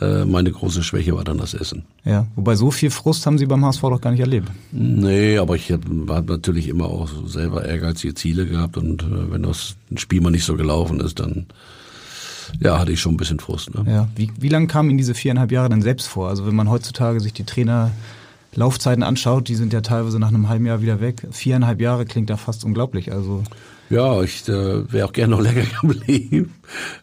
Äh, 0.00 0.26
meine 0.26 0.52
große 0.52 0.82
Schwäche 0.82 1.16
war 1.16 1.24
dann 1.24 1.38
das 1.38 1.54
Essen. 1.54 1.84
Ja, 2.04 2.26
wobei 2.36 2.54
so 2.54 2.70
viel 2.70 2.90
Frust 2.90 3.24
haben 3.24 3.38
Sie 3.38 3.46
beim 3.46 3.64
HSV 3.64 3.80
doch 3.80 4.00
gar 4.00 4.10
nicht 4.10 4.20
erlebt. 4.20 4.50
Nee, 4.70 5.38
aber 5.38 5.56
ich 5.56 5.72
habe 5.72 5.84
hab 6.08 6.28
natürlich 6.28 6.68
immer 6.68 6.84
auch 6.84 7.08
selber 7.26 7.64
ehrgeizige 7.64 8.14
Ziele 8.14 8.46
gehabt 8.46 8.76
und 8.76 9.02
äh, 9.02 9.32
wenn 9.32 9.42
das 9.42 9.76
Spiel 9.96 10.20
mal 10.20 10.30
nicht 10.30 10.44
so 10.44 10.56
gelaufen 10.56 11.00
ist, 11.00 11.20
dann 11.20 11.46
ja, 12.60 12.78
hatte 12.78 12.92
ich 12.92 13.00
schon 13.00 13.14
ein 13.14 13.16
bisschen 13.16 13.40
Frust. 13.40 13.74
Ne? 13.74 13.84
Ja. 13.90 14.08
Wie, 14.16 14.30
wie 14.38 14.48
lange 14.48 14.66
kamen 14.66 14.90
Ihnen 14.90 14.98
diese 14.98 15.14
viereinhalb 15.14 15.52
Jahre 15.52 15.68
denn 15.68 15.82
selbst 15.82 16.08
vor? 16.08 16.28
Also 16.28 16.46
wenn 16.46 16.54
man 16.54 16.70
heutzutage 16.70 17.20
sich 17.20 17.32
die 17.32 17.44
Trainer 17.44 17.90
Laufzeiten 18.54 19.02
anschaut, 19.02 19.48
die 19.48 19.54
sind 19.54 19.72
ja 19.72 19.80
teilweise 19.82 20.18
nach 20.18 20.28
einem 20.28 20.48
halben 20.48 20.66
Jahr 20.66 20.82
wieder 20.82 21.00
weg. 21.00 21.26
Viereinhalb 21.30 21.80
Jahre 21.80 22.06
klingt 22.06 22.30
da 22.30 22.36
fast 22.36 22.64
unglaublich. 22.64 23.12
Also 23.12 23.44
ja, 23.90 24.22
ich 24.22 24.46
äh, 24.48 24.92
wäre 24.92 25.06
auch 25.06 25.12
gerne 25.12 25.36
noch 25.36 25.40
länger 25.42 25.64
geblieben. 25.80 26.54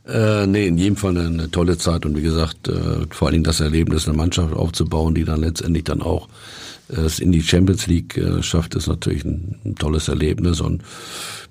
Äh, 0.08 0.46
nee, 0.48 0.68
in 0.68 0.78
jedem 0.78 0.96
Fall 0.96 1.18
eine, 1.18 1.28
eine 1.28 1.52
tolle 1.52 1.78
Zeit 1.78 2.06
und 2.06 2.16
wie 2.16 2.22
gesagt, 2.22 2.68
äh, 2.68 3.06
vor 3.10 3.28
allen 3.28 3.34
Dingen 3.34 3.44
das 3.44 3.60
Erlebnis, 3.60 4.08
eine 4.08 4.18
Mannschaft 4.18 4.54
aufzubauen, 4.54 5.16
die 5.16 5.24
dann 5.24 5.42
letztendlich 5.42 5.84
dann 5.86 6.02
auch 6.02 6.28
äh, 6.90 7.02
es 7.02 7.20
in 7.20 7.32
die 7.32 7.42
Champions 7.42 7.88
League 7.88 8.18
äh, 8.18 8.44
schafft, 8.44 8.76
ist 8.76 8.88
natürlich 8.88 9.26
ein, 9.26 9.60
ein 9.66 9.76
tolles 9.76 10.08
Erlebnis 10.08 10.62
und 10.62 10.84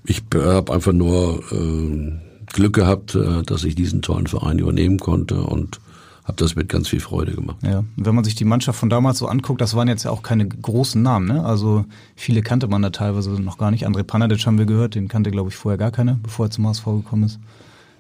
ich 0.07 0.23
habe 0.35 0.73
einfach 0.73 0.93
nur 0.93 1.43
äh, 1.51 2.13
Glück 2.55 2.73
gehabt, 2.73 3.15
äh, 3.15 3.43
dass 3.43 3.65
ich 3.65 3.75
diesen 3.75 4.01
tollen 4.01 4.27
Verein 4.27 4.59
übernehmen 4.59 4.99
konnte 4.99 5.43
und 5.43 5.81
habe 6.25 6.37
das 6.39 6.57
mit 6.57 6.71
ganz 6.71 6.89
viel 6.89 7.01
Freude 7.01 7.33
gemacht. 7.33 7.59
Ja, 7.63 7.85
wenn 7.97 8.15
man 8.15 8.25
sich 8.25 8.35
die 8.35 8.47
Mannschaft 8.47 8.79
von 8.79 8.89
damals 8.89 9.19
so 9.19 9.27
anguckt, 9.27 9.61
das 9.61 9.75
waren 9.75 9.89
jetzt 9.89 10.05
ja 10.05 10.11
auch 10.11 10.23
keine 10.23 10.49
großen 10.49 11.03
Namen, 11.03 11.27
ne? 11.27 11.45
Also 11.45 11.85
viele 12.17 12.41
kannte 12.41 12.67
man 12.67 12.81
da 12.81 12.91
teilweise 12.91 13.31
noch 13.31 13.59
gar 13.59 13.71
nicht. 13.71 13.87
André 13.87 14.05
Panadic 14.05 14.47
haben 14.47 14.57
wir 14.57 14.65
gehört, 14.65 14.95
den 14.95 15.09
kannte 15.09 15.31
glaube 15.31 15.51
ich 15.51 15.57
vorher 15.57 15.77
gar 15.77 15.91
keiner, 15.91 16.19
bevor 16.23 16.47
er 16.47 16.51
zum 16.51 16.67
HSV 16.67 16.85
gekommen 16.85 17.25
ist. 17.25 17.39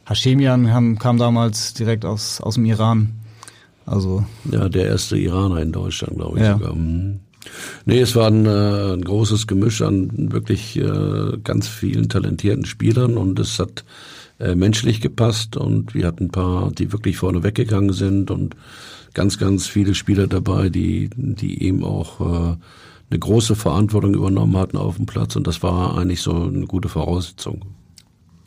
Hashemian 0.06 0.72
haben, 0.72 0.98
kam 0.98 1.18
damals 1.18 1.74
direkt 1.74 2.04
aus, 2.04 2.40
aus 2.40 2.54
dem 2.54 2.64
Iran. 2.64 3.12
Also 3.86 4.24
ja, 4.50 4.68
der 4.70 4.86
erste 4.86 5.18
Iraner 5.18 5.60
in 5.60 5.72
Deutschland, 5.72 6.16
glaube 6.16 6.38
ich 6.38 6.44
ja. 6.44 6.54
sogar. 6.54 6.74
Mhm. 6.74 7.20
Nee, 7.84 8.00
es 8.00 8.16
war 8.16 8.28
ein, 8.28 8.46
äh, 8.46 8.94
ein 8.94 9.02
großes 9.02 9.46
Gemisch 9.46 9.82
an 9.82 10.32
wirklich 10.32 10.78
äh, 10.78 11.36
ganz 11.42 11.68
vielen 11.68 12.08
talentierten 12.08 12.64
Spielern 12.64 13.18
und 13.18 13.38
es 13.38 13.58
hat 13.58 13.84
äh, 14.44 14.54
menschlich 14.54 15.00
gepasst 15.00 15.56
und 15.56 15.94
wir 15.94 16.06
hatten 16.06 16.24
ein 16.24 16.30
paar, 16.30 16.70
die 16.70 16.92
wirklich 16.92 17.16
vorne 17.16 17.42
weggegangen 17.42 17.92
sind 17.92 18.30
und 18.30 18.54
ganz, 19.14 19.38
ganz 19.38 19.66
viele 19.66 19.94
Spieler 19.94 20.26
dabei, 20.26 20.68
die, 20.68 21.08
die 21.16 21.62
eben 21.62 21.82
auch 21.82 22.20
äh, 22.20 22.56
eine 23.10 23.18
große 23.18 23.56
Verantwortung 23.56 24.12
übernommen 24.14 24.56
hatten 24.56 24.76
auf 24.76 24.96
dem 24.96 25.06
Platz 25.06 25.34
und 25.36 25.46
das 25.46 25.62
war 25.62 25.96
eigentlich 25.96 26.20
so 26.20 26.44
eine 26.44 26.66
gute 26.66 26.88
Voraussetzung. 26.88 27.62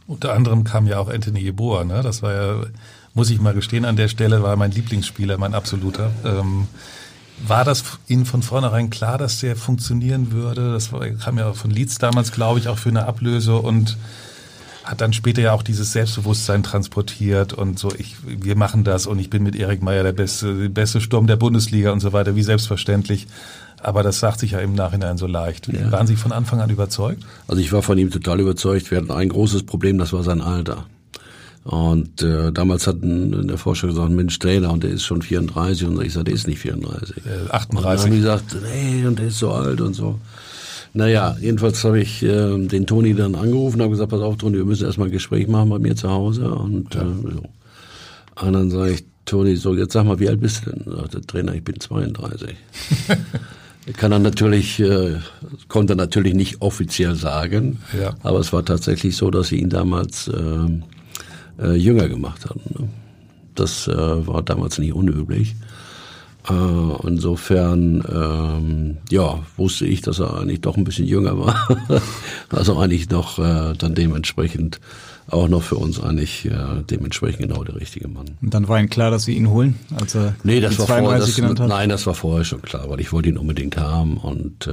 Unter 0.06 0.34
anderem 0.34 0.64
kam 0.64 0.86
ja 0.86 1.00
auch 1.00 1.10
Anthony 1.10 1.40
Yeboah, 1.40 1.84
ne? 1.84 2.02
Das 2.04 2.22
war 2.22 2.34
ja, 2.34 2.62
muss 3.14 3.30
ich 3.30 3.42
mal 3.42 3.54
gestehen, 3.54 3.84
an 3.84 3.96
der 3.96 4.08
Stelle 4.08 4.44
war 4.44 4.56
mein 4.56 4.72
Lieblingsspieler, 4.72 5.38
mein 5.38 5.54
absoluter. 5.54 6.12
Ähm, 6.24 6.68
war 7.46 7.66
das 7.66 7.84
Ihnen 8.08 8.26
von 8.26 8.42
vornherein 8.44 8.90
klar, 8.90 9.18
dass 9.18 9.40
der 9.40 9.56
funktionieren 9.56 10.32
würde? 10.32 10.74
Das 10.74 10.92
war, 10.92 11.08
kam 11.08 11.38
ja 11.38 11.54
von 11.54 11.72
Leeds 11.72 11.98
damals, 11.98 12.32
glaube 12.32 12.60
ich, 12.60 12.68
auch 12.68 12.78
für 12.78 12.90
eine 12.90 13.06
Ablöse 13.06 13.56
und 13.56 13.98
hat 14.88 15.02
dann 15.02 15.12
später 15.12 15.42
ja 15.42 15.52
auch 15.52 15.64
dieses 15.64 15.92
Selbstbewusstsein 15.92 16.64
transportiert 16.64 17.54
und 17.54 17.78
so, 17.78 17.92
ich, 17.98 18.16
wir 18.26 18.56
machen 18.56 18.86
das 18.86 19.06
und 19.06 19.20
ich 19.20 19.30
bin 19.30 19.44
mit 19.44 19.56
Erik 19.56 19.84
Meyer 19.84 20.04
der 20.04 20.14
beste, 20.14 20.56
der 20.56 20.70
beste 20.70 21.02
Sturm 21.02 21.28
der 21.28 21.36
Bundesliga 21.36 21.92
und 21.92 22.00
so 22.00 22.14
weiter, 22.14 22.36
wie 22.36 22.44
selbstverständlich. 22.44 23.28
Aber 23.82 24.02
das 24.02 24.20
sagt 24.20 24.40
sich 24.40 24.52
ja 24.52 24.60
im 24.60 24.74
Nachhinein 24.74 25.18
so 25.18 25.28
leicht. 25.28 25.68
Ja. 25.68 25.92
Waren 25.92 26.08
Sie 26.08 26.16
von 26.16 26.32
Anfang 26.32 26.62
an 26.62 26.70
überzeugt? 26.70 27.24
Also 27.48 27.62
ich 27.62 27.72
war 27.74 27.84
von 27.84 27.98
ihm 27.98 28.10
total 28.10 28.40
überzeugt. 28.40 28.90
Wir 28.90 28.98
hatten 28.98 29.12
ein 29.12 29.30
großes 29.30 29.64
Problem, 29.64 29.98
das 29.98 30.14
war 30.14 30.24
sein 30.24 30.42
Alter. 30.42 30.86
Und 31.64 32.22
äh, 32.22 32.54
damals 32.54 32.88
hatten 32.88 33.48
der 33.48 33.58
Forscher 33.58 33.88
gesagt, 33.88 34.10
Mensch, 34.10 34.40
Trainer, 34.40 34.72
und 34.72 34.84
der 34.84 34.92
ist 34.92 35.04
schon 35.04 35.22
34. 35.22 35.86
Und 35.86 36.02
ich 36.02 36.14
sagte, 36.14 36.26
der 36.26 36.36
ist 36.36 36.48
nicht 36.48 36.60
34. 36.60 37.18
Äh, 37.18 37.50
38. 37.52 37.70
Und 37.70 37.84
dann 37.84 38.00
haben 38.00 38.12
die 38.12 38.18
gesagt, 38.18 38.56
nee, 38.74 39.06
und 39.06 39.20
der 39.20 39.28
ist 39.28 39.40
so 39.40 39.52
alt 39.52 39.82
und 39.82 39.94
so. 39.94 40.18
Naja, 40.98 41.38
jedenfalls 41.40 41.84
habe 41.84 42.00
ich 42.00 42.24
äh, 42.24 42.58
den 42.58 42.88
Toni 42.88 43.14
dann 43.14 43.36
angerufen 43.36 43.76
und 43.76 43.82
habe 43.82 43.92
gesagt, 43.92 44.10
pass 44.10 44.20
auf, 44.20 44.38
Toni, 44.38 44.58
wir 44.58 44.66
müssen 44.66 44.86
erstmal 44.86 45.10
ein 45.10 45.12
Gespräch 45.12 45.48
machen 45.48 45.70
bei 45.70 45.78
mir 45.78 45.96
zu 45.96 46.10
Hause. 46.10 46.50
Und, 46.50 46.96
ja. 46.96 47.04
äh, 47.04 47.06
so. 47.06 48.48
und 48.48 48.54
dann 48.54 48.72
sage 48.72 48.94
ich, 48.94 49.06
Toni, 49.26 49.58
so, 49.58 49.76
jetzt 49.76 49.94
sag 49.94 50.06
mal, 50.06 50.20
wie 50.20 50.28
alt 50.28 50.42
bist 50.42 50.66
du 50.66 50.72
denn? 50.72 50.92
Sagt 50.92 51.14
der 51.14 51.22
Trainer, 51.22 51.54
ich 51.54 51.64
bin 51.64 51.80
32. 51.80 52.56
Kann 53.98 54.12
er 54.12 54.18
natürlich, 54.18 54.80
äh, 54.80 55.18
konnte 55.68 55.94
er 55.94 55.98
natürlich 55.98 56.34
nicht 56.34 56.64
offiziell 56.64 57.14
sagen, 57.14 57.78
ja. 58.02 58.16
aber 58.24 58.40
es 58.40 58.52
war 58.52 58.66
tatsächlich 58.66 59.16
so, 59.16 59.30
dass 59.30 59.50
sie 59.50 59.58
ihn 59.58 59.70
damals 59.70 60.30
äh, 60.30 61.64
äh, 61.64 61.76
jünger 61.76 62.10
gemacht 62.10 62.50
haben. 62.50 62.62
Ne? 62.70 62.90
Das 63.54 63.88
äh, 63.88 63.96
war 63.96 64.42
damals 64.42 64.80
nicht 64.80 64.94
unüblich. 64.94 65.54
Äh, 66.50 67.08
insofern, 67.08 68.04
ähm, 68.10 68.98
ja, 69.10 69.40
wusste 69.58 69.86
ich, 69.86 70.02
dass 70.02 70.20
er 70.20 70.40
eigentlich 70.40 70.62
doch 70.62 70.78
ein 70.78 70.84
bisschen 70.84 71.06
jünger 71.06 71.38
war. 71.38 71.68
also 72.50 72.78
eigentlich 72.78 73.10
noch 73.10 73.40
äh, 73.40 73.74
dann 73.78 73.96
dementsprechend 73.96 74.80
auch 75.30 75.50
noch 75.50 75.62
für 75.62 75.76
uns 75.76 76.02
eigentlich 76.02 76.46
äh, 76.46 76.84
dementsprechend 76.90 77.42
genau 77.42 77.64
der 77.64 77.76
richtige 77.76 78.08
Mann. 78.08 78.38
Und 78.42 78.54
dann 78.54 78.68
war 78.68 78.80
Ihnen 78.80 78.90
klar, 78.90 79.12
dass 79.12 79.26
Sie 79.26 79.36
ihn 79.36 79.50
holen, 79.50 79.78
als 80.00 80.16
er 80.16 80.36
nee, 80.44 80.62
das 80.62 80.80
war 80.80 80.88
vorher, 80.88 81.20
das, 81.20 81.38
Nein, 81.38 81.90
das 81.90 82.08
war 82.08 82.14
vorher 82.14 82.46
schon 82.46 82.62
klar, 82.62 82.90
weil 82.90 83.02
ich 83.02 83.12
wollte 83.12 83.30
ihn 83.30 83.38
unbedingt 83.38 83.76
haben 83.78 84.18
und 84.18 84.68
äh, 84.68 84.72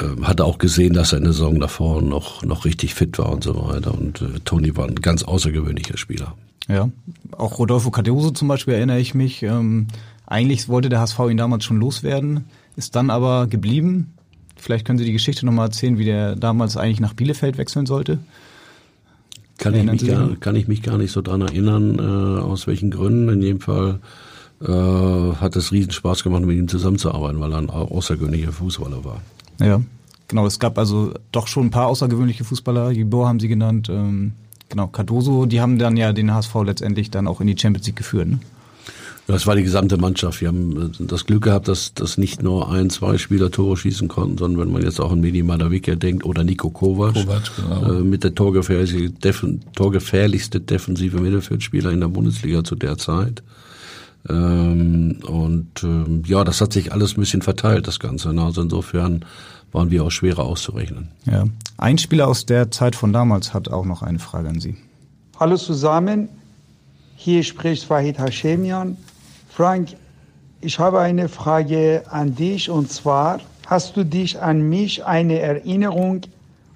äh, 0.00 0.22
hatte 0.22 0.44
auch 0.44 0.58
gesehen, 0.58 0.92
dass 0.92 1.12
er 1.12 1.18
in 1.18 1.24
der 1.24 1.32
Saison 1.32 1.60
davor 1.60 2.02
noch, 2.02 2.42
noch 2.42 2.64
richtig 2.64 2.94
fit 2.94 3.18
war 3.18 3.30
und 3.30 3.44
so 3.44 3.68
weiter. 3.68 3.94
Und 3.94 4.22
äh, 4.22 4.40
Toni 4.44 4.76
war 4.76 4.86
ein 4.86 4.96
ganz 4.96 5.22
außergewöhnlicher 5.22 5.96
Spieler. 5.96 6.34
Ja, 6.68 6.90
auch 7.30 7.58
Rodolfo 7.58 7.90
Cardoso 7.90 8.30
zum 8.30 8.48
Beispiel 8.48 8.74
erinnere 8.74 8.98
ich 8.98 9.14
mich. 9.14 9.42
Ähm, 9.44 9.86
eigentlich 10.26 10.68
wollte 10.68 10.88
der 10.88 11.00
HSV 11.00 11.18
ihn 11.30 11.36
damals 11.36 11.64
schon 11.64 11.78
loswerden, 11.78 12.44
ist 12.76 12.96
dann 12.96 13.10
aber 13.10 13.46
geblieben. 13.46 14.12
Vielleicht 14.56 14.84
können 14.84 14.98
Sie 14.98 15.04
die 15.04 15.12
Geschichte 15.12 15.46
nochmal 15.46 15.66
erzählen, 15.66 15.98
wie 15.98 16.04
der 16.04 16.34
damals 16.34 16.76
eigentlich 16.76 17.00
nach 17.00 17.14
Bielefeld 17.14 17.58
wechseln 17.58 17.86
sollte. 17.86 18.18
Kann 19.58 19.74
ich, 19.74 19.84
mich 19.84 20.06
gar, 20.06 20.36
kann 20.36 20.56
ich 20.56 20.68
mich 20.68 20.82
gar 20.82 20.98
nicht 20.98 21.12
so 21.12 21.22
dran 21.22 21.40
erinnern, 21.40 21.98
äh, 21.98 22.40
aus 22.42 22.66
welchen 22.66 22.90
Gründen. 22.90 23.28
In 23.30 23.42
jedem 23.42 23.60
Fall 23.60 24.00
äh, 24.60 24.66
hat 24.66 25.56
es 25.56 25.72
riesen 25.72 25.92
Spaß 25.92 26.24
gemacht, 26.24 26.44
mit 26.44 26.58
ihm 26.58 26.68
zusammenzuarbeiten, 26.68 27.40
weil 27.40 27.52
er 27.52 27.58
ein 27.58 27.70
außergewöhnlicher 27.70 28.52
Fußballer 28.52 29.04
war. 29.04 29.22
Ja, 29.60 29.80
genau. 30.28 30.46
Es 30.46 30.58
gab 30.58 30.76
also 30.78 31.14
doch 31.32 31.46
schon 31.46 31.66
ein 31.66 31.70
paar 31.70 31.86
außergewöhnliche 31.86 32.44
Fußballer. 32.44 32.92
Gibor 32.92 33.28
haben 33.28 33.40
Sie 33.40 33.48
genannt. 33.48 33.88
Ähm, 33.88 34.32
genau, 34.68 34.88
Cardoso, 34.88 35.46
die 35.46 35.60
haben 35.60 35.78
dann 35.78 35.96
ja 35.96 36.12
den 36.12 36.34
HSV 36.34 36.54
letztendlich 36.64 37.10
dann 37.10 37.26
auch 37.26 37.40
in 37.40 37.46
die 37.46 37.56
Champions 37.56 37.86
League 37.86 37.96
geführt. 37.96 38.28
Ne? 38.28 38.40
Das 39.26 39.46
war 39.46 39.56
die 39.56 39.64
gesamte 39.64 39.96
Mannschaft. 39.96 40.40
Wir 40.40 40.48
haben 40.48 40.92
äh, 41.00 41.04
das 41.04 41.26
Glück 41.26 41.44
gehabt, 41.44 41.68
dass, 41.68 41.94
dass 41.94 42.16
nicht 42.16 42.42
nur 42.42 42.70
ein, 42.70 42.90
zwei 42.90 43.18
Spieler 43.18 43.50
Tore 43.50 43.76
schießen 43.76 44.08
konnten, 44.08 44.38
sondern 44.38 44.60
wenn 44.60 44.72
man 44.72 44.82
jetzt 44.82 45.00
auch 45.00 45.10
an 45.10 45.20
Medi 45.20 45.42
Malavica 45.42 45.96
denkt 45.96 46.24
oder 46.24 46.44
Nico 46.44 46.70
Kovac, 46.70 47.14
Kovac 47.14 47.50
genau. 47.56 47.92
äh, 47.92 48.00
mit 48.02 48.22
der 48.22 48.34
torgefährlichste, 48.34 49.10
defen, 49.10 49.64
torgefährlichste 49.74 50.60
defensive 50.60 51.18
Mittelfeldspieler 51.20 51.90
in 51.90 52.00
der 52.00 52.08
Bundesliga 52.08 52.62
zu 52.62 52.76
der 52.76 52.98
Zeit. 52.98 53.42
Ähm, 54.28 55.18
und 55.26 55.82
ähm, 55.82 56.22
ja, 56.26 56.44
das 56.44 56.60
hat 56.60 56.72
sich 56.72 56.92
alles 56.92 57.16
ein 57.16 57.20
bisschen 57.20 57.42
verteilt, 57.42 57.88
das 57.88 57.98
Ganze. 57.98 58.32
Ne? 58.32 58.42
Also 58.42 58.62
insofern 58.62 59.24
waren 59.72 59.90
wir 59.90 60.04
auch 60.04 60.10
schwerer 60.10 60.44
auszurechnen. 60.44 61.08
Ja. 61.26 61.44
Ein 61.78 61.98
Spieler 61.98 62.28
aus 62.28 62.46
der 62.46 62.70
Zeit 62.70 62.94
von 62.94 63.12
damals 63.12 63.54
hat 63.54 63.68
auch 63.68 63.84
noch 63.84 64.02
eine 64.02 64.20
Frage 64.20 64.48
an 64.48 64.60
Sie. 64.60 64.76
Hallo 65.38 65.56
zusammen, 65.56 66.28
hier 67.16 67.42
spricht 67.42 67.90
Wahid 67.90 68.18
Hashemian. 68.18 68.96
Frank, 69.56 69.96
ich 70.60 70.78
habe 70.78 71.00
eine 71.00 71.30
Frage 71.30 72.02
an 72.10 72.34
dich 72.34 72.68
und 72.68 72.92
zwar, 72.92 73.40
hast 73.64 73.96
du 73.96 74.04
dich 74.04 74.38
an 74.38 74.68
mich 74.68 75.02
eine 75.06 75.38
Erinnerung 75.38 76.20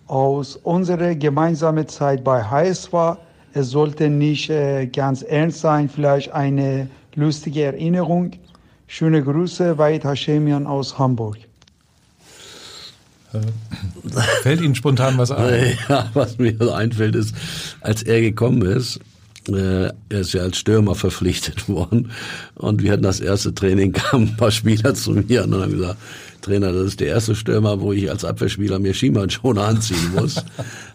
aus 0.07 0.57
unserer 0.57 1.15
gemeinsamen 1.15 1.87
Zeit 1.89 2.25
bei 2.25 2.43
HSV? 2.43 3.19
Es 3.53 3.69
sollte 3.69 4.09
nicht 4.09 4.49
äh, 4.49 4.87
ganz 4.87 5.21
ernst 5.21 5.61
sein, 5.61 5.91
vielleicht 5.91 6.33
eine 6.33 6.89
lustige 7.17 7.65
Erinnerung. 7.65 8.31
Schöne 8.87 9.23
Grüße, 9.23 9.77
Wahid 9.77 10.05
Hashemian 10.05 10.67
aus 10.67 10.99
Hamburg. 10.99 11.37
Fällt 14.41 14.63
Ihnen 14.63 14.75
spontan 14.75 15.19
was 15.19 15.31
ein? 15.31 15.77
Ja, 15.91 16.09
was 16.15 16.39
mir 16.39 16.57
so 16.59 16.73
einfällt 16.73 17.15
ist, 17.15 17.35
als 17.83 18.03
er 18.03 18.23
gekommen 18.23 18.63
ist, 18.63 18.97
äh, 18.97 19.01
er 19.55 19.95
ist 20.09 20.33
ja 20.33 20.43
als 20.43 20.59
Stürmer 20.59 20.95
verpflichtet 20.95 21.69
worden. 21.69 22.11
Und 22.55 22.83
wir 22.83 22.93
hatten 22.93 23.03
das 23.03 23.21
erste 23.21 23.55
Training, 23.55 23.93
kamen 23.93 24.29
ein 24.29 24.37
paar 24.37 24.51
Spieler 24.51 24.95
zu 24.95 25.13
mir 25.13 25.45
und 25.45 25.55
haben 25.55 25.73
gesagt, 25.73 25.99
Trainer, 26.41 26.73
das 26.73 26.87
ist 26.87 27.01
der 27.01 27.09
erste 27.09 27.35
Stürmer, 27.35 27.81
wo 27.81 27.93
ich 27.93 28.11
als 28.11 28.25
Abwehrspieler 28.25 28.79
mir 28.79 28.95
Schienbeinschoner 28.95 29.63
anziehen 29.69 30.13
muss, 30.15 30.43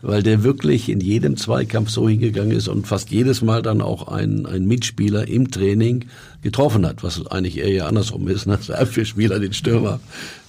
weil 0.02 0.24
der 0.24 0.44
wirklich 0.44 0.90
in 0.90 1.00
jedem 1.00 1.38
Zweikampf 1.38 1.90
so 1.90 2.10
hingegangen 2.10 2.52
ist 2.52 2.68
und 2.68 2.88
fast 2.88 3.12
jedes 3.12 3.42
Mal 3.42 3.62
dann 3.62 3.82
auch 3.82 4.08
ein, 4.08 4.46
ein 4.46 4.66
Mitspieler 4.66 5.28
im 5.28 5.52
Training 5.52 6.06
getroffen 6.42 6.86
hat, 6.86 7.04
was 7.04 7.26
eigentlich 7.28 7.58
eher 7.58 7.72
ja 7.72 7.86
andersrum 7.88 8.28
ist, 8.28 8.46
ne? 8.46 8.58
dass 8.58 8.68
der 8.68 8.80
Abwehrspieler 8.80 9.40
den 9.40 9.54
Stürmer 9.54 10.00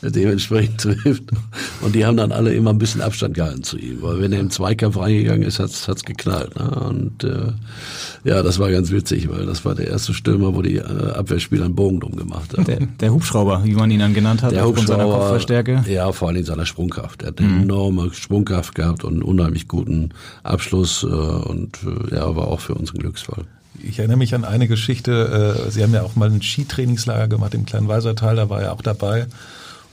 dementsprechend 0.02 0.80
trifft. 0.82 1.24
Und 1.80 1.94
die 1.94 2.04
haben 2.04 2.16
dann 2.16 2.32
alle 2.32 2.52
immer 2.54 2.70
ein 2.70 2.78
bisschen 2.78 3.00
Abstand 3.00 3.34
gehalten 3.34 3.62
zu 3.62 3.78
ihm, 3.78 4.02
weil 4.02 4.20
wenn 4.20 4.32
er 4.32 4.40
im 4.40 4.50
Zweikampf 4.50 4.98
reingegangen 4.98 5.42
ist, 5.42 5.58
hat's 5.58 5.88
hat's 5.88 6.04
geknallt. 6.04 6.54
Ne? 6.56 6.70
Und 6.88 7.24
äh, 7.24 7.52
ja, 8.24 8.42
das 8.42 8.58
war 8.58 8.70
ganz 8.70 8.90
witzig, 8.90 9.28
weil 9.30 9.46
das 9.46 9.64
war 9.64 9.74
der 9.74 9.88
erste 9.88 10.12
Stürmer, 10.14 10.54
wo 10.54 10.62
die 10.62 10.76
äh, 10.76 10.82
Abwehrspieler 11.12 11.64
einen 11.64 11.74
Bogen 11.74 12.00
drum 12.00 12.14
gemacht 12.16 12.52
haben. 12.56 12.64
Der, 12.64 12.80
der 13.00 13.12
Hubschrauber, 13.12 13.62
wie 13.64 13.72
man 13.74 13.90
ihn 13.90 14.00
dann 14.00 14.14
genannt 14.14 14.42
hat, 14.42 14.52
Der 14.52 14.66
aufgrund 14.66 14.88
seiner 14.88 15.04
Kopfverstärke. 15.04 15.84
Ja, 15.88 16.12
vor 16.12 16.28
allem 16.28 16.44
seiner 16.44 16.66
Sprungkraft. 16.66 17.22
Er 17.22 17.28
hat 17.28 17.40
Mhm. 17.40 17.46
eine 17.46 17.62
enorme 17.62 18.12
Sprungkraft 18.12 18.74
gehabt 18.74 19.04
und 19.04 19.14
einen 19.14 19.22
unheimlich 19.22 19.66
guten 19.68 20.10
Abschluss 20.42 21.02
äh, 21.02 21.06
und 21.06 21.78
äh, 22.10 22.14
ja, 22.16 22.34
war 22.36 22.48
auch 22.48 22.60
für 22.60 22.74
uns 22.74 22.92
ein 22.92 22.98
Glücksfall. 22.98 23.44
Ich 23.82 23.98
erinnere 23.98 24.18
mich 24.18 24.34
an 24.34 24.44
eine 24.44 24.68
Geschichte, 24.68 25.66
äh, 25.66 25.70
Sie 25.70 25.82
haben 25.82 25.94
ja 25.94 26.02
auch 26.02 26.16
mal 26.16 26.30
ein 26.30 26.42
Skitrainingslager 26.42 27.28
gemacht 27.28 27.54
im 27.54 27.66
kleinen 27.66 27.88
Weisertal, 27.88 28.36
da 28.36 28.48
war 28.48 28.62
er 28.62 28.72
auch 28.72 28.82
dabei. 28.82 29.26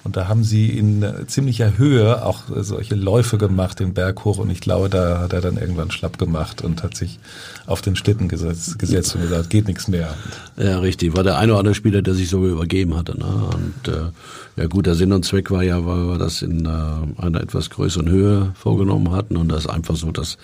Und 0.03 0.17
da 0.17 0.27
haben 0.27 0.43
Sie 0.43 0.67
in 0.69 1.05
ziemlicher 1.27 1.77
Höhe 1.77 2.25
auch 2.25 2.43
solche 2.53 2.95
Läufe 2.95 3.37
gemacht, 3.37 3.79
den 3.79 3.93
Berg 3.93 4.25
hoch. 4.25 4.37
Und 4.37 4.49
ich 4.49 4.59
glaube, 4.59 4.89
da 4.89 5.19
hat 5.19 5.31
er 5.31 5.39
dann 5.39 5.55
irgendwann 5.55 5.91
schlapp 5.91 6.17
gemacht 6.17 6.61
und 6.61 6.83
hat 6.83 6.97
sich 6.97 7.19
auf 7.67 7.81
den 7.81 7.95
Schlitten 7.95 8.27
gesetzt, 8.27 8.77
gesetzt 8.79 9.15
und 9.15 9.21
gesagt, 9.21 9.49
geht 9.49 9.67
nichts 9.67 9.87
mehr. 9.87 10.13
Ja, 10.57 10.79
richtig. 10.79 11.15
War 11.15 11.23
der 11.23 11.37
eine 11.37 11.53
oder 11.53 11.59
andere 11.59 11.75
Spieler, 11.75 12.01
der 12.01 12.15
sich 12.15 12.29
sogar 12.29 12.49
übergeben 12.49 12.97
hatte. 12.97 13.17
Ne? 13.17 13.25
Und 13.25 13.93
äh, 13.93 14.61
ja 14.61 14.67
gut, 14.67 14.87
der 14.87 14.95
Sinn 14.95 15.13
und 15.13 15.23
Zweck 15.23 15.51
war 15.51 15.63
ja, 15.63 15.85
weil 15.85 16.05
wir 16.09 16.17
das 16.17 16.41
in 16.41 16.65
äh, 16.65 17.21
einer 17.21 17.39
etwas 17.39 17.69
größeren 17.69 18.09
Höhe 18.09 18.51
vorgenommen 18.55 19.11
hatten. 19.11 19.37
Und 19.37 19.47
das 19.47 19.65
ist 19.65 19.69
einfach 19.69 19.95
so, 19.95 20.11
dass 20.11 20.37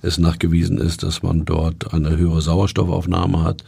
es 0.00 0.16
nachgewiesen 0.16 0.78
ist, 0.78 1.02
dass 1.02 1.22
man 1.22 1.44
dort 1.44 1.92
eine 1.92 2.16
höhere 2.16 2.40
Sauerstoffaufnahme 2.40 3.44
hat. 3.44 3.62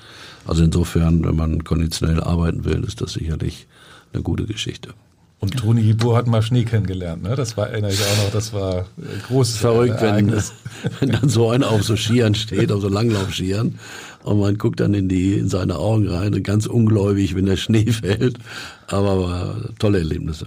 Also 0.47 0.65
insofern, 0.65 1.23
wenn 1.23 1.37
man 1.37 1.65
konditionell 1.65 2.23
arbeiten 2.23 2.65
will, 2.65 2.83
ist 2.85 3.03
das 3.03 3.13
sicherlich 3.13 3.67
eine 4.15 4.23
gute 4.23 4.45
Geschichte. 4.45 4.95
Und 5.40 5.59
Toni 5.59 5.83
Hibur 5.83 6.16
hat 6.16 6.27
mal 6.27 6.40
Schnee 6.40 6.64
kennengelernt, 6.64 7.23
ne? 7.23 7.37
Das 7.37 7.57
war, 7.57 7.68
erinnere 7.68 7.92
ich 7.92 8.01
auch 8.01 8.25
noch, 8.25 8.33
das 8.33 8.53
war 8.55 8.87
ein 8.97 9.23
großes 9.29 9.59
Verrückt, 9.59 10.01
wenn, 10.01 10.09
Ereignis. 10.09 10.55
wenn 11.01 11.11
dann 11.11 11.29
so 11.29 11.51
einer 11.51 11.70
auf 11.70 11.83
so 11.83 11.97
Skiern 11.97 12.35
steht, 12.35 12.73
auf 12.73 12.81
so 12.81 12.88
Langlaufskiern, 12.88 13.79
und 14.23 14.40
man 14.40 14.57
guckt 14.57 14.81
dann 14.81 14.94
in 14.94 15.09
die, 15.09 15.35
in 15.35 15.49
seine 15.49 15.77
Augen 15.77 16.09
rein, 16.09 16.33
und 16.33 16.42
ganz 16.44 16.66
ungläubig, 16.66 17.35
wenn 17.35 17.44
der 17.44 17.57
Schnee 17.57 17.85
fällt. 17.92 18.38
Aber 18.88 19.20
war 19.20 19.57
tolle 19.79 19.99
Erlebnisse. 19.99 20.47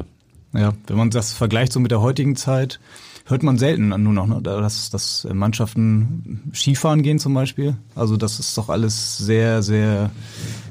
Ja, 0.54 0.74
wenn 0.88 0.98
man 0.98 1.12
das 1.12 1.34
vergleicht 1.34 1.74
so 1.74 1.80
mit 1.80 1.92
der 1.92 2.02
heutigen 2.02 2.36
Zeit, 2.36 2.80
hört 3.28 3.44
man 3.44 3.58
selten 3.58 3.90
nur 3.90 4.14
noch, 4.14 4.26
ne, 4.26 4.42
dass, 4.42 4.90
dass 4.90 5.28
Mannschaften 5.32 6.52
Skifahren 6.54 7.04
gehen 7.04 7.20
zum 7.20 7.34
Beispiel. 7.34 7.76
Also 7.94 8.18
das 8.18 8.40
ist 8.40 8.58
doch 8.58 8.70
alles 8.70 9.18
sehr, 9.18 9.62
sehr, 9.62 10.10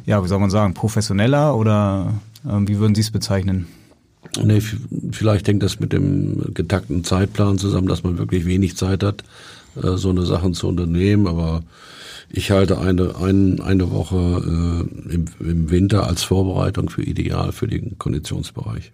ja, 0.07 0.25
wie 0.25 0.29
soll 0.29 0.41
man 0.41 0.51
sagen, 0.51 0.75
professioneller 0.75 1.55
oder 1.57 2.15
ähm, 2.49 2.67
wie 2.67 2.79
würden 2.79 2.95
Sie 2.95 3.03
es 3.03 3.11
bezeichnen? 3.11 3.67
Nee, 4.43 4.63
vielleicht 5.13 5.49
hängt 5.49 5.63
das 5.63 5.81
mit 5.81 5.93
dem 5.93 6.53
getakten 6.55 7.05
Zeitplan 7.05 7.59
zusammen, 7.59 7.89
dass 7.89 8.03
man 8.03 8.19
wirklich 8.19 8.47
wenig 8.47 8.77
Zeit 8.77 9.03
hat, 9.03 9.25
äh, 9.83 9.97
so 9.97 10.11
eine 10.11 10.27
Sachen 10.27 10.55
zu 10.55 10.69
unternehmen. 10.69 11.27
Aber 11.27 11.63
ich 12.31 12.51
halte 12.51 12.79
eine, 12.79 13.17
ein, 13.17 13.61
eine 13.61 13.91
Woche 13.91 14.17
äh, 15.09 15.15
im, 15.15 15.25
im 15.41 15.71
Winter 15.71 16.07
als 16.07 16.23
Vorbereitung 16.23 16.91
für 16.91 17.03
ideal 17.03 17.53
für 17.53 17.67
den 17.69 17.99
Konditionsbereich. 17.99 18.93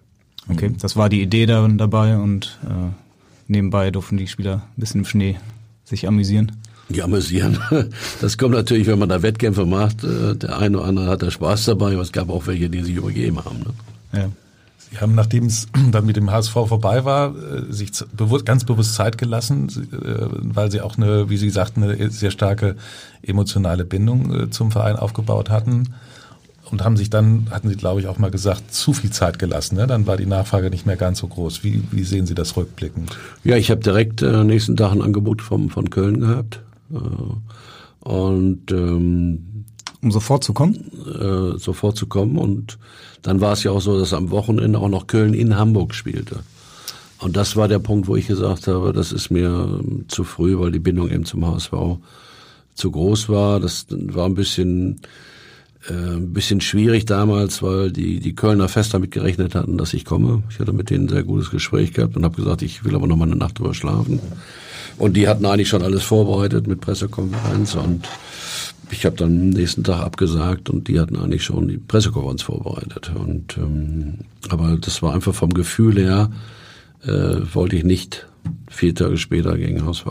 Okay, 0.49 0.71
das 0.79 0.95
war 0.95 1.09
die 1.09 1.21
Idee 1.21 1.45
da, 1.45 1.65
dabei 1.67 2.17
und 2.17 2.59
äh, 2.65 2.91
nebenbei 3.47 3.91
durften 3.91 4.17
die 4.17 4.27
Spieler 4.27 4.63
ein 4.75 4.79
bisschen 4.79 5.01
im 5.01 5.05
Schnee 5.05 5.37
sich 5.85 6.07
amüsieren. 6.07 6.51
Die 6.89 7.01
amüsieren. 7.01 7.57
Das 8.21 8.37
kommt 8.37 8.53
natürlich, 8.53 8.87
wenn 8.87 8.99
man 8.99 9.09
da 9.09 9.21
Wettkämpfe 9.21 9.65
macht. 9.65 10.03
äh, 10.03 10.35
Der 10.35 10.59
eine 10.59 10.77
oder 10.79 10.87
andere 10.87 11.07
hat 11.07 11.21
da 11.23 11.31
Spaß 11.31 11.65
dabei, 11.65 11.93
aber 11.93 12.01
es 12.01 12.11
gab 12.11 12.29
auch 12.29 12.45
welche, 12.47 12.69
die 12.69 12.81
sich 12.83 12.95
übergeben 12.95 13.37
haben. 13.43 13.59
Ne? 13.59 14.19
Ja. 14.19 14.29
Sie 14.93 14.99
haben, 14.99 15.15
nachdem 15.15 15.45
es 15.45 15.67
dann 15.91 16.05
mit 16.05 16.15
dem 16.15 16.31
HSV 16.31 16.51
vorbei 16.51 17.05
war, 17.05 17.35
äh, 17.35 17.71
sich 17.71 17.91
ganz 18.45 18.63
bewusst 18.63 18.95
Zeit 18.95 19.17
gelassen, 19.17 19.69
äh, 19.91 20.27
weil 20.53 20.71
Sie 20.71 20.81
auch 20.81 20.97
eine, 20.97 21.29
wie 21.29 21.37
Sie 21.37 21.49
sagten, 21.49 21.83
eine 21.83 22.09
sehr 22.09 22.31
starke 22.31 22.75
emotionale 23.21 23.85
Bindung 23.85 24.33
äh, 24.33 24.49
zum 24.49 24.71
Verein 24.71 24.95
aufgebaut 24.95 25.49
hatten. 25.49 25.93
Und 26.71 26.83
haben 26.83 26.97
sich 26.97 27.09
dann, 27.09 27.47
hatten 27.51 27.69
Sie, 27.69 27.75
glaube 27.75 27.99
ich, 27.99 28.07
auch 28.07 28.17
mal 28.17 28.31
gesagt, 28.31 28.73
zu 28.73 28.93
viel 28.93 29.11
Zeit 29.11 29.37
gelassen. 29.37 29.75
Ne? 29.75 29.85
Dann 29.85 30.07
war 30.07 30.17
die 30.17 30.25
Nachfrage 30.25 30.69
nicht 30.69 30.85
mehr 30.87 30.95
ganz 30.95 31.19
so 31.19 31.27
groß. 31.27 31.63
Wie, 31.63 31.83
wie 31.91 32.03
sehen 32.03 32.25
Sie 32.25 32.33
das 32.33 32.55
rückblickend? 32.57 33.15
Ja, 33.43 33.57
ich 33.57 33.69
habe 33.69 33.81
direkt 33.81 34.21
äh, 34.21 34.43
nächsten 34.43 34.75
Tag 34.75 34.91
ein 34.91 35.01
Angebot 35.01 35.41
vom, 35.41 35.69
von 35.69 35.89
Köln 35.89 36.19
gehabt. 36.19 36.61
Äh, 36.91 38.09
und 38.09 38.71
ähm, 38.71 39.52
um 40.03 40.11
sofort 40.11 40.43
zu 40.43 40.53
kommen? 40.53 40.91
Äh, 41.07 41.57
sofort 41.57 41.97
zu 41.97 42.07
kommen. 42.07 42.37
Und 42.37 42.77
dann 43.21 43.41
war 43.41 43.53
es 43.53 43.63
ja 43.63 43.71
auch 43.71 43.81
so, 43.81 43.97
dass 43.99 44.13
am 44.13 44.29
Wochenende 44.31 44.79
auch 44.79 44.89
noch 44.89 45.07
Köln 45.07 45.33
in 45.33 45.55
Hamburg 45.55 45.95
spielte. 45.95 46.39
Und 47.19 47.37
das 47.37 47.55
war 47.55 47.67
der 47.67 47.79
Punkt, 47.79 48.07
wo 48.07 48.15
ich 48.15 48.27
gesagt 48.27 48.67
habe, 48.67 48.91
das 48.91 49.11
ist 49.11 49.31
mir 49.31 49.47
ähm, 49.47 50.05
zu 50.09 50.23
früh, 50.25 50.59
weil 50.59 50.71
die 50.71 50.79
Bindung 50.79 51.09
eben 51.09 51.25
zum 51.25 51.45
HSV 51.47 51.71
zu 52.75 52.91
groß 52.91 53.29
war. 53.29 53.59
Das 53.59 53.85
war 53.89 54.25
ein 54.25 54.35
bisschen 54.35 54.99
äh, 55.89 55.93
ein 55.93 56.33
bisschen 56.33 56.61
schwierig 56.61 57.05
damals, 57.05 57.61
weil 57.61 57.91
die, 57.91 58.19
die 58.19 58.35
Kölner 58.35 58.69
fest 58.69 58.93
damit 58.93 59.11
gerechnet 59.11 59.55
hatten, 59.55 59.77
dass 59.77 59.93
ich 59.93 60.05
komme. 60.05 60.43
Ich 60.49 60.59
hatte 60.59 60.73
mit 60.73 60.89
denen 60.89 61.05
ein 61.05 61.09
sehr 61.09 61.23
gutes 61.23 61.49
Gespräch 61.49 61.93
gehabt 61.93 62.15
und 62.15 62.23
habe 62.23 62.35
gesagt, 62.35 62.61
ich 62.61 62.83
will 62.83 62.95
aber 62.95 63.07
noch 63.07 63.17
mal 63.17 63.25
eine 63.25 63.35
Nacht 63.35 63.59
drüber 63.59 63.73
schlafen. 63.73 64.19
Und 64.97 65.17
die 65.17 65.27
hatten 65.27 65.45
eigentlich 65.45 65.69
schon 65.69 65.81
alles 65.81 66.03
vorbereitet 66.03 66.67
mit 66.67 66.81
Pressekonferenz 66.81 67.75
und 67.75 68.07
ich 68.93 69.05
habe 69.05 69.15
dann 69.17 69.29
am 69.29 69.49
nächsten 69.49 69.83
Tag 69.83 70.01
abgesagt 70.01 70.69
und 70.69 70.87
die 70.87 70.99
hatten 70.99 71.15
eigentlich 71.17 71.43
schon 71.43 71.67
die 71.67 71.77
Pressekonferenz 71.77 72.41
vorbereitet. 72.43 73.11
Und 73.15 73.57
ähm, 73.57 74.19
aber 74.49 74.77
das 74.77 75.01
war 75.01 75.13
einfach 75.13 75.33
vom 75.33 75.53
Gefühl 75.53 75.97
her, 75.99 76.29
äh, 77.03 77.09
wollte 77.53 77.75
ich 77.75 77.83
nicht 77.83 78.27
vier 78.69 78.95
Tage 78.95 79.17
später 79.17 79.57
gegen 79.57 79.85
HSV 79.85 80.05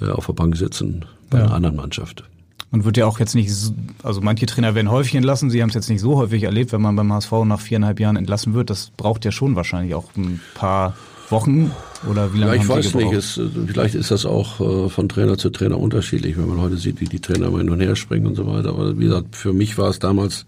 äh, 0.00 0.08
auf 0.10 0.26
der 0.26 0.32
Bank 0.32 0.56
sitzen 0.56 1.04
bei 1.30 1.38
Ja. 1.38 1.44
einer 1.44 1.54
anderen 1.54 1.76
Mannschaft. 1.76 2.24
Man 2.72 2.84
wird 2.84 2.96
ja 2.96 3.06
auch 3.06 3.18
jetzt 3.18 3.34
nicht, 3.34 3.52
so, 3.52 3.72
also 4.04 4.20
manche 4.20 4.46
Trainer 4.46 4.74
werden 4.76 4.90
häufig 4.92 5.14
entlassen, 5.16 5.50
sie 5.50 5.60
haben 5.60 5.70
es 5.70 5.74
jetzt 5.74 5.88
nicht 5.90 6.00
so 6.00 6.16
häufig 6.16 6.44
erlebt, 6.44 6.72
wenn 6.72 6.80
man 6.80 6.94
beim 6.94 7.12
HSV 7.12 7.32
nach 7.44 7.60
viereinhalb 7.60 7.98
Jahren 7.98 8.16
entlassen 8.16 8.54
wird. 8.54 8.70
Das 8.70 8.90
braucht 8.96 9.24
ja 9.24 9.32
schon 9.32 9.56
wahrscheinlich 9.56 9.94
auch 9.94 10.04
ein 10.16 10.40
paar 10.54 10.94
Wochen 11.30 11.70
oder 12.08 12.32
wie 12.32 12.38
lange 12.38 12.56
Ja, 12.56 12.62
ich 12.62 12.68
weiß 12.68 12.94
nicht. 12.94 13.12
Es, 13.12 13.40
vielleicht 13.66 13.94
ist 13.94 14.10
das 14.10 14.24
auch 14.26 14.60
äh, 14.60 14.88
von 14.88 15.08
Trainer 15.08 15.38
zu 15.38 15.50
Trainer 15.50 15.78
unterschiedlich, 15.78 16.36
wenn 16.38 16.48
man 16.48 16.60
heute 16.60 16.76
sieht, 16.76 17.00
wie 17.00 17.06
die 17.06 17.20
Trainer 17.20 17.48
immer 17.48 17.58
hin 17.58 17.70
und 17.70 17.80
her 17.80 17.96
springen 17.96 18.26
und 18.26 18.34
so 18.34 18.46
weiter. 18.46 18.70
Aber 18.70 18.98
wie 18.98 19.04
gesagt, 19.04 19.36
für 19.36 19.52
mich 19.52 19.78
war 19.78 19.90
es 19.90 19.98
damals 19.98 20.46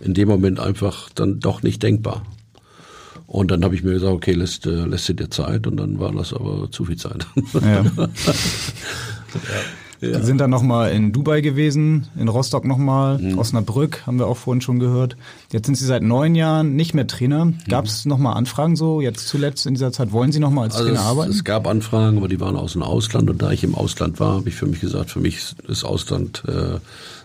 in 0.00 0.14
dem 0.14 0.28
Moment 0.28 0.60
einfach 0.60 1.08
dann 1.14 1.40
doch 1.40 1.62
nicht 1.62 1.82
denkbar. 1.82 2.22
Und 3.26 3.50
dann 3.50 3.62
habe 3.62 3.74
ich 3.74 3.82
mir 3.82 3.92
gesagt, 3.92 4.12
okay, 4.12 4.32
lässt, 4.32 4.66
äh, 4.66 4.86
lässt 4.86 5.08
dir 5.08 5.14
dir 5.14 5.30
Zeit 5.30 5.66
und 5.66 5.76
dann 5.76 5.98
war 5.98 6.12
das 6.12 6.32
aber 6.32 6.70
zu 6.70 6.86
viel 6.86 6.96
Zeit. 6.96 7.26
Ja. 7.54 7.84
Ja. 9.34 9.60
Die 10.00 10.22
sind 10.22 10.38
dann 10.38 10.50
nochmal 10.50 10.92
in 10.92 11.12
Dubai 11.12 11.40
gewesen, 11.40 12.06
in 12.16 12.28
Rostock 12.28 12.64
nochmal, 12.64 13.18
Mhm. 13.18 13.38
Osnabrück 13.38 14.06
haben 14.06 14.18
wir 14.18 14.26
auch 14.28 14.36
vorhin 14.36 14.60
schon 14.60 14.78
gehört. 14.78 15.16
Jetzt 15.52 15.66
sind 15.66 15.74
Sie 15.74 15.84
seit 15.84 16.02
neun 16.02 16.34
Jahren 16.34 16.76
nicht 16.76 16.94
mehr 16.94 17.06
Trainer. 17.06 17.46
Mhm. 17.46 17.54
Gab 17.68 17.86
es 17.86 18.04
nochmal 18.04 18.36
Anfragen 18.36 18.76
so, 18.76 19.00
jetzt 19.00 19.26
zuletzt 19.28 19.66
in 19.66 19.74
dieser 19.74 19.90
Zeit, 19.90 20.12
wollen 20.12 20.30
Sie 20.30 20.38
nochmal 20.40 20.64
als 20.66 20.74
Also 20.76 20.86
Trainer 20.88 21.00
es, 21.00 21.06
arbeiten? 21.06 21.30
es 21.32 21.42
gab 21.44 21.66
Anfragen, 21.66 22.18
aber 22.18 22.28
die 22.28 22.38
waren 22.40 22.54
aus 22.56 22.74
dem 22.74 22.82
Ausland. 22.82 23.28
Und 23.28 23.42
da 23.42 23.50
ich 23.50 23.64
im 23.64 23.74
Ausland 23.74 24.20
war, 24.20 24.34
habe 24.36 24.48
ich 24.48 24.54
für 24.54 24.66
mich 24.66 24.80
gesagt, 24.80 25.10
für 25.10 25.20
mich 25.20 25.38
ist 25.66 25.84
Ausland 25.84 26.42
äh, 26.46 26.78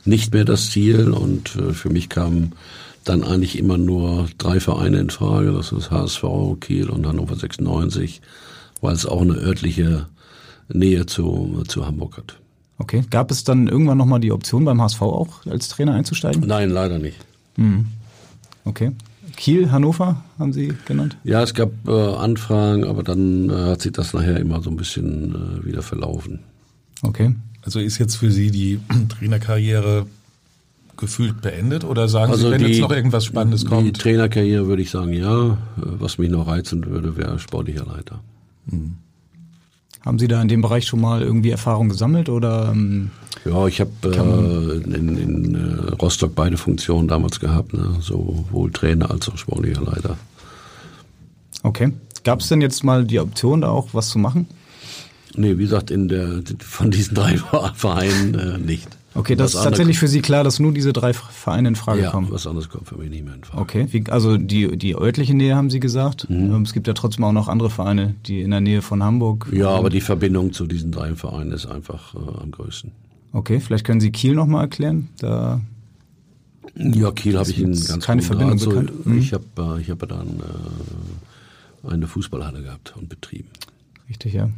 nicht 0.05 0.33
mehr 0.33 0.45
das 0.45 0.71
Ziel. 0.71 1.11
Und 1.11 1.55
äh, 1.55 1.73
für 1.73 1.89
mich 1.89 2.09
kamen 2.09 2.53
dann 3.03 3.23
eigentlich 3.23 3.59
immer 3.59 3.77
nur 3.77 4.27
drei 4.37 4.59
Vereine 4.59 4.97
in 4.99 5.09
Frage. 5.11 5.51
Das 5.51 5.71
ist 5.71 5.91
HSV, 5.91 6.23
Kiel 6.61 6.89
und 6.89 7.05
Hannover 7.05 7.35
96, 7.35 8.21
weil 8.81 8.93
es 8.95 9.05
auch 9.05 9.21
eine 9.21 9.33
örtliche 9.35 10.07
Nähe 10.69 11.05
zu, 11.05 11.63
zu 11.67 11.85
Hamburg 11.85 12.17
hat. 12.17 12.39
Okay. 12.83 13.01
Gab 13.09 13.31
es 13.31 13.45
dann 13.45 13.69
irgendwann 13.69 13.97
nochmal 13.97 14.19
die 14.19 14.33
Option 14.33 14.65
beim 14.65 14.81
HSV 14.81 15.01
auch 15.03 15.45
als 15.45 15.69
Trainer 15.69 15.93
einzusteigen? 15.93 16.43
Nein, 16.45 16.69
leider 16.69 16.99
nicht. 16.99 17.17
Mhm. 17.55 17.87
Okay. 18.65 18.91
Kiel, 19.37 19.71
Hannover 19.71 20.21
haben 20.37 20.51
Sie 20.51 20.73
genannt? 20.85 21.17
Ja, 21.23 21.41
es 21.41 21.53
gab 21.53 21.71
äh, 21.87 21.91
Anfragen, 21.91 22.83
aber 22.83 23.03
dann 23.03 23.49
äh, 23.49 23.53
hat 23.53 23.81
sich 23.81 23.93
das 23.93 24.13
nachher 24.13 24.37
immer 24.37 24.61
so 24.61 24.69
ein 24.69 24.75
bisschen 24.75 25.33
äh, 25.33 25.65
wieder 25.65 25.81
verlaufen. 25.81 26.39
Okay. 27.01 27.33
Also 27.61 27.79
ist 27.79 27.99
jetzt 27.99 28.17
für 28.17 28.31
Sie 28.31 28.51
die 28.51 28.81
Trainerkarriere 29.09 30.05
gefühlt 30.97 31.41
beendet 31.41 31.85
oder 31.85 32.09
sagen 32.09 32.33
also 32.33 32.47
Sie, 32.47 32.51
wenn 32.51 32.63
die, 32.63 32.73
jetzt 32.73 32.81
noch 32.81 32.91
irgendwas 32.91 33.23
Spannendes 33.23 33.65
kommt? 33.65 33.87
Die 33.87 33.93
Trainerkarriere 33.93 34.67
würde 34.67 34.81
ich 34.81 34.91
sagen, 34.91 35.13
ja. 35.13 35.57
Was 35.77 36.17
mich 36.17 36.29
noch 36.29 36.47
reizen 36.47 36.85
würde, 36.85 37.15
wäre 37.15 37.39
sportlicher 37.39 37.85
Leiter. 37.85 38.19
Mhm. 38.65 38.95
Haben 40.05 40.19
Sie 40.19 40.27
da 40.27 40.41
in 40.41 40.49
dem 40.49 40.61
Bereich 40.61 40.85
schon 40.85 40.99
mal 40.99 41.21
irgendwie 41.21 41.51
Erfahrung 41.51 41.89
gesammelt 41.89 42.27
oder? 42.27 42.71
Ähm, 42.73 43.11
ja, 43.45 43.67
ich 43.67 43.79
habe 43.79 43.91
äh, 44.03 44.95
in, 44.95 45.17
in 45.17 45.55
äh, 45.55 45.91
Rostock 45.93 46.35
beide 46.35 46.57
Funktionen 46.57 47.07
damals 47.07 47.39
gehabt, 47.39 47.73
ne? 47.73 47.95
sowohl 48.01 48.71
Trainer 48.71 49.09
als 49.11 49.29
auch 49.29 49.37
sportlicher 49.37 49.81
Leiter. 49.81 50.17
Okay. 51.63 51.93
Gab 52.23 52.39
es 52.39 52.47
denn 52.47 52.61
jetzt 52.61 52.83
mal 52.83 53.05
die 53.05 53.19
Option, 53.19 53.61
da 53.61 53.69
auch 53.69 53.89
was 53.93 54.09
zu 54.09 54.19
machen? 54.19 54.47
Nee, 55.35 55.57
wie 55.57 55.63
gesagt, 55.63 55.91
in 55.91 56.07
der, 56.07 56.41
von 56.59 56.91
diesen 56.91 57.15
drei 57.15 57.37
Vereinen 57.75 58.35
äh, 58.35 58.57
nicht. 58.57 58.87
Okay, 59.15 59.35
das, 59.35 59.53
ist 59.53 59.63
tatsächlich 59.63 59.99
für 59.99 60.07
Sie 60.07 60.21
klar, 60.21 60.43
dass 60.43 60.59
nur 60.59 60.71
diese 60.73 60.91
drei 60.91 61.13
Vereine 61.13 61.67
in 61.67 61.75
Frage 61.75 62.01
ja, 62.01 62.09
kommen. 62.09 62.27
was 62.31 62.47
anderes 62.47 62.69
kommt 62.69 62.87
für 62.87 62.95
mich 62.95 63.09
nicht 63.09 63.23
mehr 63.23 63.35
in 63.35 63.43
Frage. 63.43 63.61
Okay, 63.61 63.87
wie, 63.91 64.09
also 64.09 64.37
die, 64.37 64.75
die 64.75 64.95
örtliche 64.95 65.35
Nähe 65.35 65.55
haben 65.55 65.69
Sie 65.69 65.79
gesagt. 65.79 66.29
Mhm. 66.29 66.63
Es 66.63 66.73
gibt 66.73 66.87
ja 66.87 66.93
trotzdem 66.93 67.23
auch 67.23 67.31
noch 67.31 67.47
andere 67.47 67.69
Vereine, 67.69 68.15
die 68.25 68.41
in 68.41 68.51
der 68.51 68.61
Nähe 68.61 68.81
von 68.81 69.03
Hamburg. 69.03 69.49
Ja, 69.51 69.69
aber 69.69 69.89
die 69.89 70.01
Verbindung 70.01 70.51
zu 70.51 70.65
diesen 70.65 70.91
drei 70.91 71.13
Vereinen 71.15 71.51
ist 71.51 71.67
einfach 71.67 72.15
äh, 72.15 72.41
am 72.41 72.51
größten. 72.51 72.91
Okay, 73.33 73.59
vielleicht 73.59 73.85
können 73.85 73.99
Sie 73.99 74.11
Kiel 74.11 74.33
nochmal 74.33 74.63
erklären. 74.63 75.09
Da 75.19 75.61
ja, 76.75 77.11
Kiel 77.11 77.37
habe 77.37 77.49
ich 77.49 77.59
Ihnen 77.59 77.73
ganz 77.73 78.03
keine 78.03 78.21
Verbindung 78.21 78.57
so, 78.57 78.69
bekannt. 78.69 79.05
Mhm. 79.05 79.17
Ich 79.19 79.33
habe 79.33 79.45
äh, 79.57 79.81
ich 79.81 79.89
hab 79.89 80.07
dann 80.07 80.41
äh, 81.83 81.91
eine 81.91 82.07
Fußballhalle 82.07 82.63
gehabt 82.63 82.95
und 82.97 83.09
betrieben. 83.09 83.49
Richtig, 84.09 84.33
ja. 84.33 84.49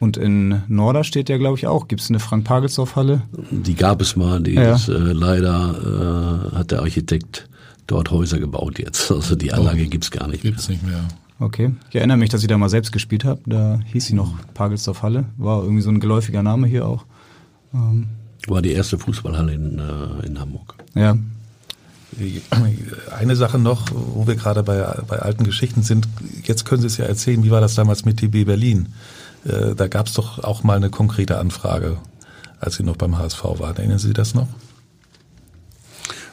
Und 0.00 0.16
in 0.16 0.62
Norder 0.66 1.04
steht 1.04 1.28
ja, 1.28 1.36
glaube 1.38 1.58
ich, 1.58 1.66
auch. 1.66 1.86
Gibt 1.86 2.00
es 2.00 2.08
eine 2.08 2.18
Frank-Pagelsdorf-Halle? 2.20 3.22
Die 3.50 3.74
gab 3.74 4.00
es 4.00 4.16
mal. 4.16 4.40
Die 4.42 4.54
Ja. 4.54 4.74
ist, 4.74 4.88
äh, 4.88 4.92
leider 4.94 6.50
äh, 6.52 6.56
hat 6.56 6.70
der 6.70 6.80
Architekt 6.80 7.48
dort 7.86 8.10
Häuser 8.10 8.38
gebaut 8.38 8.78
jetzt. 8.78 9.10
Also 9.10 9.36
die 9.36 9.52
Anlage 9.52 9.86
gibt's 9.86 10.10
gar 10.10 10.26
nicht 10.26 10.42
Gibt's 10.42 10.68
nicht 10.68 10.82
mehr. 10.82 11.04
Okay. 11.38 11.72
Ich 11.90 11.96
erinnere 11.96 12.16
mich, 12.16 12.30
dass 12.30 12.40
ich 12.42 12.48
da 12.48 12.56
mal 12.58 12.68
selbst 12.70 12.92
gespielt 12.92 13.24
habe. 13.24 13.40
Da 13.46 13.80
hieß 13.92 14.06
sie 14.06 14.14
noch 14.14 14.32
Pagelsdorf 14.54 15.02
Halle. 15.02 15.26
War 15.36 15.62
irgendwie 15.62 15.82
so 15.82 15.90
ein 15.90 16.00
geläufiger 16.00 16.42
Name 16.42 16.66
hier 16.66 16.86
auch. 16.86 17.04
Ähm, 17.74 18.06
War 18.48 18.62
die 18.62 18.72
erste 18.72 18.98
Fußballhalle 18.98 19.52
in, 19.54 19.78
äh, 19.78 20.26
in 20.26 20.40
Hamburg. 20.40 20.74
ja. 20.94 21.16
Eine 23.16 23.36
Sache 23.36 23.58
noch, 23.58 23.86
wo 23.92 24.26
wir 24.26 24.34
gerade 24.34 24.62
bei, 24.64 24.82
bei 25.06 25.20
alten 25.20 25.44
Geschichten 25.44 25.82
sind. 25.82 26.08
Jetzt 26.42 26.64
können 26.64 26.80
Sie 26.80 26.88
es 26.88 26.96
ja 26.96 27.04
erzählen, 27.04 27.44
wie 27.44 27.50
war 27.52 27.60
das 27.60 27.74
damals 27.76 28.04
mit 28.04 28.16
TB 28.18 28.44
Berlin? 28.46 28.88
Äh, 29.44 29.74
da 29.74 29.88
gab 29.88 30.06
es 30.06 30.14
doch 30.14 30.38
auch 30.42 30.62
mal 30.62 30.76
eine 30.76 30.90
konkrete 30.90 31.38
Anfrage, 31.38 31.98
als 32.58 32.76
Sie 32.76 32.82
noch 32.82 32.96
beim 32.96 33.18
HSV 33.18 33.42
waren. 33.44 33.76
Erinnern 33.76 33.98
Sie 33.98 34.12
das 34.12 34.34
noch? 34.34 34.48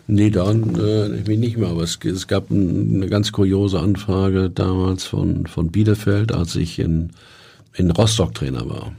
Nee, 0.07 0.29
dann 0.29 0.75
äh, 0.75 1.17
ich 1.17 1.27
mich 1.27 1.39
nicht 1.39 1.57
mehr, 1.57 1.69
aber 1.69 1.83
es, 1.83 1.99
es 2.03 2.27
gab 2.27 2.49
ein, 2.49 2.95
eine 2.95 3.07
ganz 3.07 3.33
kuriose 3.33 3.79
Anfrage 3.79 4.49
damals 4.49 5.03
von, 5.03 5.47
von 5.47 5.69
Bielefeld, 5.69 6.33
als 6.33 6.55
ich 6.55 6.79
in, 6.79 7.11
in 7.73 7.91
Rostock 7.91 8.33
Trainer 8.33 8.69
war. 8.69 8.93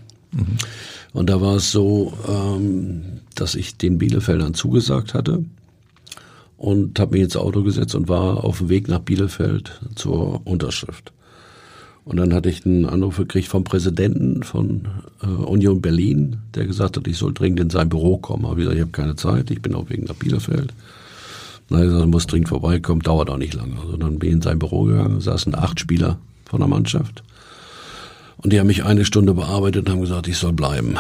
Und 1.13 1.31
da 1.31 1.41
war 1.41 1.57
es 1.57 1.73
so, 1.73 2.13
ähm, 2.29 3.21
dass 3.35 3.55
ich 3.55 3.79
den 3.79 3.99
Bielefeldern 3.99 4.53
zugesagt 4.55 5.15
hatte 5.15 5.45
und 6.59 6.99
habe 7.01 7.13
mich 7.13 7.23
ins 7.23 7.37
Auto 7.37 7.63
gesetzt 7.63 7.95
und 7.95 8.09
war 8.09 8.45
auf 8.45 8.59
dem 8.59 8.69
Weg 8.69 8.89
nach 8.89 9.01
Bielefeld 9.01 9.81
zur 9.95 10.47
Unterschrift. 10.47 11.13
Und 12.09 12.17
dann 12.17 12.33
hatte 12.33 12.49
ich 12.49 12.65
einen 12.65 12.87
Anruf 12.87 13.19
gekriegt 13.19 13.49
vom 13.49 13.65
Präsidenten 13.65 14.43
von 14.43 14.89
äh, 15.23 15.27
Union 15.27 15.83
Berlin, 15.83 16.39
der 16.55 16.67
gesagt 16.67 16.97
hat, 16.97 17.07
ich 17.07 17.19
soll 17.19 17.35
dringend 17.35 17.61
in 17.61 17.69
sein 17.69 17.91
Büro 17.91 18.17
kommen. 18.17 18.47
Aber 18.47 18.57
ich, 18.57 18.67
ich 18.67 18.81
habe 18.81 18.91
keine 18.93 19.15
Zeit, 19.15 19.51
ich 19.51 19.61
bin 19.61 19.75
auf 19.75 19.89
dem 19.89 19.99
Weg 19.99 20.09
nach 20.09 20.15
Bielefeld. 20.15 20.73
Na, 21.69 21.81
ich 21.81 21.91
gesagt, 21.91 22.07
musst 22.07 22.33
dringend 22.33 22.49
vorbeikommen, 22.49 23.03
dauert 23.03 23.29
auch 23.29 23.37
nicht 23.37 23.53
lange. 23.53 23.79
Also 23.79 23.99
dann 23.99 24.19
bin 24.19 24.31
ich 24.31 24.35
in 24.37 24.41
sein 24.41 24.59
Büro 24.59 24.85
gegangen, 24.85 25.21
saßen 25.21 25.55
acht 25.55 25.81
Spieler 25.81 26.19
von 26.47 26.61
der 26.61 26.69
Mannschaft. 26.69 27.23
Und 28.39 28.55
die 28.55 28.59
haben 28.59 28.69
mich 28.69 28.87
eine 28.87 29.05
Stunde 29.05 29.35
bearbeitet 29.35 29.87
und 29.87 29.93
haben 29.93 30.01
gesagt, 30.01 30.29
ich 30.29 30.39
soll 30.39 30.55
bleiben. 30.55 30.95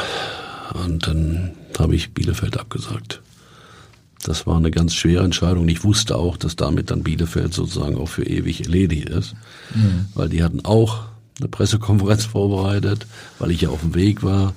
Und 0.85 1.07
dann 1.07 1.53
habe 1.79 1.95
ich 1.95 2.13
Bielefeld 2.13 2.61
abgesagt. 2.61 3.23
Das 4.25 4.47
war 4.47 4.57
eine 4.57 4.71
ganz 4.71 4.95
schwere 4.95 5.25
Entscheidung. 5.25 5.69
Ich 5.69 5.85
wusste 5.85 6.17
auch, 6.17 6.37
dass 6.37 6.57
damit 6.57 6.91
dann 6.91 7.03
Bielefeld 7.05 7.55
sozusagen 7.55 7.97
auch 7.97 8.09
für 8.09 8.25
ewig 8.27 8.65
erledigt 8.65 9.09
ist. 9.09 9.35
Mhm. 9.75 10.07
Weil 10.15 10.29
die 10.29 10.43
hatten 10.43 10.65
auch 10.65 11.03
eine 11.39 11.49
Pressekonferenz 11.49 12.25
vorbereitet, 12.25 13.07
weil 13.39 13.53
ich 13.53 13.61
ja 13.61 13.69
auf 13.69 13.81
dem 13.83 13.95
Weg 13.95 14.23
war. 14.25 14.55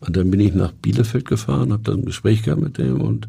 Und 0.00 0.16
dann 0.16 0.30
bin 0.30 0.40
ich 0.40 0.54
nach 0.54 0.72
Bielefeld 0.72 1.26
gefahren, 1.26 1.72
habe 1.72 1.82
dann 1.82 2.00
ein 2.00 2.04
Gespräch 2.04 2.42
gehabt 2.42 2.60
mit 2.60 2.78
dem 2.78 3.00
und 3.00 3.28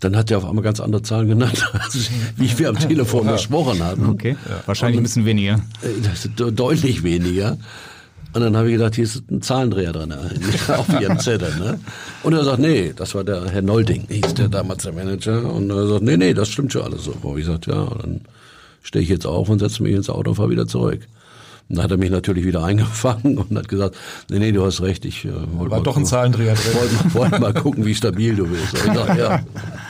dann 0.00 0.16
hat 0.16 0.30
er 0.30 0.38
auf 0.38 0.46
einmal 0.46 0.64
ganz 0.64 0.80
andere 0.80 1.02
Zahlen 1.02 1.28
genannt, 1.28 1.70
als 1.72 2.10
wie 2.36 2.58
wir 2.58 2.68
am 2.70 2.78
Telefon 2.78 3.26
besprochen 3.26 3.82
hatten. 3.84 4.06
Okay, 4.06 4.36
wahrscheinlich 4.66 4.98
ein 4.98 5.02
bisschen 5.02 5.26
weniger. 5.26 5.60
Äh, 5.82 6.52
deutlich 6.52 7.02
weniger. 7.02 7.58
Und 8.32 8.42
dann 8.42 8.56
habe 8.56 8.68
ich 8.68 8.74
gedacht, 8.76 8.94
hier 8.94 9.04
ist 9.04 9.28
ein 9.28 9.42
Zahlendreher 9.42 9.92
drin, 9.92 10.12
äh, 10.12 10.72
auf 10.72 10.88
ihrem 11.00 11.18
Zettel. 11.18 11.52
Ne? 11.58 11.80
Und 12.22 12.32
er 12.32 12.44
sagt, 12.44 12.60
nee, 12.60 12.92
das 12.94 13.14
war 13.14 13.24
der 13.24 13.46
Herr 13.46 13.62
Nolding, 13.62 14.06
hieß 14.08 14.34
der 14.34 14.48
damals 14.48 14.84
der 14.84 14.92
Manager. 14.92 15.52
Und 15.52 15.68
er 15.70 15.86
sagt, 15.88 16.02
nee, 16.02 16.16
nee, 16.16 16.32
das 16.32 16.48
stimmt 16.48 16.72
schon 16.72 16.82
alles 16.82 17.04
so. 17.04 17.12
Und 17.20 17.38
ich 17.38 17.46
gesagt, 17.46 17.66
ja, 17.66 17.86
dann 17.86 18.20
stehe 18.82 19.02
ich 19.02 19.08
jetzt 19.08 19.26
auf 19.26 19.48
und 19.48 19.58
setze 19.58 19.82
mich 19.82 19.94
ins 19.94 20.08
Auto 20.08 20.30
und 20.30 20.36
fahre 20.36 20.50
wieder 20.50 20.68
zurück. 20.68 21.00
Und 21.70 21.76
dann 21.76 21.84
hat 21.84 21.90
er 21.92 21.96
mich 21.96 22.10
natürlich 22.10 22.44
wieder 22.44 22.62
eingefangen 22.70 23.38
und 23.38 23.56
hat 23.56 23.68
gesagt, 23.68 23.96
nee, 24.28 24.38
nee, 24.38 24.52
du 24.52 24.64
hast 24.64 24.82
recht, 24.82 25.04
ich 25.06 25.24
äh, 25.24 25.28
wollte 25.32 25.70
War 25.70 25.78
mal 25.78 25.82
doch 25.84 25.96
ein 25.96 26.02
gucken- 26.02 26.06
Zahlendreher 26.06 26.54
drin. 26.54 26.74
Wollte, 26.74 27.14
wollte 27.14 27.40
mal 27.40 27.54
gucken, 27.54 27.84
wie 27.86 27.94
stabil 27.94 28.34
du 28.36 28.46
bist. 28.48 28.76
Sag, 28.76 29.16
ja, 29.16 29.40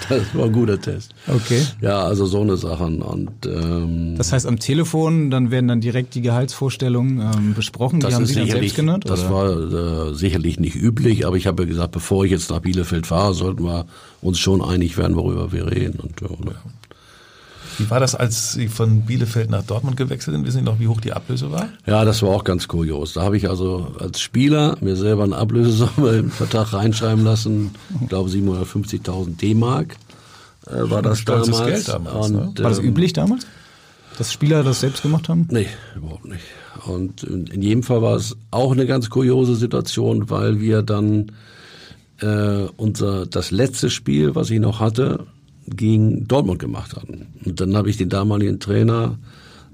das 0.09 0.23
war 0.35 0.45
ein 0.45 0.53
guter 0.53 0.81
Test. 0.81 1.15
Okay. 1.27 1.63
Ja, 1.81 2.01
also 2.05 2.27
so 2.27 2.43
eine 2.43 2.57
Sachen. 2.57 3.01
Und, 3.03 3.31
ähm, 3.47 4.15
Das 4.19 4.33
heißt, 4.33 4.47
am 4.47 4.59
Telefon, 4.59 5.31
dann 5.31 5.51
werden 5.51 5.69
dann 5.69 5.81
direkt 5.81 6.15
die 6.15 6.21
Gehaltsvorstellungen 6.21 7.21
ähm, 7.21 7.55
besprochen. 7.55 8.01
Die 8.01 8.07
haben 8.15 8.27
Sie 8.27 8.35
dann 8.35 8.49
selbst 8.49 8.77
genannt? 8.77 9.05
Das 9.09 9.25
oder? 9.25 9.31
war 9.33 10.11
äh, 10.11 10.15
sicherlich 10.15 10.61
nicht 10.61 10.77
üblich, 10.77 11.27
aber 11.27 11.37
ich 11.37 11.47
habe 11.47 11.63
ja 11.63 11.69
gesagt, 11.69 11.93
bevor 11.93 12.25
ich 12.27 12.31
jetzt 12.31 12.51
nach 12.51 12.61
Bielefeld 12.61 13.07
fahre, 13.07 13.33
sollten 13.35 13.65
wir 13.65 13.87
uns 14.21 14.39
schon 14.39 14.63
einig 14.63 14.99
werden, 14.99 15.17
worüber 15.17 15.51
wir 15.53 15.67
reden. 15.71 15.99
Und, 16.01 16.21
ja, 16.21 16.29
oder? 16.29 16.55
Wie 17.81 17.89
war 17.89 17.99
das, 17.99 18.15
als 18.15 18.53
Sie 18.53 18.69
von 18.69 19.03
Bielefeld 19.03 19.49
nach 19.49 19.63
Dortmund 19.63 19.97
gewechselt 19.97 20.37
sind? 20.37 20.47
Wissen 20.47 20.59
Sie 20.59 20.65
noch, 20.65 20.79
wie 20.79 20.87
hoch 20.87 21.01
die 21.01 21.13
Ablöse 21.13 21.51
war? 21.51 21.69
Ja, 21.87 22.05
das 22.05 22.23
war 22.23 22.29
auch 22.29 22.45
ganz 22.45 22.69
kurios. 22.69 23.15
Da 23.15 23.23
habe 23.23 23.39
ich 23.39 23.49
also 23.49 23.95
als 23.99 24.21
Spieler 24.21 24.77
mir 24.83 24.97
selber 24.97 25.25
eine 25.25 25.37
Ablösesumme 25.37 26.11
im 26.19 26.31
Vertrag 26.31 26.75
reinschreiben 26.75 27.25
lassen. 27.25 27.71
Ich 28.03 28.09
glaube 28.09 28.29
750.000 28.29 29.39
D-Mark 29.39 29.97
äh, 30.67 30.91
war 30.91 31.01
das 31.01 31.25
damals. 31.25 31.65
Geld 31.65 31.89
damals, 31.89 32.27
Und, 32.27 32.35
ne? 32.35 32.53
War 32.63 32.71
das 32.71 32.79
ähm, 32.81 32.85
üblich 32.85 33.15
damals? 33.15 33.47
Dass 34.19 34.31
Spieler 34.31 34.63
das 34.63 34.81
selbst 34.81 35.01
gemacht 35.01 35.31
haben? 35.31 35.49
Nee, 35.51 35.69
überhaupt 35.97 36.27
nicht. 36.27 36.45
Und 36.85 37.23
in 37.23 37.47
in 37.47 37.63
jedem 37.63 37.83
Fall 37.83 38.03
war 38.03 38.17
es 38.17 38.37
auch 38.51 38.73
eine 38.73 38.85
ganz 38.87 39.09
kuriose 39.09 39.57
Situation, 39.57 40.29
weil 40.29 40.61
wir 40.61 40.83
dann 40.83 41.33
äh, 42.21 42.67
unser 42.77 43.25
das 43.25 43.51
letzte 43.51 43.89
Spiel, 43.89 44.35
was 44.35 44.51
ich 44.51 44.61
noch 44.61 44.81
hatte, 44.81 45.27
gegen 45.77 46.27
Dortmund 46.29 46.59
gemacht 46.59 46.97
hatten. 46.97 47.27
Und 47.45 47.61
dann 47.61 47.77
habe 47.77 47.91
ich 47.91 47.97
den 47.97 48.09
damaligen 48.09 48.61
Trainer 48.61 49.19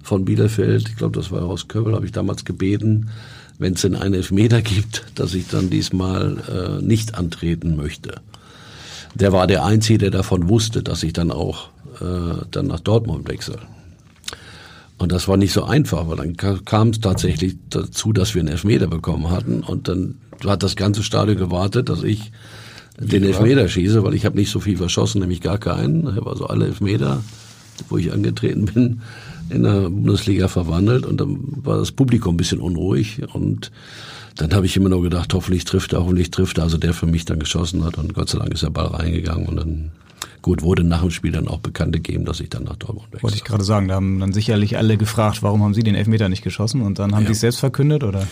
von 0.03 0.25
Bielefeld, 0.25 0.89
ich 0.89 0.97
glaube, 0.97 1.19
das 1.19 1.31
war 1.31 1.43
aus 1.43 1.69
Köbel, 1.69 1.95
habe 1.95 2.07
ich 2.07 2.13
damals 2.13 2.45
gebeten, 2.45 3.09
wenn 3.59 3.73
es 3.73 3.83
denn 3.83 3.97
einen 3.97 4.15
Elfmeter 4.15 4.63
gibt, 4.63 5.07
dass 5.15 5.35
ich 5.35 5.49
dann 5.49 5.71
diesmal 5.71 6.79
äh, 6.81 6.83
nicht 6.85 7.15
antreten 7.17 7.75
möchte. 7.75 8.21
Der 9.15 9.33
war 9.33 9.47
der 9.47 9.65
Einzige, 9.65 9.99
der 9.99 10.11
davon 10.11 10.49
wusste, 10.49 10.83
dass 10.83 11.03
ich 11.03 11.13
dann 11.15 11.31
auch 11.31 11.71
äh, 12.01 12.45
dann 12.51 12.67
nach 12.67 12.81
Dortmund 12.81 13.29
wechsle. 13.29 13.59
Und 14.99 15.13
das 15.13 15.27
war 15.27 15.37
nicht 15.37 15.53
so 15.53 15.65
einfach, 15.65 16.09
weil 16.09 16.17
dann 16.17 16.37
ka- 16.37 16.61
kam 16.65 16.91
es 16.91 17.01
tatsächlich 17.01 17.57
dazu, 17.71 18.13
dass 18.13 18.35
wir 18.35 18.41
einen 18.41 18.49
Elfmeter 18.49 18.87
bekommen 18.87 19.31
hatten. 19.31 19.61
Und 19.63 19.89
dann 19.89 20.19
hat 20.45 20.63
das 20.63 20.77
ganze 20.77 21.03
Stadion 21.03 21.37
gewartet, 21.37 21.89
dass 21.89 22.03
ich 22.03 22.33
den. 22.99 23.25
Elfmeter 23.25 23.69
schieße, 23.69 24.03
weil 24.03 24.15
ich 24.15 24.25
habe 24.25 24.37
nicht 24.37 24.51
so 24.51 24.61
viel 24.61 24.77
verschossen, 24.77 25.21
nämlich 25.21 25.41
gar 25.41 25.59
keinen. 25.59 26.09
Ich 26.09 26.17
habe 26.17 26.31
also 26.31 26.47
alle 26.47 26.67
Elfmeter, 26.67 27.23
wo 27.89 27.97
ich 27.99 28.13
angetreten 28.13 28.65
bin, 28.67 29.01
in 29.51 29.63
der 29.63 29.91
Bundesliga 29.91 30.49
verwandelt. 30.49 31.07
Und 31.07 31.21
dann 31.21 31.39
war 31.63 31.79
das 31.79 31.93
Publikum 31.93 32.35
ein 32.35 32.37
bisschen 32.37 32.61
unruhig. 32.61 33.23
Und 33.33 33.71
dann 34.37 34.53
habe 34.55 34.67
ich 34.67 34.77
immer 34.77 34.89
nur 34.89 35.03
gedacht, 35.03 35.33
hoffentlich 35.35 35.65
trifft 35.65 35.93
er, 35.93 36.01
hoffentlich 36.01 36.31
trifft 36.31 36.59
er. 36.59 36.65
Also 36.65 36.79
der 36.79 36.95
für 36.95 37.07
mich 37.07 37.25
dann 37.25 37.39
geschossen 37.39 37.85
hat. 37.85 37.99
Und 37.99 38.15
Gott 38.15 38.29
sei 38.31 38.39
Dank 38.39 38.53
ist 38.53 38.63
der 38.63 38.71
Ball 38.71 38.87
reingegangen. 38.87 39.47
Und 39.47 39.57
dann, 39.57 39.91
gut, 40.43 40.63
wurde 40.63 40.83
nach 40.85 41.03
dem 41.03 41.11
Spiel 41.11 41.33
dann 41.33 41.49
auch 41.49 41.61
bekannt 41.61 41.93
gegeben, 41.93 42.25
dass 42.25 42.41
ich 42.41 42.49
dann 42.49 42.65
nach 42.65 42.77
Dortmund 42.77 43.07
wechsle. 43.13 43.23
Wollte 43.23 43.37
ich 43.37 43.45
gerade 43.45 43.65
sagen, 43.65 43.89
da 43.89 43.95
haben 43.95 44.19
dann 44.21 44.33
sicherlich 44.33 44.77
alle 44.79 44.97
gefragt, 44.97 45.43
warum 45.43 45.63
haben 45.63 45.75
Sie 45.75 45.83
den 45.83 45.95
Elfmeter 45.95 46.29
nicht 46.29 46.43
geschossen? 46.43 46.83
Und 46.83 46.99
dann 46.99 47.15
haben 47.15 47.23
Ja. 47.23 47.29
Sie 47.29 47.33
es 47.33 47.41
selbst 47.41 47.61
verkündet, 47.61 48.05
oder? 48.05 48.27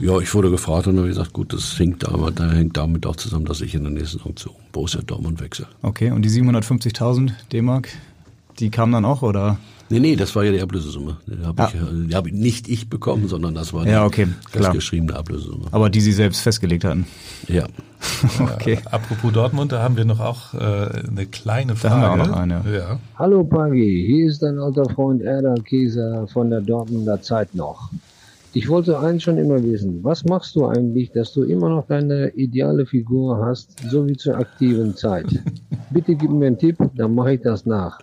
Ja, 0.00 0.18
ich 0.20 0.32
wurde 0.32 0.50
gefragt 0.50 0.86
und 0.86 0.96
habe 0.96 1.08
gesagt, 1.08 1.32
gut, 1.32 1.52
das 1.52 1.76
hängt 1.78 2.04
damit, 2.04 2.38
da 2.38 2.50
hängt 2.52 2.76
damit 2.76 3.04
auch 3.04 3.16
zusammen, 3.16 3.46
dass 3.46 3.60
ich 3.60 3.74
in 3.74 3.82
der 3.82 3.90
nächsten 3.92 4.18
Saison 4.18 4.36
zu 4.36 4.50
Borussia 4.72 5.00
Dortmund 5.02 5.40
wechsle. 5.40 5.66
Okay, 5.82 6.12
und 6.12 6.22
die 6.22 6.28
750.000 6.30 7.32
D-Mark, 7.52 7.88
die 8.60 8.70
kamen 8.70 8.92
dann 8.92 9.04
auch, 9.04 9.22
oder? 9.22 9.58
Nee, 9.90 10.00
nee, 10.00 10.16
das 10.16 10.36
war 10.36 10.44
ja 10.44 10.52
die 10.52 10.60
Ablösesumme. 10.60 11.16
Die 11.26 11.44
habe 11.44 11.68
ich, 11.68 11.74
äh, 11.74 12.06
die 12.08 12.14
hab 12.14 12.26
ich 12.26 12.34
nicht 12.34 12.68
ich 12.68 12.90
bekommen, 12.90 13.26
sondern 13.26 13.54
das 13.54 13.72
war 13.72 13.86
Ja, 13.88 14.00
die 14.02 14.06
okay, 14.06 14.28
klar. 14.52 14.64
festgeschriebene 14.64 15.16
Ablösesumme. 15.16 15.64
Aber 15.72 15.88
die 15.90 16.00
Sie 16.02 16.12
selbst 16.12 16.42
festgelegt 16.42 16.84
hatten. 16.84 17.06
Ja. 17.48 17.64
okay. 18.38 18.74
Äh, 18.74 18.88
apropos 18.90 19.32
Dortmund, 19.32 19.72
da 19.72 19.82
haben 19.82 19.96
wir 19.96 20.04
noch 20.04 20.20
auch 20.20 20.52
äh, 20.54 20.58
eine 21.08 21.26
kleine 21.26 21.72
Da 21.72 21.78
Frage. 21.88 21.94
haben 21.94 22.18
wir 22.18 22.22
auch 22.24 22.28
noch 22.28 22.36
eine. 22.36 22.62
Ja. 22.76 22.98
Hallo 23.18 23.42
Pagi, 23.44 24.04
hier 24.06 24.28
ist 24.28 24.42
dein 24.42 24.58
alter 24.58 24.84
Freund 24.90 25.22
Erdal 25.22 25.60
Kieser 25.62 26.28
von 26.28 26.50
der 26.50 26.60
Dortmunder 26.60 27.20
Zeit 27.22 27.54
noch. 27.54 27.90
Ich 28.58 28.68
wollte 28.68 28.98
eins 28.98 29.22
schon 29.22 29.38
immer 29.38 29.62
wissen, 29.62 30.02
was 30.02 30.24
machst 30.24 30.56
du 30.56 30.66
eigentlich, 30.66 31.12
dass 31.12 31.32
du 31.32 31.44
immer 31.44 31.68
noch 31.68 31.86
deine 31.86 32.30
ideale 32.30 32.86
Figur 32.86 33.38
hast, 33.46 33.70
so 33.88 34.04
wie 34.08 34.16
zur 34.16 34.36
aktiven 34.36 34.96
Zeit? 34.96 35.26
Bitte 35.90 36.16
gib 36.16 36.28
mir 36.32 36.48
einen 36.48 36.58
Tipp, 36.58 36.76
dann 36.96 37.14
mache 37.14 37.34
ich 37.34 37.40
das 37.42 37.66
nach. 37.66 38.00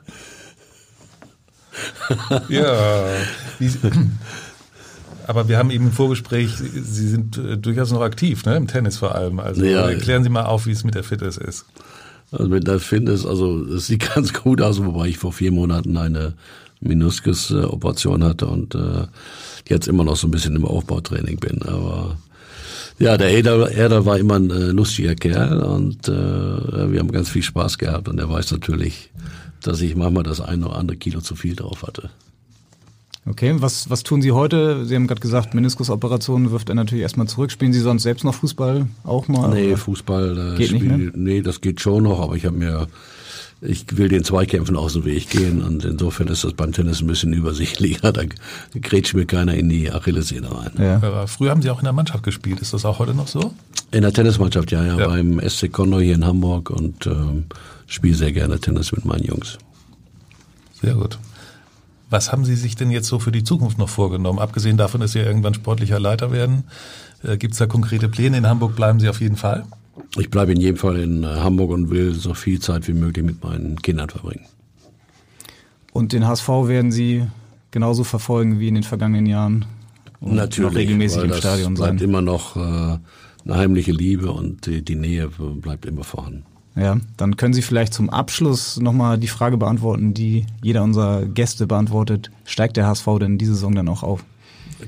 Ja. 2.47 3.03
Aber 5.27 5.49
wir 5.49 5.57
haben 5.57 5.71
eben 5.71 5.87
im 5.87 5.91
Vorgespräch, 5.91 6.55
Sie 6.55 7.07
sind 7.09 7.37
äh, 7.37 7.57
durchaus 7.57 7.91
noch 7.91 7.99
aktiv, 8.01 8.45
ne? 8.45 8.55
im 8.55 8.67
Tennis 8.67 8.95
vor 8.95 9.13
allem. 9.13 9.41
Also 9.41 9.65
Ja. 9.65 9.89
erklären 9.89 10.23
Sie 10.23 10.29
mal 10.29 10.45
auf, 10.45 10.67
wie 10.67 10.71
es 10.71 10.85
mit 10.85 10.95
der 10.95 11.03
Fitness 11.03 11.35
ist. 11.35 11.65
Also 12.31 12.47
mit 12.47 12.65
der 12.65 12.79
Fitness, 12.79 13.25
also 13.25 13.61
es 13.65 13.87
sieht 13.87 14.09
ganz 14.15 14.31
gut 14.31 14.61
aus, 14.61 14.81
wobei 14.81 15.07
ich 15.07 15.17
vor 15.17 15.33
vier 15.33 15.51
Monaten 15.51 15.97
eine 15.97 16.35
Meniskus-Operation 16.79 18.23
hatte 18.23 18.45
und 18.47 18.73
äh, 18.75 19.07
jetzt 19.67 19.87
immer 19.87 20.03
noch 20.03 20.15
so 20.15 20.27
ein 20.27 20.31
bisschen 20.31 20.55
im 20.55 20.65
Aufbautraining 20.65 21.37
bin. 21.37 21.61
Aber 21.63 22.17
ja, 22.99 23.17
der 23.17 23.31
Eder, 23.37 23.71
Eder 23.71 24.05
war 24.05 24.17
immer 24.17 24.35
ein 24.35 24.49
äh, 24.51 24.67
lustiger 24.67 25.15
Kerl 25.15 25.61
und 25.61 26.07
äh, 26.07 26.11
wir 26.91 26.99
haben 26.99 27.11
ganz 27.11 27.29
viel 27.29 27.43
Spaß 27.43 27.77
gehabt 27.77 28.07
und 28.07 28.19
er 28.19 28.29
weiß 28.29 28.51
natürlich, 28.51 29.11
dass 29.61 29.81
ich 29.81 29.95
manchmal 29.95 30.23
das 30.23 30.39
eine 30.39 30.67
oder 30.67 30.77
andere 30.77 30.97
Kilo 30.97 31.21
zu 31.21 31.35
viel 31.35 31.55
drauf 31.55 31.83
hatte. 31.83 32.09
Okay, 33.27 33.55
was, 33.57 33.89
was 33.89 34.03
tun 34.03 34.21
Sie 34.21 34.31
heute? 34.31 34.85
Sie 34.85 34.95
haben 34.95 35.07
gerade 35.07 35.19
gesagt, 35.19 35.55
Meniskusoperation 35.55 36.51
wirft 36.51 36.69
er 36.69 36.75
natürlich 36.75 37.01
erstmal 37.01 37.27
zurück. 37.27 37.51
Spielen 37.51 37.73
Sie 37.73 37.79
sonst 37.79 38.03
selbst 38.03 38.23
noch 38.23 38.35
Fußball 38.35 38.85
auch 39.03 39.27
mal? 39.27 39.49
Nee? 39.49 39.75
Fußball 39.75 40.53
äh, 40.53 40.57
Geht 40.57 40.71
nicht 40.71 40.83
spiel, 40.83 40.97
mehr? 40.97 41.11
nee, 41.15 41.41
das 41.41 41.59
geht 41.59 41.81
schon 41.81 42.03
noch, 42.03 42.19
aber 42.21 42.35
ich 42.35 42.45
habe 42.45 42.55
mir 42.55 42.87
ich 43.67 43.97
will 43.97 44.09
den 44.09 44.23
Zweikämpfen 44.23 44.75
aus 44.75 44.93
dem 44.93 45.05
Weg 45.05 45.29
gehen 45.29 45.61
und 45.61 45.83
insofern 45.85 46.27
ist 46.27 46.43
das 46.43 46.53
beim 46.53 46.71
Tennis 46.71 47.01
ein 47.01 47.07
bisschen 47.07 47.33
übersichtlicher. 47.33 48.11
Da 48.11 48.23
grätscht 48.81 49.13
mir 49.13 49.25
keiner 49.25 49.53
in 49.55 49.69
die 49.69 49.91
Achillessehne 49.91 50.47
rein. 50.51 51.01
Aber 51.01 51.27
früher 51.27 51.51
haben 51.51 51.61
Sie 51.61 51.69
auch 51.69 51.79
in 51.79 51.85
der 51.85 51.93
Mannschaft 51.93 52.23
gespielt. 52.23 52.59
Ist 52.61 52.73
das 52.73 52.85
auch 52.85 52.99
heute 52.99 53.13
noch 53.13 53.27
so? 53.27 53.53
In 53.91 54.01
der 54.01 54.13
Tennismannschaft, 54.13 54.71
ja, 54.71 54.83
ja, 54.83 54.97
Ja. 54.99 55.07
beim 55.07 55.39
SC 55.39 55.71
Condor 55.71 56.01
hier 56.01 56.15
in 56.15 56.25
Hamburg 56.25 56.69
und 56.69 57.05
ähm, 57.07 57.45
spiele 57.87 58.15
sehr 58.15 58.31
gerne 58.31 58.59
Tennis 58.59 58.91
mit 58.91 59.05
meinen 59.05 59.23
Jungs. 59.23 59.57
Sehr 60.81 60.95
gut. 60.95 61.17
Was 62.09 62.31
haben 62.31 62.45
Sie 62.45 62.55
sich 62.55 62.75
denn 62.75 62.91
jetzt 62.91 63.07
so 63.07 63.19
für 63.19 63.31
die 63.31 63.43
Zukunft 63.43 63.77
noch 63.77 63.89
vorgenommen? 63.89 64.39
Abgesehen 64.39 64.77
davon, 64.77 65.01
dass 65.01 65.13
Sie 65.13 65.19
irgendwann 65.19 65.53
sportlicher 65.53 65.99
Leiter 65.99 66.31
werden, 66.31 66.63
äh, 67.23 67.37
gibt 67.37 67.53
es 67.53 67.59
da 67.59 67.65
konkrete 67.65 68.09
Pläne? 68.09 68.37
In 68.37 68.47
Hamburg 68.47 68.75
bleiben 68.75 68.99
Sie 68.99 69.09
auf 69.09 69.21
jeden 69.21 69.37
Fall? 69.37 69.63
Ich 70.17 70.29
bleibe 70.29 70.51
in 70.51 70.59
jedem 70.61 70.77
Fall 70.77 70.97
in 70.97 71.23
äh, 71.23 71.27
Hamburg 71.27 71.71
und 71.71 71.89
will 71.89 72.13
so 72.13 72.33
viel 72.33 72.59
Zeit 72.59 72.87
wie 72.87 72.93
möglich 72.93 73.25
mit 73.25 73.43
meinen 73.43 73.81
Kindern 73.81 74.09
verbringen. 74.09 74.45
Und 75.93 76.11
den 76.11 76.27
HSV 76.27 76.47
werden 76.47 76.91
Sie 76.91 77.25
genauso 77.71 78.03
verfolgen 78.03 78.59
wie 78.59 78.67
in 78.67 78.75
den 78.75 78.83
vergangenen 78.83 79.25
Jahren? 79.25 79.65
Und 80.19 80.35
Natürlich, 80.35 80.71
noch 80.71 80.77
regelmäßig 80.77 81.23
im 81.23 81.33
Stadion 81.33 81.73
bleibt 81.75 81.99
sein. 81.99 82.09
immer 82.09 82.21
noch 82.21 82.55
äh, 82.55 82.59
eine 82.59 83.55
heimliche 83.55 83.91
Liebe 83.91 84.31
und 84.31 84.65
die, 84.65 84.83
die 84.83 84.95
Nähe 84.95 85.29
bleibt 85.29 85.85
immer 85.85 86.03
vorhanden. 86.03 86.43
Ja, 86.75 86.97
dann 87.15 87.37
können 87.37 87.53
Sie 87.53 87.61
vielleicht 87.61 87.93
zum 87.93 88.09
Abschluss 88.09 88.77
nochmal 88.77 89.17
die 89.17 89.27
Frage 89.27 89.55
beantworten, 89.55 90.13
die 90.13 90.45
jeder 90.61 90.83
unserer 90.83 91.25
Gäste 91.25 91.67
beantwortet. 91.67 92.31
Steigt 92.43 92.75
der 92.75 92.87
HSV 92.87 93.07
denn 93.19 93.37
diese 93.37 93.53
Saison 93.53 93.75
dann 93.75 93.87
auch 93.87 94.03
auf? 94.03 94.25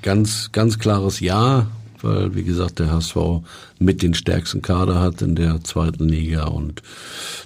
Ganz, 0.01 0.51
ganz 0.51 0.79
klares 0.79 1.21
Ja, 1.21 1.67
weil, 2.03 2.35
wie 2.35 2.43
gesagt, 2.43 2.79
der 2.79 2.91
HSV 2.91 3.15
mit 3.79 4.01
den 4.01 4.13
stärksten 4.13 4.61
Kader 4.61 4.99
hat 4.99 5.21
in 5.21 5.35
der 5.35 5.63
zweiten 5.63 6.07
Liga 6.09 6.45
und 6.45 6.81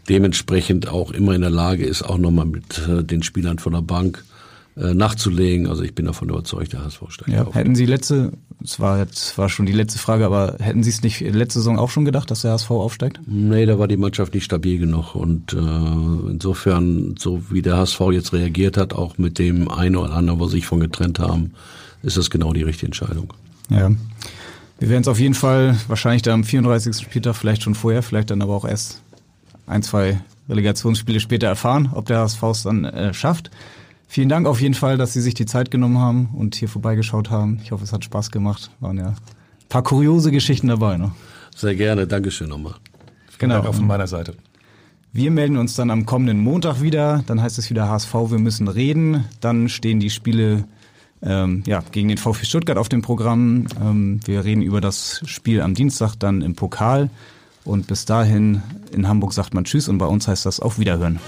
dementsprechend 0.10 0.88
auch 0.88 1.12
immer 1.12 1.34
in 1.34 1.42
der 1.42 1.50
Lage 1.50 1.86
ist, 1.86 2.04
auch 2.04 2.18
nochmal 2.18 2.46
mit 2.46 2.80
äh, 2.88 3.04
den 3.04 3.24
Spielern 3.24 3.60
von 3.60 3.74
der 3.74 3.82
Bank 3.82 4.24
äh, 4.78 4.94
nachzulegen. 4.94 5.68
Also 5.68 5.84
ich 5.84 5.94
bin 5.96 6.06
davon 6.06 6.30
überzeugt, 6.30 6.74
der 6.74 6.84
HSV 6.84 7.02
steigt 7.10 7.30
Ja, 7.32 7.44
auf. 7.46 7.56
hätten 7.56 7.76
Sie 7.76 7.86
letzte, 7.86 8.32
es 8.64 8.80
war 8.80 9.00
jetzt 9.00 9.38
war 9.38 9.50
schon 9.50 9.66
die 9.66 9.74
letzte 9.74 10.00
Frage, 10.00 10.26
aber 10.26 10.56
hätten 10.60 10.82
Sie 10.84 10.90
es 10.90 11.02
nicht 11.04 11.20
letzte 11.22 11.60
Saison 11.60 11.78
auch 11.78 11.90
schon 11.90 12.06
gedacht, 12.06 12.32
dass 12.32 12.42
der 12.42 12.52
HSV 12.52 12.72
aufsteigt? 12.72 13.20
Nee, 13.28 13.66
da 13.66 13.78
war 13.80 13.88
die 13.88 13.98
Mannschaft 13.98 14.34
nicht 14.34 14.46
stabil 14.46 14.80
genug 14.80 15.16
und 15.16 15.54
äh, 15.54 15.58
insofern, 16.32 17.16
so 17.20 17.44
wie 17.50 17.62
der 17.62 17.78
HSV 17.78 18.00
jetzt 18.12 18.34
reagiert 18.34 18.78
hat, 18.78 18.94
auch 18.94 19.18
mit 19.18 19.40
dem 19.40 19.70
einen 19.70 19.96
oder 19.98 20.14
anderen, 20.14 20.40
wo 20.40 20.46
sie 20.46 20.54
sich 20.58 20.66
von 20.68 20.80
getrennt 20.80 21.20
haben, 21.20 21.52
ist 22.04 22.18
das 22.18 22.30
genau 22.30 22.54
die 22.54 22.64
richtige 22.64 22.88
Entscheidung. 22.88 23.34
Ja. 23.70 23.92
Wir 24.82 24.90
werden 24.90 25.04
es 25.04 25.08
auf 25.08 25.20
jeden 25.20 25.36
Fall 25.36 25.78
wahrscheinlich 25.88 26.24
da 26.24 26.34
am 26.34 26.44
34. 26.44 26.98
Spieltag, 26.98 27.36
vielleicht 27.36 27.62
schon 27.62 27.76
vorher, 27.76 28.02
vielleicht 28.02 28.32
dann 28.32 28.42
aber 28.42 28.56
auch 28.56 28.66
erst 28.66 29.04
ein, 29.68 29.84
zwei 29.84 30.20
Relegationsspiele 30.50 31.20
später 31.20 31.46
erfahren, 31.46 31.92
ob 31.94 32.08
der 32.08 32.18
HSV 32.18 32.42
es 32.46 32.64
dann 32.64 32.86
äh, 32.86 33.14
schafft. 33.14 33.52
Vielen 34.08 34.28
Dank 34.28 34.48
auf 34.48 34.60
jeden 34.60 34.74
Fall, 34.74 34.98
dass 34.98 35.14
Sie 35.14 35.22
sich 35.22 35.36
die 35.36 35.46
Zeit 35.46 35.70
genommen 35.70 36.00
haben 36.00 36.32
und 36.34 36.56
hier 36.56 36.68
vorbeigeschaut 36.68 37.30
haben. 37.30 37.60
Ich 37.64 37.72
hoffe, 37.72 37.84
es 37.84 37.94
hat 37.94 38.04
Spaß 38.04 38.32
gemacht. 38.32 38.72
Waren 38.80 38.98
ja 38.98 39.10
ein 39.10 39.16
paar 39.70 39.84
kuriose 39.84 40.32
Geschichten 40.32 40.70
dabei. 40.70 40.98
Ne? 40.98 41.12
Sehr 41.56 41.76
gerne, 41.76 42.08
Dankeschön 42.08 42.50
nochmal. 42.50 42.74
Genau. 43.38 43.54
Dank 43.58 43.68
auch 43.68 43.76
von 43.76 43.86
meiner 43.86 44.08
Seite. 44.08 44.34
Wir 45.14 45.30
melden 45.30 45.58
uns 45.58 45.76
dann 45.76 45.92
am 45.92 46.08
kommenden 46.08 46.40
Montag 46.40 46.82
wieder. 46.82 47.24
Dann 47.28 47.40
heißt 47.40 47.60
es 47.60 47.70
wieder 47.70 47.88
HSV, 47.88 48.16
wir 48.30 48.40
müssen 48.40 48.68
reden. 48.68 49.26
Dann 49.42 49.70
stehen 49.70 50.00
die 50.00 50.10
Spiele 50.10 50.64
ähm, 51.24 51.64
ja, 51.66 51.84
gegen 51.92 52.08
den 52.08 52.18
VfB 52.18 52.46
Stuttgart 52.46 52.78
auf 52.78 52.90
dem 52.90 53.02
Programm. 53.02 53.68
Ähm, 53.80 54.20
wir 54.26 54.44
reden 54.44 54.62
über 54.62 54.82
das 54.82 55.22
Spiel 55.26 55.62
am 55.62 55.74
Dienstag 55.74 56.16
dann 56.16 56.42
im 56.42 56.56
Pokal. 56.56 57.10
Und 57.64 57.88
bis 57.88 58.06
dahin 58.06 58.64
in 58.92 59.08
Hamburg 59.08 59.34
sagt 59.34 59.54
man 59.54 59.66
Tschüss 59.66 59.88
und 59.88 59.98
bei 59.98 60.08
uns 60.08 60.28
heißt 60.28 60.46
das 60.46 60.60
auf 60.60 60.80
Wiederhören. 60.80 61.20